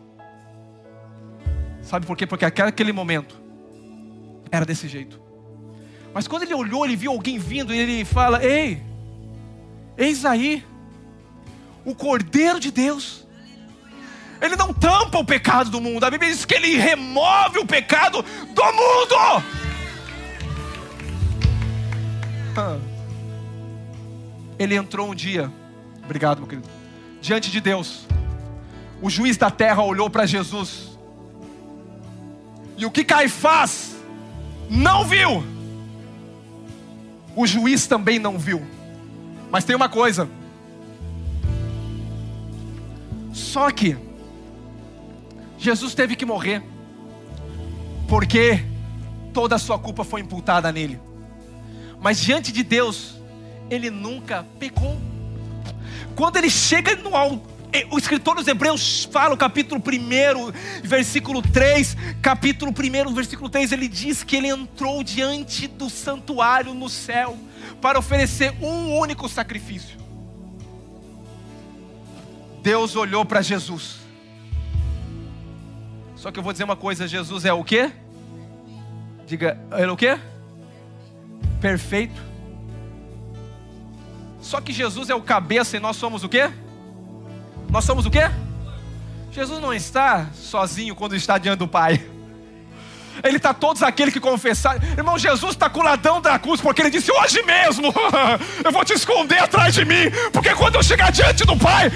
Sabe 1.82 2.06
por 2.06 2.16
quê? 2.16 2.26
Porque 2.26 2.44
aquele 2.44 2.92
momento 2.92 3.40
era 4.50 4.64
desse 4.64 4.86
jeito. 4.86 5.20
Mas 6.14 6.28
quando 6.28 6.42
ele 6.44 6.54
olhou, 6.54 6.84
ele 6.84 6.94
viu 6.96 7.10
alguém 7.12 7.38
vindo 7.38 7.74
e 7.74 7.78
ele 7.78 8.04
fala: 8.04 8.44
Ei, 8.44 8.82
eis 9.96 10.24
aí, 10.24 10.64
o 11.84 11.94
Cordeiro 11.94 12.60
de 12.60 12.70
Deus. 12.70 13.26
Ele 14.40 14.56
não 14.56 14.72
tampa 14.72 15.18
o 15.18 15.24
pecado 15.24 15.68
do 15.68 15.80
mundo. 15.80 16.04
A 16.04 16.10
Bíblia 16.10 16.30
diz 16.30 16.44
que 16.44 16.54
ele 16.54 16.76
remove 16.76 17.58
o 17.58 17.66
pecado 17.66 18.22
do 18.22 18.64
mundo. 18.64 19.16
Ele 24.60 24.74
entrou 24.74 25.10
um 25.10 25.14
dia, 25.14 25.50
obrigado, 26.04 26.40
meu 26.40 26.46
querido, 26.46 26.68
diante 27.18 27.50
de 27.50 27.62
Deus. 27.62 28.06
O 29.00 29.08
juiz 29.08 29.38
da 29.38 29.50
terra 29.50 29.82
olhou 29.82 30.10
para 30.10 30.26
Jesus. 30.26 30.98
E 32.76 32.84
o 32.84 32.90
que 32.90 33.02
Caifás 33.02 33.96
não 34.68 35.06
viu, 35.06 35.42
o 37.34 37.46
juiz 37.46 37.86
também 37.86 38.18
não 38.18 38.38
viu. 38.38 38.62
Mas 39.50 39.64
tem 39.64 39.74
uma 39.74 39.88
coisa. 39.88 40.28
Só 43.32 43.70
que 43.70 43.96
Jesus 45.56 45.94
teve 45.94 46.14
que 46.14 46.26
morrer, 46.26 46.62
porque 48.06 48.62
toda 49.32 49.54
a 49.54 49.58
sua 49.58 49.78
culpa 49.78 50.04
foi 50.04 50.20
imputada 50.20 50.70
nele. 50.70 51.00
Mas 51.98 52.20
diante 52.20 52.52
de 52.52 52.62
Deus, 52.62 53.19
ele 53.70 53.88
nunca 53.90 54.44
pecou. 54.58 55.00
Quando 56.14 56.36
ele 56.36 56.50
chega 56.50 56.96
no 56.96 57.16
o 57.90 57.98
escritor 57.98 58.34
dos 58.34 58.48
Hebreus 58.48 59.04
fala, 59.04 59.36
capítulo 59.36 59.80
1, 59.80 60.82
versículo 60.82 61.40
3, 61.40 61.96
capítulo 62.20 62.72
1, 62.72 63.14
versículo 63.14 63.48
3, 63.48 63.70
ele 63.72 63.86
diz 63.86 64.24
que 64.24 64.36
ele 64.36 64.48
entrou 64.48 65.04
diante 65.04 65.68
do 65.68 65.88
santuário 65.88 66.74
no 66.74 66.88
céu 66.88 67.38
para 67.80 67.98
oferecer 67.98 68.52
um 68.60 68.98
único 68.98 69.28
sacrifício. 69.28 69.98
Deus 72.62 72.96
olhou 72.96 73.24
para 73.24 73.40
Jesus. 73.40 74.00
Só 76.16 76.30
que 76.30 76.38
eu 76.38 76.42
vou 76.42 76.52
dizer 76.52 76.64
uma 76.64 76.76
coisa: 76.76 77.08
Jesus 77.08 77.44
é 77.44 77.52
o 77.52 77.64
quê? 77.64 77.90
Diga, 79.26 79.58
ele 79.72 79.84
é 79.84 79.92
o 79.92 79.96
quê? 79.96 80.18
Perfeito. 81.60 82.29
Só 84.40 84.60
que 84.60 84.72
Jesus 84.72 85.10
é 85.10 85.14
o 85.14 85.20
cabeça 85.20 85.76
e 85.76 85.80
nós 85.80 85.96
somos 85.96 86.24
o 86.24 86.28
quê? 86.28 86.50
Nós 87.68 87.84
somos 87.84 88.06
o 88.06 88.10
quê? 88.10 88.30
Jesus 89.30 89.60
não 89.60 89.72
está 89.72 90.26
sozinho 90.34 90.94
quando 90.94 91.14
está 91.14 91.38
diante 91.38 91.58
do 91.58 91.68
Pai. 91.68 92.04
Ele 93.22 93.36
está 93.36 93.52
todos 93.52 93.82
aqueles 93.82 94.12
que 94.12 94.20
confessaram. 94.20 94.80
Irmão, 94.96 95.18
Jesus 95.18 95.52
está 95.52 95.68
com 95.68 95.80
o 95.80 95.82
ladrão 95.82 96.20
da 96.20 96.38
cruz, 96.38 96.60
porque 96.60 96.80
ele 96.80 96.90
disse: 96.90 97.12
Hoje 97.12 97.42
mesmo 97.42 97.92
eu 98.64 98.72
vou 98.72 98.84
te 98.84 98.94
esconder 98.94 99.38
atrás 99.38 99.74
de 99.74 99.84
mim, 99.84 100.10
porque 100.32 100.54
quando 100.54 100.76
eu 100.76 100.82
chegar 100.82 101.12
diante 101.12 101.44
do 101.44 101.56
Pai, 101.56 101.92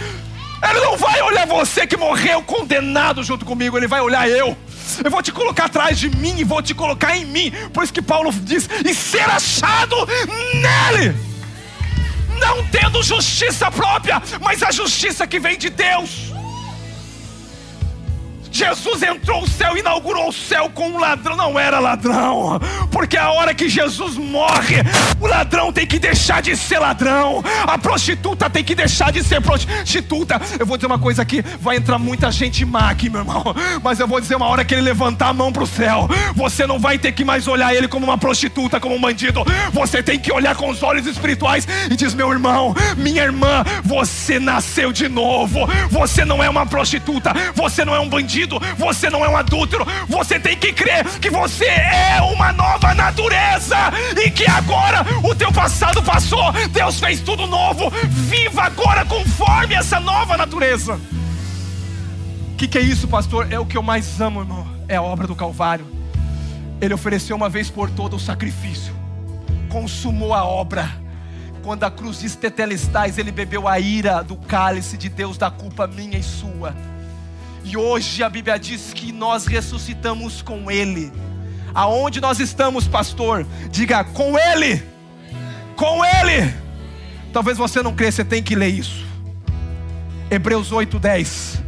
Ele 0.63 0.81
não 0.81 0.97
vai 0.97 1.23
olhar 1.23 1.47
você 1.47 1.87
que 1.87 1.97
morreu 1.97 2.43
condenado 2.43 3.23
junto 3.23 3.45
comigo, 3.45 3.77
Ele 3.77 3.89
vai 3.89 4.01
olhar 4.01 4.29
eu. 4.29 4.57
Eu 5.03 5.11
vou 5.11 5.23
te 5.23 5.33
colocar 5.33 5.65
atrás 5.65 5.99
de 5.99 6.11
mim 6.11 6.39
e 6.39 6.45
vou 6.45 6.63
te 6.63 6.75
colocar 6.75 7.17
em 7.17 7.25
mim. 7.25 7.51
Por 7.73 7.83
isso 7.83 7.93
que 7.93 8.03
Paulo 8.03 8.31
diz: 8.31 8.69
E 8.85 8.95
ser 8.95 9.29
achado 9.31 9.97
nele 10.07 11.34
não 12.39 12.65
tendo 12.67 13.03
justiça 13.03 13.71
própria, 13.71 14.23
mas 14.41 14.63
a 14.63 14.71
justiça 14.71 15.27
que 15.27 15.39
vem 15.39 15.57
de 15.57 15.71
Deus. 15.71 16.34
Jesus 18.55 19.03
entrou 19.03 19.43
o 19.43 19.49
céu, 19.49 19.77
inaugurou 19.77 20.29
o 20.29 20.33
céu 20.33 20.71
com 20.73 20.91
um 20.91 21.01
ladrão. 21.01 21.37
Não 21.37 21.59
era 21.59 21.81
ladrão, 21.81 22.61
porque 22.93 23.17
a 23.17 23.33
hora 23.33 23.53
que 23.53 23.69
Jesus 23.69 24.17
morre, 24.17 24.77
o 25.21 25.27
ladrão 25.27 25.73
tem 25.73 25.85
que 25.85 25.99
deixar 25.99 26.41
de 26.41 26.57
ser 26.57 26.79
ladrão, 26.79 27.43
a 27.67 27.77
prostituta 27.77 28.49
tem 28.49 28.63
que 28.63 28.77
deixar 28.77 29.11
de 29.11 29.25
ser 29.25 29.41
prostituta. 29.41 30.41
Eu 30.57 30.65
vou 30.65 30.77
dizer 30.77 30.87
uma 30.87 31.01
coisa 31.01 31.21
aqui: 31.21 31.43
vai 31.61 31.79
entrar 31.79 31.99
muita 31.99 32.31
gente 32.31 32.65
má 32.65 32.91
aqui, 32.91 33.11
meu 33.11 33.23
irmão, 33.23 33.43
mas 33.83 33.99
eu 33.99 34.07
vou 34.07 34.21
dizer 34.21 34.37
uma 34.37 34.47
hora 34.47 34.65
que 34.65 34.73
ele 34.73 34.83
levantar 34.83 35.31
a 35.31 35.33
mão 35.33 35.53
para 35.53 35.65
o 35.65 35.67
céu, 35.67 36.09
você 36.37 36.65
não 36.65 36.79
vai 36.79 36.97
ter 36.97 37.11
que 37.11 37.25
mais 37.25 37.49
olhar 37.49 37.75
ele 37.75 37.89
como 37.89 38.07
uma 38.07 38.17
prostituta, 38.17 38.79
como 38.79 38.95
um 38.95 39.01
bandido, 39.01 39.45
você 39.73 40.01
tem 40.01 40.17
que 40.17 40.33
olhar 40.33 40.55
com 40.55 40.71
os 40.71 40.81
olhos 40.81 41.09
espirituais 41.09 41.67
e 41.91 41.97
diz: 41.97 42.15
meu 42.15 42.31
irmão, 42.31 42.73
minha 42.97 43.25
irmã, 43.25 43.65
você 43.83 44.39
nasceu 44.39 44.93
de 44.93 45.09
novo, 45.09 45.67
você 45.91 46.25
não 46.25 46.41
é 46.41 46.49
uma 46.49 46.65
prostituta, 46.65 47.33
você 47.53 47.85
não 47.85 47.97
é 47.97 47.99
um 47.99 48.09
bandido 48.09 48.44
você 48.77 49.11
não 49.11 49.25
é 49.25 49.29
um 49.29 49.37
adúltero, 49.37 49.87
você 50.09 50.39
tem 50.39 50.57
que 50.57 50.73
crer 50.73 51.05
que 51.21 51.31
você 51.31 51.67
é 51.67 52.21
uma 52.23 52.53
nova 52.53 52.95
natureza 52.95 53.77
e 54.25 54.31
que 54.31 54.49
agora 54.49 55.05
o 55.23 55.35
teu 55.35 55.53
passado 55.53 56.03
passou, 56.03 56.53
Deus 56.71 57.01
fez 57.01 57.21
tudo 57.21 57.47
novo. 57.47 57.91
Viva 58.09 58.63
agora 58.63 59.05
conforme 59.05 59.75
essa 59.75 60.01
nova 60.01 60.37
natureza. 60.37 61.01
O 62.53 62.57
que, 62.57 62.69
que 62.69 62.79
é 62.79 62.83
isso, 62.83 63.09
pastor? 63.09 63.53
É 63.53 63.59
o 63.59 63.67
que 63.67 63.77
eu 63.77 63.83
mais 63.83 64.21
amo, 64.21 64.41
irmão. 64.41 64.67
É 64.87 64.97
a 64.97 65.03
obra 65.03 65.27
do 65.27 65.35
Calvário. 65.35 65.87
Ele 66.81 66.95
ofereceu 66.95 67.35
uma 67.37 67.49
vez 67.49 67.71
por 67.71 67.91
toda 67.91 68.17
o 68.17 68.21
sacrifício, 68.21 68.95
consumou 69.69 70.35
a 70.35 70.45
obra. 70.45 70.89
Quando 71.63 71.85
a 71.85 71.91
cruz 71.91 72.21
diz 72.21 72.37
tetelestais, 72.37 73.17
ele 73.17 73.33
bebeu 73.33 73.67
a 73.67 73.81
ira 73.81 74.23
do 74.23 74.37
cálice 74.37 74.99
de 74.99 75.09
Deus 75.09 75.39
da 75.39 75.51
culpa 75.51 75.87
minha 75.87 76.19
e 76.19 76.23
sua. 76.23 76.75
E 77.65 77.77
hoje 77.77 78.23
a 78.23 78.29
Bíblia 78.29 78.59
diz 78.59 78.93
que 78.93 79.11
nós 79.11 79.47
ressuscitamos 79.47 80.43
com 80.43 80.71
Ele. 80.71 81.11
Aonde 81.75 82.21
nós 82.21 82.39
estamos, 82.39 82.87
pastor? 82.87 83.47
Diga 83.71 84.05
com 84.05 84.39
Ele. 84.39 84.83
Com 85.75 86.05
Ele. 86.05 86.55
Talvez 87.33 87.57
você 87.57 87.83
não 87.83 87.95
crê, 87.97 88.13
você 88.13 88.25
tem 88.25 88.43
que 88.43 88.55
ler 88.55 88.69
isso. 88.69 89.05
Hebreus 90.31 90.71
8, 90.71 90.99
10. 90.99 91.63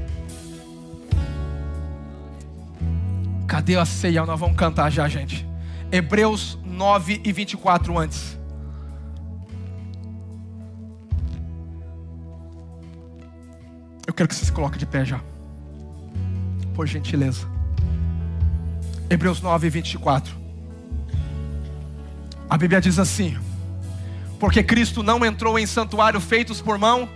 Cadê 3.49 3.77
a 3.77 3.85
ceia? 3.87 4.25
Nós 4.27 4.39
vamos 4.39 4.57
cantar 4.57 4.91
já, 4.91 5.09
gente. 5.09 5.47
Hebreus 5.91 6.59
9 6.65 7.23
e 7.25 7.33
24 7.33 7.99
antes. 7.99 8.37
Eu 14.07 14.13
quero 14.13 14.29
que 14.29 14.35
você 14.35 14.45
se 14.45 14.53
coloque 14.53 14.79
de 14.79 14.87
pé 14.87 15.05
já. 15.05 15.21
Por 16.77 16.87
gentileza. 16.87 17.49
Hebreus 19.09 19.41
9 19.41 19.67
e 19.67 19.71
24. 19.71 20.37
A 22.51 22.59
Bíblia 22.59 22.83
diz 22.83 22.99
assim: 22.99 23.35
Porque 24.39 24.63
Cristo 24.63 25.03
não 25.03 25.25
entrou 25.25 25.59
em 25.59 25.65
santuário 25.65 26.21
feitos 26.21 26.61
por 26.61 26.77
mão 26.77 27.09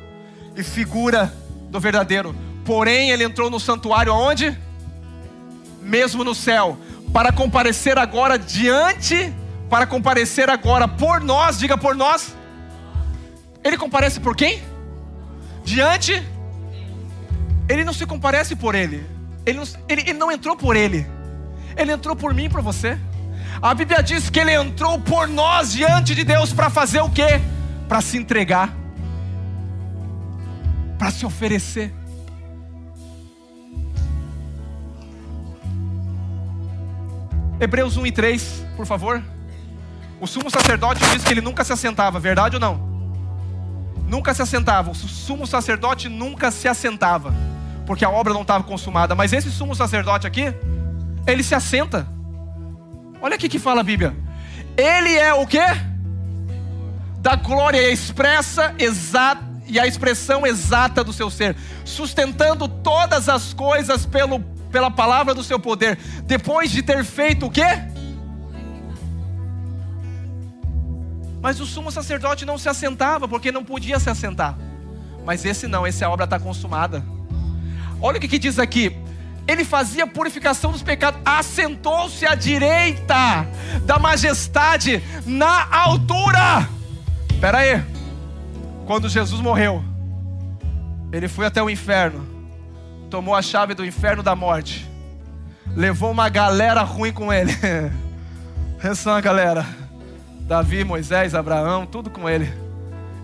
e 0.56 0.62
figura 0.62 1.30
do 1.68 1.78
verdadeiro. 1.78 2.34
Porém, 2.64 3.10
ele 3.10 3.22
entrou 3.22 3.50
no 3.50 3.60
santuário 3.60 4.10
aonde? 4.10 4.58
Mesmo 5.82 6.24
no 6.24 6.34
céu, 6.34 6.78
para 7.12 7.30
comparecer 7.30 7.98
agora 7.98 8.38
diante, 8.38 9.30
para 9.68 9.86
comparecer 9.86 10.48
agora 10.48 10.88
por 10.88 11.20
nós, 11.20 11.58
diga 11.58 11.76
por 11.76 11.94
nós. 11.94 12.34
Ele 13.62 13.76
comparece 13.76 14.20
por 14.20 14.34
quem? 14.34 14.62
Diante 15.62 16.26
ele 17.68 17.84
não 17.84 17.92
se 17.92 18.06
comparece 18.06 18.56
por 18.56 18.74
ele. 18.74 19.19
Ele 19.44 19.58
não, 19.58 19.64
ele, 19.88 20.00
ele 20.02 20.12
não 20.14 20.30
entrou 20.30 20.56
por 20.56 20.76
ele. 20.76 21.06
Ele 21.76 21.92
entrou 21.92 22.14
por 22.14 22.34
mim 22.34 22.44
e 22.44 22.48
por 22.48 22.62
você. 22.62 22.98
A 23.62 23.74
Bíblia 23.74 24.02
diz 24.02 24.30
que 24.30 24.38
ele 24.38 24.52
entrou 24.52 24.98
por 25.00 25.28
nós 25.28 25.72
diante 25.72 26.14
de 26.14 26.24
Deus 26.24 26.52
para 26.52 26.70
fazer 26.70 27.00
o 27.00 27.10
quê? 27.10 27.40
Para 27.88 28.00
se 28.00 28.16
entregar. 28.16 28.74
Para 30.98 31.10
se 31.10 31.24
oferecer. 31.24 31.92
Hebreus 37.58 37.96
1 37.96 38.06
e 38.06 38.12
3, 38.12 38.64
por 38.76 38.86
favor. 38.86 39.22
O 40.20 40.26
sumo 40.26 40.50
sacerdote 40.50 41.02
diz 41.12 41.22
que 41.22 41.32
ele 41.32 41.40
nunca 41.40 41.64
se 41.64 41.72
assentava, 41.72 42.18
verdade 42.18 42.56
ou 42.56 42.60
não? 42.60 42.88
Nunca 44.06 44.34
se 44.34 44.42
assentava. 44.42 44.90
O 44.90 44.94
sumo 44.94 45.46
sacerdote 45.46 46.08
nunca 46.08 46.50
se 46.50 46.68
assentava 46.68 47.49
porque 47.90 48.04
a 48.04 48.08
obra 48.08 48.32
não 48.32 48.42
estava 48.42 48.62
consumada. 48.62 49.16
Mas 49.16 49.32
esse 49.32 49.50
sumo 49.50 49.74
sacerdote 49.74 50.24
aqui, 50.24 50.54
ele 51.26 51.42
se 51.42 51.56
assenta. 51.56 52.06
Olha 53.20 53.34
aqui 53.34 53.48
que 53.48 53.58
fala 53.58 53.80
a 53.80 53.82
Bíblia. 53.82 54.14
Ele 54.76 55.16
é 55.16 55.34
o 55.34 55.44
quê? 55.44 55.66
Da 57.18 57.34
glória 57.34 57.90
expressa, 57.90 58.72
exata 58.78 59.42
e 59.66 59.76
a 59.80 59.88
expressão 59.88 60.46
exata 60.46 61.02
do 61.02 61.12
seu 61.12 61.28
ser, 61.30 61.56
sustentando 61.84 62.68
todas 62.68 63.28
as 63.28 63.52
coisas 63.52 64.06
pelo, 64.06 64.38
pela 64.70 64.92
palavra 64.92 65.34
do 65.34 65.42
seu 65.42 65.58
poder, 65.58 65.98
depois 66.26 66.70
de 66.70 66.84
ter 66.84 67.02
feito 67.04 67.46
o 67.46 67.50
quê? 67.50 67.66
Mas 71.42 71.58
o 71.58 71.66
sumo 71.66 71.90
sacerdote 71.90 72.44
não 72.44 72.56
se 72.56 72.68
assentava, 72.68 73.26
porque 73.26 73.50
não 73.50 73.64
podia 73.64 73.98
se 73.98 74.08
assentar. 74.08 74.56
Mas 75.26 75.44
esse 75.44 75.66
não, 75.66 75.84
essa 75.84 76.08
obra 76.08 76.22
está 76.22 76.38
consumada. 76.38 77.04
Olha 78.00 78.18
o 78.18 78.20
que, 78.20 78.28
que 78.28 78.38
diz 78.38 78.58
aqui. 78.58 78.96
Ele 79.46 79.64
fazia 79.64 80.06
purificação 80.06 80.70
dos 80.70 80.82
pecados, 80.82 81.20
assentou-se 81.24 82.24
à 82.24 82.34
direita 82.34 83.46
da 83.84 83.98
majestade 83.98 85.02
na 85.26 85.66
altura. 85.74 86.68
Espera 87.30 87.58
aí. 87.58 87.82
Quando 88.86 89.08
Jesus 89.08 89.40
morreu, 89.40 89.82
ele 91.12 91.26
foi 91.26 91.46
até 91.46 91.62
o 91.62 91.68
inferno, 91.68 92.26
tomou 93.08 93.34
a 93.34 93.42
chave 93.42 93.74
do 93.74 93.84
inferno 93.84 94.22
da 94.22 94.36
morte, 94.36 94.88
levou 95.74 96.10
uma 96.10 96.28
galera 96.28 96.82
ruim 96.82 97.12
com 97.12 97.32
ele. 97.32 97.52
Essa 98.82 99.18
é 99.18 99.22
galera. 99.22 99.66
Davi, 100.42 100.84
Moisés, 100.84 101.34
Abraão, 101.34 101.86
tudo 101.86 102.08
com 102.08 102.28
ele. 102.28 102.52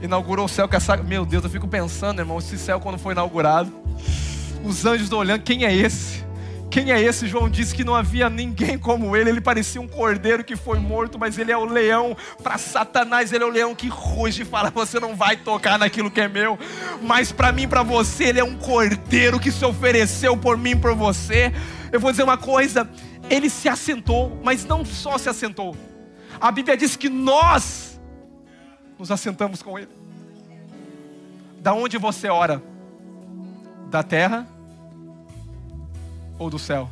Inaugurou 0.03 0.45
o 0.45 0.49
céu 0.49 0.69
com 0.69 0.77
essa. 0.77 0.97
Meu 0.97 1.25
Deus, 1.25 1.43
eu 1.43 1.51
fico 1.51 1.67
pensando, 1.67 2.21
irmão, 2.21 2.39
esse 2.39 2.59
céu 2.59 2.79
quando 2.79 2.99
foi 2.99 3.15
inaugurado. 3.15 3.73
Os 4.67 4.85
anjos 4.85 5.03
estão 5.03 5.21
olhando, 5.21 5.43
quem 5.43 5.65
é 5.65 5.73
esse? 5.73 6.27
Quem 6.69 6.91
é 6.91 7.01
esse? 7.01 7.29
João 7.29 7.49
disse 7.49 7.73
que 7.73 7.85
não 7.85 7.95
havia 7.95 8.29
ninguém 8.29 8.77
como 8.77 9.17
ele. 9.17 9.31
Ele 9.31 9.41
parecia 9.41 9.81
um 9.81 9.87
cordeiro 9.87 10.43
que 10.43 10.57
foi 10.57 10.81
morto, 10.81 11.17
mas 11.17 11.39
ele 11.39 11.53
é 11.53 11.57
o 11.57 11.65
leão. 11.65 12.17
Para 12.43 12.59
Satanás, 12.59 13.33
ele 13.33 13.45
é 13.45 13.47
o 13.47 13.51
leão 13.51 13.77
que 13.77 13.87
ruge 13.87 14.43
e 14.43 14.45
fala: 14.45 14.69
Você 14.71 14.99
não 14.99 15.15
vai 15.15 15.37
tocar 15.37 15.79
naquilo 15.79 16.11
que 16.11 16.21
é 16.21 16.27
meu. 16.27 16.59
Mas 17.01 17.31
para 17.31 17.53
mim, 17.53 17.69
para 17.69 17.85
você, 17.85 18.25
ele 18.25 18.41
é 18.41 18.45
um 18.45 18.57
cordeiro 18.57 19.39
que 19.39 19.53
se 19.53 19.65
ofereceu 19.65 20.37
por 20.37 20.59
mim, 20.59 20.77
por 20.77 20.97
você. 20.97 21.53
Eu 21.93 22.01
vou 22.01 22.11
dizer 22.11 22.25
uma 22.25 22.37
coisa: 22.37 22.91
ele 23.31 23.49
se 23.49 23.69
assentou, 23.69 24.37
mas 24.43 24.65
não 24.65 24.85
só 24.85 25.17
se 25.17 25.29
assentou. 25.29 25.77
A 26.41 26.51
Bíblia 26.51 26.77
diz 26.77 26.97
que 26.97 27.09
nós 27.09 28.01
nos 28.99 29.13
assentamos 29.13 29.63
com 29.63 29.79
ele. 29.79 29.93
Da 31.61 31.73
onde 31.73 31.99
você 31.99 32.29
ora? 32.29 32.61
Da 33.89 34.03
terra 34.03 34.56
ou 36.39 36.51
do 36.51 36.59
céu? 36.59 36.91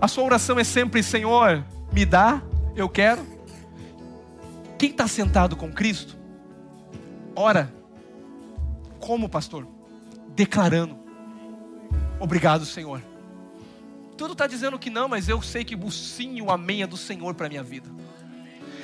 A 0.00 0.08
sua 0.08 0.24
oração 0.24 0.58
é 0.58 0.64
sempre: 0.64 1.02
Senhor, 1.02 1.64
me 1.92 2.04
dá, 2.04 2.42
eu 2.74 2.88
quero. 2.88 3.24
Quem 4.78 4.90
está 4.90 5.08
sentado 5.08 5.56
com 5.56 5.72
Cristo, 5.72 6.16
ora, 7.34 7.72
como 9.00 9.28
pastor? 9.28 9.66
Declarando: 10.34 10.96
Obrigado, 12.20 12.64
Senhor. 12.64 13.02
Tudo 14.16 14.32
está 14.32 14.46
dizendo 14.46 14.78
que 14.78 14.88
não, 14.88 15.08
mas 15.08 15.28
eu 15.28 15.42
sei 15.42 15.64
que 15.64 15.76
o 15.76 15.90
sim 15.90 16.36
e 16.36 16.42
o 16.42 16.50
amém 16.50 16.82
é 16.82 16.86
do 16.86 16.96
Senhor 16.96 17.34
para 17.34 17.46
a 17.46 17.48
minha 17.48 17.62
vida. 17.62 17.88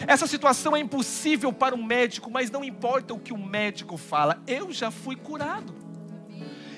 Essa 0.07 0.27
situação 0.27 0.77
é 0.77 0.81
impossível 0.81 1.53
para 1.53 1.75
o 1.75 1.83
médico, 1.83 2.31
mas 2.31 2.51
não 2.51 2.65
importa 2.65 3.15
o 3.15 3.19
que 3.19 3.33
o 3.33 3.39
médico 3.39 3.97
fala, 3.97 4.43
eu 4.47 4.73
já 4.73 4.91
fui 4.91 5.17
curado. 5.17 5.82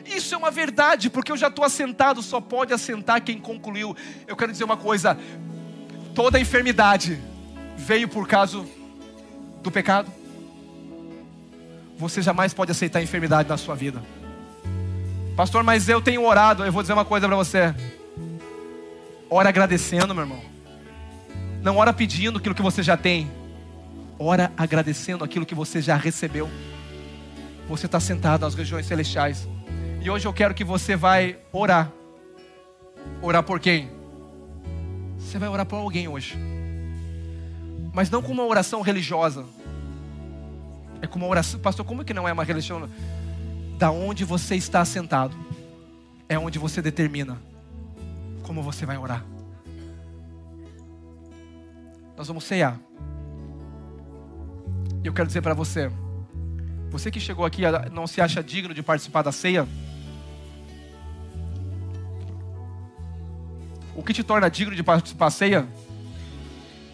Isso 0.04 0.34
é 0.34 0.38
uma 0.38 0.50
verdade, 0.50 1.08
porque 1.08 1.32
eu 1.32 1.36
já 1.36 1.48
estou 1.48 1.64
assentado, 1.64 2.22
só 2.22 2.40
pode 2.40 2.72
assentar 2.72 3.22
quem 3.22 3.38
concluiu. 3.38 3.96
Eu 4.26 4.36
quero 4.36 4.52
dizer 4.52 4.64
uma 4.64 4.76
coisa: 4.76 5.18
toda 6.14 6.38
enfermidade 6.38 7.18
veio 7.76 8.08
por 8.08 8.28
causa 8.28 8.64
do 9.62 9.70
pecado. 9.70 10.12
Você 11.96 12.20
jamais 12.20 12.52
pode 12.52 12.70
aceitar 12.70 12.98
a 12.98 13.02
enfermidade 13.02 13.48
na 13.48 13.56
sua 13.56 13.74
vida. 13.74 14.02
Pastor, 15.36 15.62
mas 15.62 15.88
eu 15.88 16.00
tenho 16.00 16.24
orado. 16.24 16.64
Eu 16.64 16.72
vou 16.72 16.82
dizer 16.82 16.92
uma 16.92 17.04
coisa 17.04 17.26
para 17.26 17.36
você. 17.36 17.74
Ora 19.30 19.48
agradecendo, 19.48 20.14
meu 20.14 20.24
irmão. 20.24 20.42
Não 21.62 21.76
ora 21.76 21.92
pedindo 21.92 22.38
aquilo 22.38 22.54
que 22.54 22.62
você 22.62 22.82
já 22.82 22.96
tem. 22.96 23.30
Ora 24.18 24.52
agradecendo 24.56 25.24
aquilo 25.24 25.46
que 25.46 25.54
você 25.54 25.80
já 25.80 25.96
recebeu. 25.96 26.48
Você 27.68 27.86
está 27.86 27.98
sentado 27.98 28.42
nas 28.42 28.54
regiões 28.54 28.86
celestiais. 28.86 29.48
E 30.04 30.10
hoje 30.10 30.28
eu 30.28 30.34
quero 30.34 30.52
que 30.52 30.62
você 30.62 30.94
vai 30.94 31.38
orar. 31.50 31.90
Orar 33.22 33.42
por 33.42 33.58
quem? 33.58 33.88
Você 35.16 35.38
vai 35.38 35.48
orar 35.48 35.64
por 35.64 35.76
alguém 35.76 36.06
hoje. 36.06 36.36
Mas 37.90 38.10
não 38.10 38.20
com 38.20 38.30
uma 38.30 38.44
oração 38.44 38.82
religiosa. 38.82 39.46
É 41.00 41.06
com 41.06 41.18
uma 41.18 41.26
oração, 41.26 41.58
pastor, 41.58 41.86
como 41.86 42.02
é 42.02 42.04
que 42.04 42.12
não 42.12 42.28
é 42.28 42.32
uma 42.34 42.44
religião? 42.44 42.86
Da 43.78 43.90
onde 43.90 44.26
você 44.26 44.56
está 44.56 44.84
sentado 44.84 45.34
é 46.28 46.38
onde 46.38 46.58
você 46.58 46.82
determina 46.82 47.40
como 48.42 48.62
você 48.62 48.84
vai 48.84 48.98
orar. 48.98 49.24
Nós 52.14 52.28
vamos 52.28 52.44
ceiar. 52.44 52.78
E 55.02 55.06
eu 55.06 55.14
quero 55.14 55.28
dizer 55.28 55.40
para 55.40 55.54
você, 55.54 55.90
você 56.90 57.10
que 57.10 57.18
chegou 57.18 57.46
aqui 57.46 57.62
não 57.90 58.06
se 58.06 58.20
acha 58.20 58.42
digno 58.42 58.74
de 58.74 58.82
participar 58.82 59.22
da 59.22 59.32
ceia, 59.32 59.66
O 63.94 64.02
que 64.02 64.12
te 64.12 64.24
torna 64.24 64.50
digno 64.50 64.74
de 64.74 64.82
participar 64.82 65.30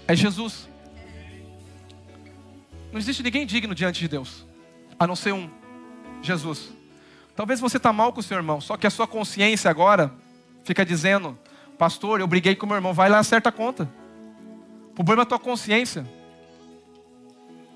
é 0.07 0.17
Jesus. 0.17 0.69
Não 2.93 2.99
existe 2.99 3.23
ninguém 3.23 3.47
digno 3.47 3.75
diante 3.75 4.01
de 4.01 4.09
Deus, 4.09 4.45
a 4.99 5.07
não 5.07 5.15
ser 5.15 5.33
um, 5.33 5.49
Jesus. 6.23 6.71
Talvez 7.37 7.61
você 7.61 7.77
está 7.77 7.93
mal 7.93 8.13
com 8.13 8.21
o 8.21 8.23
seu 8.23 8.37
irmão, 8.37 8.61
só 8.61 8.77
que 8.77 8.87
a 8.87 8.91
sua 8.91 9.07
consciência 9.07 9.71
agora 9.71 10.13
fica 10.65 10.85
dizendo, 10.85 11.39
pastor, 11.79 12.21
eu 12.21 12.27
briguei 12.27 12.55
com 12.55 12.67
meu 12.67 12.77
irmão, 12.77 12.93
vai 12.93 13.09
lá 13.09 13.19
acerta 13.19 13.49
a 13.49 13.53
conta. 13.53 13.89
O 14.93 15.05
problema 15.05 15.23
é 15.23 15.25
a 15.25 15.27
tua 15.27 15.39
consciência. 15.39 16.05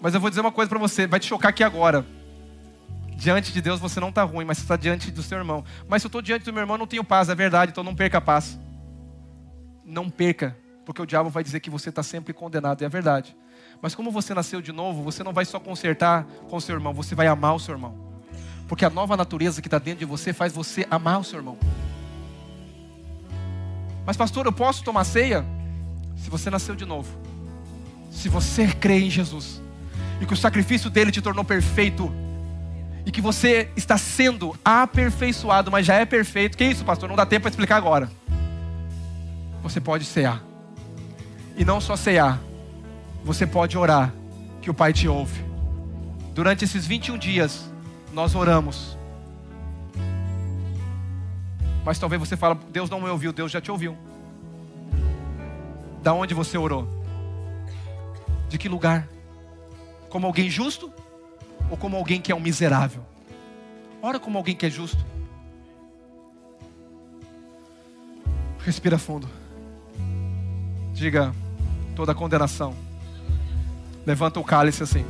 Mas 0.01 0.13
eu 0.13 0.21
vou 0.21 0.29
dizer 0.29 0.43
uma 0.43 0.53
coisa 0.53 0.69
para 0.69 0.79
você, 0.79 1.07
vai 1.07 1.19
te 1.19 1.27
chocar 1.27 1.51
aqui 1.51 1.65
agora. 1.65 2.05
Diante 3.17 3.53
de 3.53 3.63
Deus 3.63 3.79
você 3.81 4.01
não 4.01 4.09
está 4.09 4.25
ruim, 4.25 4.45
mas 4.45 4.59
você 4.59 4.65
está 4.65 4.77
diante 4.77 5.11
do 5.11 5.23
seu 5.23 5.39
irmão. 5.39 5.65
Mas 5.89 6.03
se 6.03 6.07
eu 6.07 6.09
estou 6.09 6.21
diante 6.21 6.45
do 6.45 6.53
meu 6.53 6.63
irmão, 6.63 6.77
não 6.77 6.87
tenho 6.87 7.05
paz, 7.05 7.29
é 7.29 7.35
verdade, 7.35 7.71
então 7.71 7.85
não 7.85 7.95
perca 7.95 8.19
a 8.19 8.21
paz. 8.21 8.59
Não 9.85 10.09
perca, 10.09 10.57
porque 10.85 11.01
o 11.01 11.07
diabo 11.07 11.31
vai 11.31 11.43
dizer 11.43 11.61
que 11.61 11.71
você 11.71 11.89
está 11.89 12.03
sempre 12.03 12.33
condenado, 12.33 12.83
e 12.83 12.85
é 12.85 12.89
verdade. 12.89 13.37
Mas 13.81 13.95
como 13.95 14.11
você 14.11 14.33
nasceu 14.35 14.63
de 14.63 14.73
novo, 14.73 15.03
você 15.03 15.23
não 15.23 15.33
vai 15.33 15.45
só 15.45 15.61
consertar 15.61 16.25
com 16.49 16.59
seu 16.61 16.75
irmão, 16.75 16.95
você 16.95 17.15
vai 17.15 17.27
amar 17.27 17.55
o 17.55 17.61
seu 17.61 17.75
irmão. 17.75 17.95
Porque 18.67 18.85
a 18.85 18.91
nova 18.91 19.17
natureza 19.17 19.61
que 19.61 19.69
está 19.69 19.79
dentro 19.79 20.01
de 20.01 20.05
você 20.05 20.33
faz 20.33 20.53
você 20.53 20.87
amar 20.91 21.21
o 21.21 21.25
seu 21.25 21.39
irmão. 21.39 21.59
Mas, 24.07 24.17
pastor, 24.17 24.47
eu 24.47 24.53
posso 24.53 24.85
tomar 24.85 25.05
ceia? 25.05 25.45
Se 26.17 26.31
você 26.31 26.51
nasceu 26.51 26.75
de 26.75 26.85
novo. 26.85 27.17
Se 28.11 28.29
você 28.29 28.69
crê 28.69 29.01
em 29.01 29.11
Jesus. 29.11 29.61
E 30.21 30.27
que 30.27 30.33
o 30.33 30.37
sacrifício 30.37 30.89
dele 30.89 31.11
te 31.11 31.21
tornou 31.21 31.45
perfeito. 31.45 32.13
E 33.05 33.11
que 33.11 33.21
você 33.21 33.69
está 33.77 33.99
sendo 33.99 34.57
aperfeiçoado, 34.65 35.71
mas 35.71 35.85
já 35.85 35.95
é 35.95 36.05
perfeito. 36.05 36.57
Que 36.57 36.65
isso, 36.65 36.85
pastor? 36.85 37.09
Não 37.09 37.17
dá 37.17 37.27
tempo 37.27 37.43
para 37.43 37.51
explicar 37.51 37.77
agora. 37.77 38.11
Você 39.65 39.81
pode 39.81 40.05
cear. 40.05 40.45
E 41.57 41.65
não 41.65 41.81
só 41.81 41.97
cear. 41.97 42.41
Você 43.25 43.49
pode 43.49 43.77
orar. 43.77 44.15
Que 44.63 44.71
o 44.71 44.75
Pai 44.75 44.93
te 44.93 45.09
ouve. 45.09 45.45
Durante 46.33 46.65
esses 46.65 46.87
21 46.87 47.19
dias, 47.19 47.69
nós 48.13 48.37
oramos 48.37 48.97
mas 51.85 51.99
talvez 51.99 52.19
você 52.19 52.37
fale, 52.37 52.59
Deus 52.71 52.89
não 52.89 53.01
me 53.01 53.09
ouviu, 53.11 53.33
Deus 53.33 53.53
já 53.53 53.61
te 53.61 53.71
ouviu. 53.71 53.97
Da 56.03 56.15
onde 56.15 56.33
você 56.33 56.57
orou? 56.57 56.89
De 58.49 58.57
que 58.57 58.69
lugar? 58.69 59.07
Como 60.09 60.27
alguém 60.27 60.49
justo 60.49 60.91
ou 61.71 61.77
como 61.77 61.97
alguém 61.97 62.21
que 62.21 62.33
é 62.33 62.35
um 62.35 62.41
miserável? 62.41 63.05
Ora 64.01 64.19
como 64.19 64.39
alguém 64.39 64.57
que 64.57 64.65
é 64.65 64.71
justo. 64.71 65.05
Respira 68.61 68.97
fundo. 68.97 69.29
Diga 70.95 71.35
toda 71.97 72.15
condenação. 72.15 72.73
Levanta 74.07 74.39
o 74.39 74.45
cálice 74.45 74.85
assim. 74.85 75.05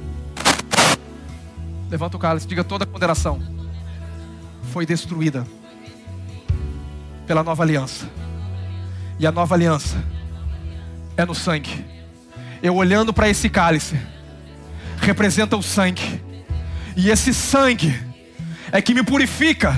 Levanta 1.91 2.17
o 2.17 2.21
cálice. 2.21 2.47
Diga 2.47 2.65
toda 2.65 2.87
condenação. 2.87 3.39
Foi 4.73 4.87
destruída 4.87 5.47
pela 7.27 7.45
nova 7.45 7.63
aliança. 7.63 8.09
E 9.19 9.27
a 9.27 9.31
nova 9.31 9.55
aliança 9.55 10.03
é 11.19 11.25
no 11.27 11.35
sangue. 11.35 11.85
Eu 12.63 12.75
olhando 12.77 13.13
para 13.13 13.29
esse 13.29 13.51
cálice, 13.51 14.01
representa 15.03 15.55
o 15.55 15.63
sangue. 15.63 16.23
E 16.97 17.11
esse 17.11 17.35
sangue 17.35 17.95
é 18.73 18.81
que 18.81 18.95
me 18.95 19.03
purifica, 19.03 19.77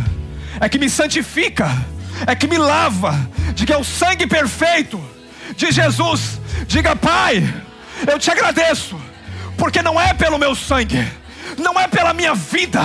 é 0.61 0.69
que 0.69 0.79
me 0.79 0.89
santifica, 0.89 1.69
é 2.29 2.35
que 2.37 2.47
me 2.47 2.59
lava. 2.59 3.13
Diga 3.57 3.75
é 3.75 3.77
o 3.77 3.83
sangue 3.83 4.25
perfeito 4.25 5.16
de 5.57 5.73
Jesus. 5.73 6.41
Diga, 6.67 6.95
Pai, 6.95 7.43
eu 8.07 8.19
te 8.19 8.31
agradeço, 8.31 9.01
porque 9.57 9.83
não 9.83 10.01
é 10.01 10.13
pelo 10.15 10.39
meu 10.39 10.55
sangue, 10.55 11.07
não 11.59 11.79
é 11.79 11.89
pela 11.89 12.13
minha 12.13 12.35
vida, 12.35 12.83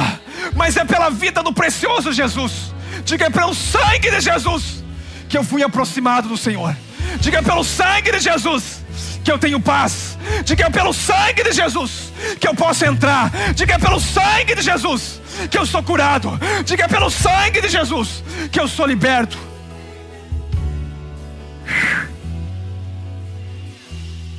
mas 0.55 0.77
é 0.77 0.85
pela 0.85 1.09
vida 1.09 1.43
do 1.43 1.53
precioso 1.53 2.11
Jesus 2.11 2.71
Diga 3.05 3.25
é 3.25 3.29
pelo 3.29 3.53
sangue 3.53 4.09
de 4.09 4.21
Jesus 4.21 4.83
que 5.29 5.37
eu 5.37 5.43
fui 5.43 5.63
aproximado 5.63 6.27
do 6.27 6.37
Senhor. 6.37 6.75
Diga 7.19 7.39
é 7.39 7.41
pelo 7.41 7.63
sangue 7.63 8.11
de 8.11 8.19
Jesus 8.19 8.81
que 9.23 9.31
eu 9.31 9.37
tenho 9.37 9.59
paz. 9.59 10.17
Diga 10.43 10.65
é 10.65 10.69
pelo 10.69 10.93
sangue 10.93 11.43
de 11.43 11.51
Jesus 11.51 12.11
que 12.39 12.47
eu 12.47 12.55
posso 12.55 12.85
entrar. 12.85 13.31
Diga 13.55 13.75
é 13.75 13.77
pelo 13.77 13.99
sangue 13.99 14.55
de 14.55 14.61
Jesus 14.61 15.21
que 15.49 15.57
eu 15.57 15.65
sou 15.65 15.81
curado. 15.81 16.39
Diga 16.65 16.85
é 16.85 16.87
pelo 16.87 17.09
sangue 17.09 17.61
de 17.61 17.69
Jesus 17.69 18.23
que 18.51 18.59
eu 18.59 18.67
sou 18.67 18.85
liberto. 18.85 19.37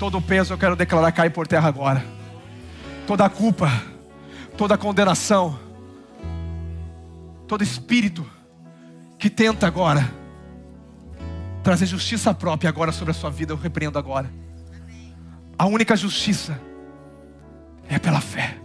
Todo 0.02 0.18
o 0.18 0.20
peso 0.20 0.52
eu 0.52 0.58
quero 0.58 0.74
declarar 0.74 1.12
cair 1.12 1.30
por 1.30 1.46
terra 1.46 1.68
agora. 1.68 2.04
Toda 3.06 3.24
a 3.24 3.30
culpa, 3.30 3.70
toda 4.58 4.74
a 4.74 4.76
condenação, 4.76 5.56
todo 7.46 7.62
espírito 7.62 8.28
que 9.16 9.30
tenta 9.30 9.64
agora 9.64 10.12
trazer 11.62 11.86
justiça 11.86 12.34
própria 12.34 12.68
agora 12.68 12.90
sobre 12.90 13.12
a 13.12 13.14
sua 13.14 13.30
vida, 13.30 13.52
eu 13.52 13.56
repreendo 13.56 13.96
agora. 13.96 14.28
A 15.56 15.66
única 15.66 15.94
justiça 15.94 16.60
é 17.88 17.96
pela 17.96 18.20
fé. 18.20 18.58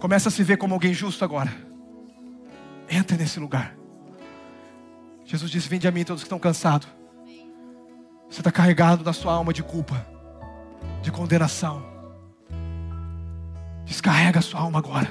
Começa 0.00 0.30
a 0.30 0.32
se 0.32 0.42
ver 0.42 0.56
como 0.56 0.72
alguém 0.72 0.94
justo 0.94 1.26
agora. 1.26 1.54
Entre 2.88 3.18
nesse 3.18 3.38
lugar. 3.38 3.76
Jesus 5.26 5.50
disse: 5.50 5.68
Vinde 5.68 5.86
a 5.86 5.90
mim 5.90 6.04
todos 6.04 6.22
que 6.22 6.26
estão 6.26 6.38
cansados. 6.38 6.88
Você 8.30 8.40
está 8.40 8.52
carregado 8.52 9.04
na 9.04 9.12
sua 9.12 9.32
alma 9.32 9.52
de 9.52 9.62
culpa, 9.62 10.06
de 11.02 11.10
condenação. 11.10 11.82
Descarrega 13.84 14.38
a 14.38 14.42
sua 14.42 14.60
alma 14.60 14.78
agora. 14.78 15.10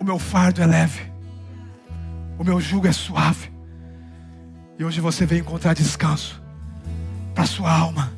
O 0.00 0.04
meu 0.04 0.18
fardo 0.18 0.60
é 0.60 0.66
leve. 0.66 1.12
O 2.38 2.44
meu 2.44 2.60
jugo 2.60 2.86
é 2.86 2.92
suave. 2.92 3.52
E 4.78 4.84
hoje 4.84 5.00
você 5.00 5.24
veio 5.26 5.40
encontrar 5.40 5.74
descanso 5.74 6.40
para 7.34 7.46
sua 7.46 7.72
alma. 7.72 8.12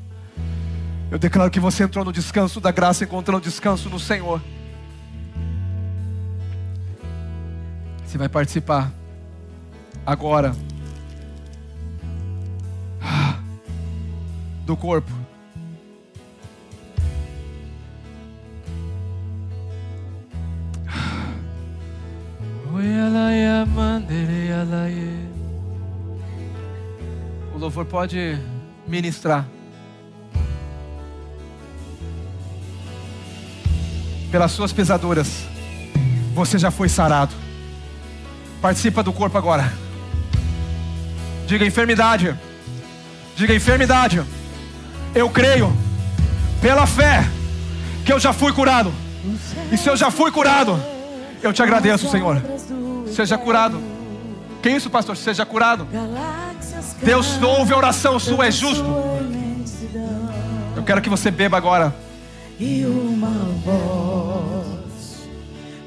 Eu 1.10 1.18
declaro 1.18 1.50
que 1.50 1.60
você 1.60 1.82
entrou 1.82 2.04
no 2.04 2.12
descanso 2.12 2.60
da 2.60 2.70
graça, 2.70 3.04
encontrando 3.04 3.42
descanso 3.42 3.88
no 3.90 3.98
Senhor. 3.98 4.40
Você 8.04 8.16
vai 8.16 8.28
participar 8.28 8.92
agora 10.04 10.54
do 14.70 14.76
corpo 14.76 15.10
O 27.52 27.58
louvor 27.58 27.84
pode 27.84 28.38
ministrar. 28.86 29.46
Pelas 34.30 34.52
suas 34.52 34.72
pesaduras, 34.72 35.44
você 36.32 36.58
já 36.58 36.70
foi 36.70 36.88
sarado. 36.88 37.34
Participa 38.62 39.02
do 39.02 39.12
corpo 39.12 39.36
agora. 39.36 39.70
Diga 41.46 41.66
enfermidade. 41.66 42.34
Diga 43.36 43.54
enfermidade. 43.54 44.22
Eu 45.14 45.28
creio, 45.28 45.72
pela 46.60 46.86
fé, 46.86 47.28
que 48.04 48.12
eu 48.12 48.20
já 48.20 48.32
fui 48.32 48.52
curado. 48.52 48.92
E 49.72 49.76
se 49.76 49.88
eu 49.88 49.96
já 49.96 50.10
fui 50.10 50.30
curado, 50.30 50.80
eu 51.42 51.52
te 51.52 51.62
agradeço, 51.62 52.08
Senhor. 52.10 52.40
Seja 53.12 53.36
curado. 53.36 53.80
Que 54.62 54.70
isso, 54.70 54.88
pastor? 54.88 55.16
Seja 55.16 55.44
curado. 55.44 55.86
Deus 57.02 57.42
ouve 57.42 57.72
a 57.72 57.76
oração 57.76 58.18
sua, 58.18 58.46
é 58.46 58.50
justo. 58.50 58.84
Eu 60.76 60.82
quero 60.84 61.00
que 61.00 61.08
você 61.08 61.30
beba 61.30 61.56
agora. 61.56 61.94
E 62.58 62.84
uma 62.84 63.30
voz 63.64 65.28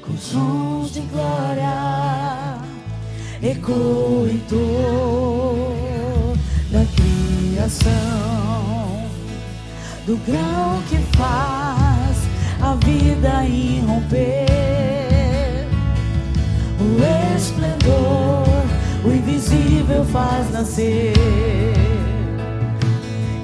com 0.02 0.16
sons 0.18 0.92
de 0.92 1.00
glória 1.00 2.58
ecoe 3.42 4.42
toda 4.48 4.64
a 6.80 6.86
criação 6.96 8.43
do 10.06 10.16
grão 10.18 10.82
que 10.88 10.98
faz 11.16 12.28
a 12.60 12.74
vida 12.84 13.44
irromper 13.44 14.46
o 16.78 17.36
esplendor, 17.36 18.44
o 19.04 19.08
invisível 19.08 20.04
faz 20.04 20.50
nascer 20.50 21.14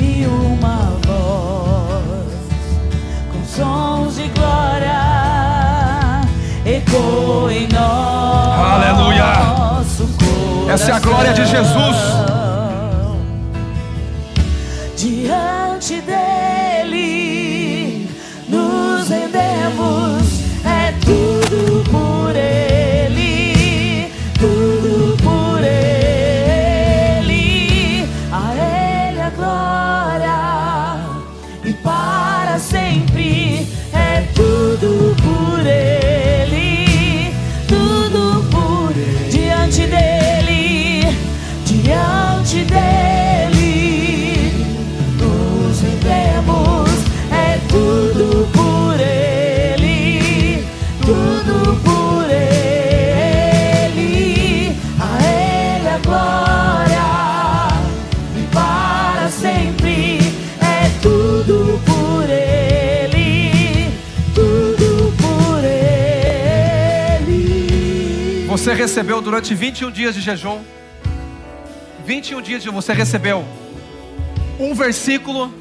e 0.02 0.26
uma 0.26 0.98
voz 1.06 2.34
com 3.32 3.44
sons 3.46 4.16
de 4.16 4.28
glória 4.28 5.00
ecoa 6.66 7.52
em 7.52 7.68
nós. 7.68 8.60
Aleluia! 8.72 9.30
Essa 10.70 10.90
é 10.90 10.94
a 10.94 11.00
glória 11.00 11.32
de 11.32 11.46
Jesus. 11.46 12.29
Recebeu 68.80 69.20
durante 69.20 69.54
21 69.54 69.90
dias 69.90 70.14
de 70.14 70.22
jejum. 70.22 70.62
21 72.06 72.40
dias 72.40 72.62
de 72.62 72.70
você 72.70 72.94
recebeu 72.94 73.44
um 74.58 74.74
versículo 74.74 75.52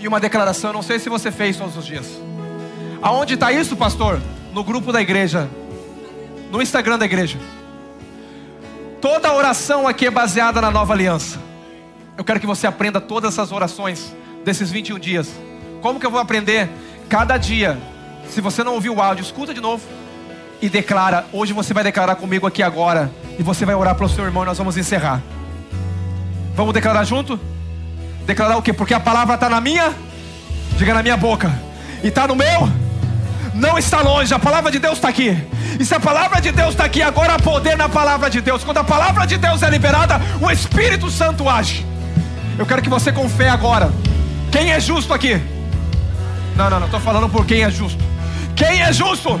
e 0.00 0.06
uma 0.06 0.20
declaração. 0.20 0.70
Eu 0.70 0.74
não 0.74 0.82
sei 0.82 1.00
se 1.00 1.08
você 1.08 1.32
fez 1.32 1.56
todos 1.56 1.76
os 1.76 1.84
dias. 1.84 2.06
Aonde 3.02 3.34
está 3.34 3.52
isso, 3.52 3.76
pastor? 3.76 4.20
No 4.54 4.62
grupo 4.62 4.92
da 4.92 5.00
igreja. 5.00 5.50
No 6.52 6.62
Instagram 6.62 6.98
da 6.98 7.04
igreja. 7.04 7.36
Toda 9.00 9.32
oração 9.32 9.88
aqui 9.88 10.06
é 10.06 10.10
baseada 10.10 10.60
na 10.60 10.70
nova 10.70 10.92
aliança. 10.92 11.40
Eu 12.16 12.22
quero 12.22 12.38
que 12.38 12.46
você 12.46 12.64
aprenda 12.64 13.00
todas 13.00 13.34
essas 13.34 13.50
orações 13.50 14.14
desses 14.44 14.70
21 14.70 15.00
dias. 15.00 15.28
Como 15.80 15.98
que 15.98 16.06
eu 16.06 16.12
vou 16.12 16.20
aprender? 16.20 16.68
Cada 17.08 17.36
dia. 17.36 17.76
Se 18.28 18.40
você 18.40 18.62
não 18.62 18.74
ouviu 18.74 18.94
o 18.94 19.02
áudio, 19.02 19.22
escuta 19.22 19.52
de 19.52 19.60
novo 19.60 19.82
e 20.62 20.68
declara. 20.68 21.26
Hoje 21.32 21.52
você 21.52 21.74
vai 21.74 21.82
declarar 21.82 22.14
comigo 22.14 22.46
aqui 22.46 22.62
agora. 22.62 23.10
E 23.36 23.42
você 23.42 23.66
vai 23.66 23.74
orar 23.74 23.96
para 23.96 24.06
o 24.06 24.08
seu 24.08 24.24
irmão 24.24 24.44
e 24.44 24.46
nós 24.46 24.56
vamos 24.56 24.76
encerrar. 24.76 25.20
Vamos 26.54 26.72
declarar 26.72 27.02
junto? 27.02 27.38
Declarar 28.24 28.56
o 28.56 28.62
quê? 28.62 28.72
Porque 28.72 28.94
a 28.94 29.00
palavra 29.00 29.34
está 29.34 29.50
na 29.50 29.60
minha, 29.60 29.92
diga 30.78 30.94
na 30.94 31.02
minha 31.02 31.16
boca, 31.16 31.52
e 32.04 32.08
está 32.08 32.28
no 32.28 32.36
meu, 32.36 32.68
não 33.52 33.76
está 33.76 34.00
longe. 34.00 34.32
A 34.32 34.38
palavra 34.38 34.70
de 34.70 34.78
Deus 34.78 34.94
está 34.94 35.08
aqui. 35.08 35.36
E 35.80 35.84
se 35.84 35.94
a 35.94 35.98
palavra 35.98 36.40
de 36.40 36.52
Deus 36.52 36.70
está 36.70 36.84
aqui, 36.84 37.02
agora 37.02 37.34
há 37.34 37.38
poder 37.38 37.76
na 37.76 37.88
palavra 37.88 38.30
de 38.30 38.40
Deus. 38.40 38.62
Quando 38.62 38.78
a 38.78 38.84
palavra 38.84 39.26
de 39.26 39.36
Deus 39.38 39.62
é 39.62 39.70
liberada, 39.70 40.20
o 40.40 40.48
Espírito 40.50 41.10
Santo 41.10 41.48
age. 41.48 41.84
Eu 42.56 42.66
quero 42.66 42.82
que 42.82 42.88
você 42.88 43.10
com 43.10 43.28
fé 43.28 43.48
agora. 43.48 43.90
Quem 44.52 44.70
é 44.70 44.78
justo 44.78 45.12
aqui? 45.12 45.40
Não, 46.54 46.70
não, 46.70 46.78
não. 46.78 46.86
Estou 46.86 47.00
falando 47.00 47.28
por 47.28 47.44
quem 47.46 47.62
é 47.62 47.70
justo. 47.70 48.04
Quem 48.54 48.82
é 48.82 48.92
justo? 48.92 49.40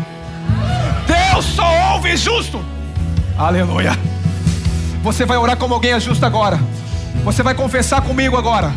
Deus 1.42 1.54
só 1.56 1.94
ouve 1.94 2.16
justo. 2.16 2.64
Aleluia. 3.36 3.98
Você 5.02 5.24
vai 5.24 5.36
orar 5.36 5.56
como 5.56 5.74
alguém 5.74 5.92
é 5.92 6.00
justo 6.00 6.24
agora. 6.24 6.58
Você 7.24 7.42
vai 7.42 7.54
confessar 7.54 8.00
comigo 8.02 8.36
agora. 8.36 8.72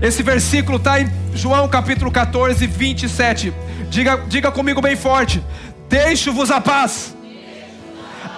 Esse 0.00 0.22
versículo 0.22 0.78
está 0.78 1.00
em 1.00 1.10
João 1.34 1.68
capítulo 1.68 2.10
14, 2.10 2.64
27. 2.66 3.52
Diga, 3.90 4.22
diga 4.28 4.52
comigo 4.52 4.80
bem 4.80 4.94
forte: 4.94 5.42
Deixo-vos 5.88 6.50
a 6.50 6.60
paz, 6.60 7.16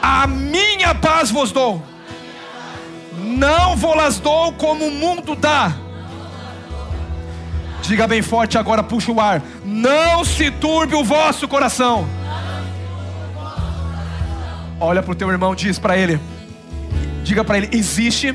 a 0.00 0.26
minha 0.26 0.94
paz 0.94 1.30
vos 1.30 1.52
dou. 1.52 1.82
Não 3.18 3.76
vou-las 3.76 4.18
dou 4.18 4.52
como 4.52 4.86
o 4.86 4.90
mundo 4.90 5.36
dá. 5.36 5.72
Diga 7.82 8.06
bem 8.06 8.22
forte 8.22 8.56
agora, 8.56 8.82
puxa 8.82 9.12
o 9.12 9.20
ar. 9.20 9.42
Não 9.64 10.24
se 10.24 10.50
turbe 10.50 10.94
o 10.94 11.04
vosso 11.04 11.46
coração. 11.46 12.08
Olha 14.80 15.02
para 15.02 15.12
o 15.12 15.14
teu 15.14 15.30
irmão, 15.30 15.54
diz 15.54 15.78
para 15.78 15.96
ele. 15.96 16.20
Diga 17.24 17.44
para 17.44 17.58
ele: 17.58 17.68
existe 17.72 18.34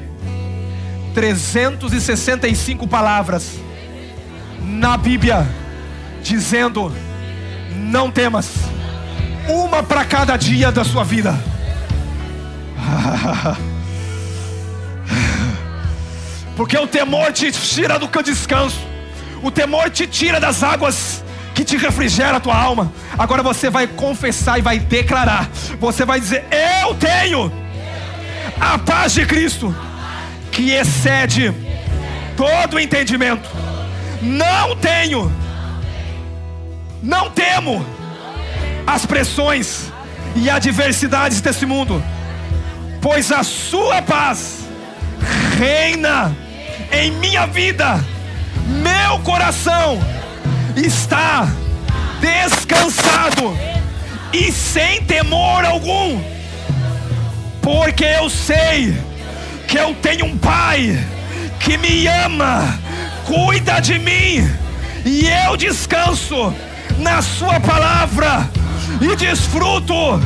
365 1.13 2.87
palavras 2.87 3.59
na 4.59 4.97
Bíblia 4.97 5.47
dizendo: 6.21 6.91
não 7.75 8.11
temas, 8.11 8.51
uma 9.47 9.81
para 9.83 10.03
cada 10.03 10.35
dia 10.37 10.71
da 10.71 10.83
sua 10.83 11.03
vida. 11.03 11.33
Porque 16.55 16.77
o 16.77 16.85
temor 16.85 17.31
te 17.31 17.51
tira 17.51 17.97
do 17.97 18.07
descanso, 18.21 18.79
o 19.41 19.49
temor 19.49 19.89
te 19.89 20.05
tira 20.05 20.39
das 20.39 20.61
águas 20.61 21.23
que 21.53 21.63
te 21.63 21.77
refrigera 21.77 22.37
a 22.37 22.39
tua 22.39 22.55
alma. 22.55 22.91
Agora 23.17 23.43
você 23.43 23.69
vai 23.69 23.87
confessar 23.87 24.57
e 24.57 24.61
vai 24.61 24.79
declarar. 24.79 25.49
Você 25.79 26.05
vai 26.05 26.19
dizer: 26.19 26.45
Eu 26.81 26.95
tenho 26.95 27.51
a 28.59 28.77
paz 28.79 29.13
de 29.13 29.25
Cristo 29.25 29.75
que 30.51 30.71
excede 30.71 31.53
todo 32.35 32.79
entendimento. 32.79 33.49
Não 34.21 34.75
tenho, 34.75 35.31
não 37.01 37.29
temo 37.29 37.85
as 38.87 39.05
pressões 39.05 39.91
e 40.35 40.49
adversidades 40.49 41.41
desse 41.41 41.65
mundo, 41.65 42.03
pois 43.01 43.31
a 43.31 43.43
Sua 43.43 44.01
paz 44.01 44.59
reina 45.57 46.35
em 46.91 47.11
minha 47.11 47.45
vida, 47.45 48.03
meu 48.67 49.19
coração 49.19 49.99
está 50.75 51.47
descansado 52.19 53.57
e 54.31 54.51
sem 54.51 55.03
temor 55.03 55.63
algum, 55.65 56.21
porque 57.61 58.03
eu 58.03 58.29
sei 58.29 58.97
que 59.67 59.77
eu 59.77 59.93
tenho 59.95 60.25
um 60.25 60.37
Pai 60.37 60.97
que 61.59 61.77
me 61.77 62.07
ama, 62.07 62.79
cuida 63.25 63.79
de 63.79 63.99
mim, 63.99 64.49
e 65.05 65.27
eu 65.47 65.55
descanso 65.55 66.53
na 66.97 67.21
Sua 67.21 67.59
palavra 67.59 68.49
e 68.99 69.15
desfruto 69.15 70.19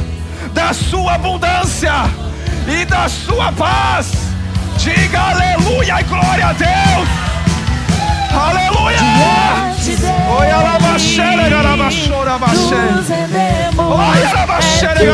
da 0.53 0.73
Sua 0.73 1.15
abundância 1.15 1.93
e 2.67 2.85
da 2.85 3.09
Sua 3.09 3.51
paz. 3.51 4.11
Diga 4.77 5.19
aleluia 5.19 5.99
e 5.99 6.03
glória 6.03 6.47
a 6.47 6.53
Deus. 6.53 7.26
Aleluia! 8.33 8.97
Oi, 10.39 10.49
alabaxere, 10.51 11.49
nos 12.93 13.07
rendemos. 13.07 13.99
Oi, 13.99 14.23
alabaxere. 14.25 15.07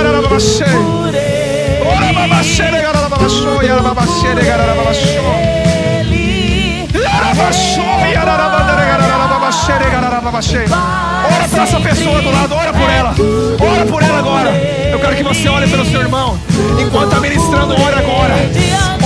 Ora 1.86 2.14
babachere, 2.14 2.82
garabachou, 2.82 3.62
yarababachere, 3.62 4.44
garabachou. 4.44 5.34
Ele 6.00 6.88
Yarabachou, 6.94 8.06
yarabandere, 8.14 8.86
garababachere, 8.86 9.90
garababachere. 9.92 10.68
Ora 10.72 11.48
para 11.50 11.64
essa 11.64 11.80
pessoa 11.80 12.22
do 12.22 12.32
lado, 12.32 12.56
ora 12.56 12.74
por 12.74 12.90
ela. 12.90 13.16
Ora 13.60 13.86
por 13.86 14.04
ela 14.04 14.20
agora. 14.20 14.52
Eu 14.92 15.00
quero 15.00 15.16
que 15.16 15.24
você 15.24 15.50
ore 15.50 15.68
pelo 15.68 15.86
seu 15.86 16.02
irmão. 16.02 16.40
Enquanto 16.80 17.08
está 17.10 17.20
ministrando, 17.20 17.74
ora 17.82 18.00
agora. 18.00 18.34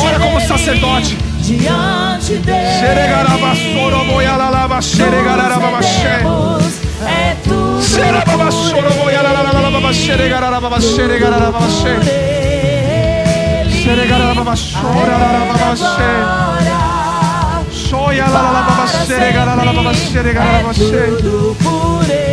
Ora 0.06 0.20
como 0.20 0.40
sacerdote 0.42 1.18
diante 1.56 2.34
é 2.34 2.38
dele. 2.38 2.80
É 7.04 7.36
tudo 21.22 21.56
por 21.64 22.04
ele. 22.10 22.28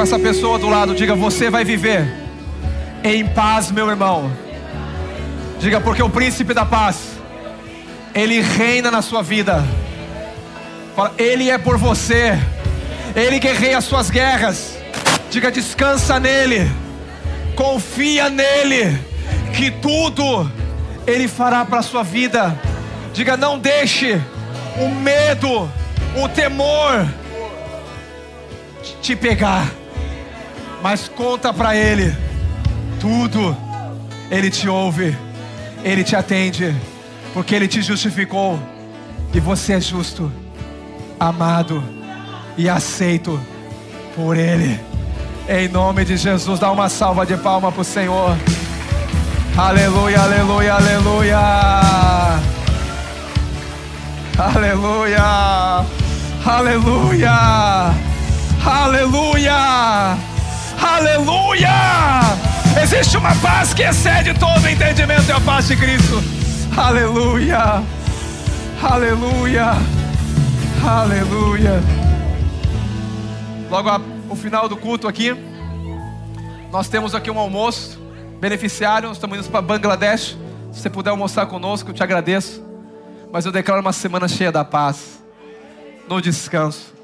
Para 0.00 0.06
essa 0.06 0.18
pessoa 0.18 0.58
do 0.58 0.66
lado, 0.66 0.94
diga: 0.94 1.14
Você 1.14 1.50
vai 1.50 1.62
viver 1.62 2.10
em 3.04 3.22
paz, 3.26 3.70
meu 3.70 3.86
irmão. 3.86 4.32
Diga, 5.58 5.78
porque 5.78 6.02
o 6.02 6.08
príncipe 6.08 6.54
da 6.54 6.64
paz, 6.64 7.18
ele 8.14 8.40
reina 8.40 8.90
na 8.90 9.02
sua 9.02 9.22
vida. 9.22 9.62
Fala, 10.96 11.12
ele 11.18 11.50
é 11.50 11.58
por 11.58 11.76
você, 11.76 12.32
ele 13.14 13.38
guerreia 13.38 13.76
as 13.76 13.84
suas 13.84 14.08
guerras. 14.08 14.74
Diga, 15.30 15.50
descansa 15.50 16.18
nele, 16.18 16.66
confia 17.54 18.30
nele, 18.30 18.98
que 19.52 19.70
tudo 19.70 20.50
ele 21.06 21.28
fará 21.28 21.62
para 21.62 21.80
a 21.80 21.82
sua 21.82 22.02
vida. 22.02 22.58
Diga, 23.12 23.36
não 23.36 23.58
deixe 23.58 24.18
o 24.78 24.88
medo, 24.88 25.70
o 26.16 26.26
temor 26.26 27.06
te 29.02 29.14
pegar, 29.14 29.70
mas 30.82 31.08
conta 31.08 31.52
para 31.52 31.76
ele 31.76 32.16
tudo. 33.00 33.56
Ele 34.30 34.48
te 34.48 34.68
ouve, 34.68 35.16
ele 35.82 36.04
te 36.04 36.14
atende, 36.14 36.74
porque 37.34 37.54
ele 37.54 37.66
te 37.66 37.82
justificou 37.82 38.60
e 39.34 39.40
você 39.40 39.72
é 39.72 39.80
justo, 39.80 40.30
amado 41.18 41.82
e 42.56 42.68
aceito 42.68 43.40
por 44.14 44.36
ele. 44.36 44.78
Em 45.48 45.66
nome 45.66 46.04
de 46.04 46.16
Jesus, 46.16 46.60
dá 46.60 46.70
uma 46.70 46.88
salva 46.88 47.26
de 47.26 47.36
palma 47.36 47.72
para 47.72 47.80
o 47.80 47.84
Senhor. 47.84 48.36
Aleluia, 49.56 50.20
aleluia, 50.20 50.74
aleluia. 50.74 51.38
Aleluia. 54.38 55.84
Aleluia. 56.46 57.94
Aleluia. 58.64 60.29
Aleluia. 60.82 61.70
Existe 62.82 63.16
uma 63.16 63.34
paz 63.36 63.74
que 63.74 63.82
excede 63.82 64.32
todo 64.34 64.66
entendimento, 64.68 65.30
é 65.30 65.34
a 65.34 65.40
paz 65.40 65.68
de 65.68 65.76
Cristo. 65.76 66.22
Aleluia. 66.76 67.82
Aleluia. 68.82 69.72
Aleluia. 70.82 71.82
Logo 73.70 73.88
ao 73.88 74.36
final 74.36 74.68
do 74.68 74.76
culto 74.76 75.06
aqui, 75.06 75.36
nós 76.72 76.88
temos 76.88 77.14
aqui 77.14 77.30
um 77.30 77.38
almoço 77.38 78.00
beneficiário. 78.40 79.08
Nós 79.08 79.18
estamos 79.18 79.38
indo 79.38 79.50
para 79.50 79.60
Bangladesh. 79.60 80.38
Se 80.72 80.80
você 80.80 80.88
puder 80.88 81.10
almoçar 81.10 81.46
conosco, 81.46 81.90
eu 81.90 81.94
te 81.94 82.02
agradeço. 82.02 82.64
Mas 83.30 83.44
eu 83.44 83.52
declaro 83.52 83.80
uma 83.80 83.92
semana 83.92 84.26
cheia 84.26 84.50
da 84.50 84.64
paz, 84.64 85.22
no 86.08 86.20
descanso. 86.20 86.94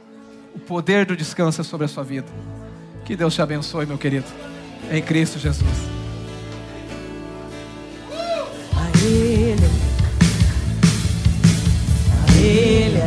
O 0.55 0.59
poder 0.59 1.05
do 1.05 1.17
descanso 1.17 1.61
é 1.61 1.65
sobre 1.65 1.85
a 1.85 1.89
sua 1.89 2.03
vida. 2.03 2.27
Que 3.07 3.15
Deus 3.15 3.35
te 3.35 3.41
abençoe, 3.41 3.87
meu 3.87 3.97
querido. 3.97 4.27
Em 4.91 5.01
Cristo 5.01 5.39
Jesus. 5.39 5.65
A 8.75 8.99
Ele, 8.99 9.71
a 12.27 12.33
Ele, 12.43 13.01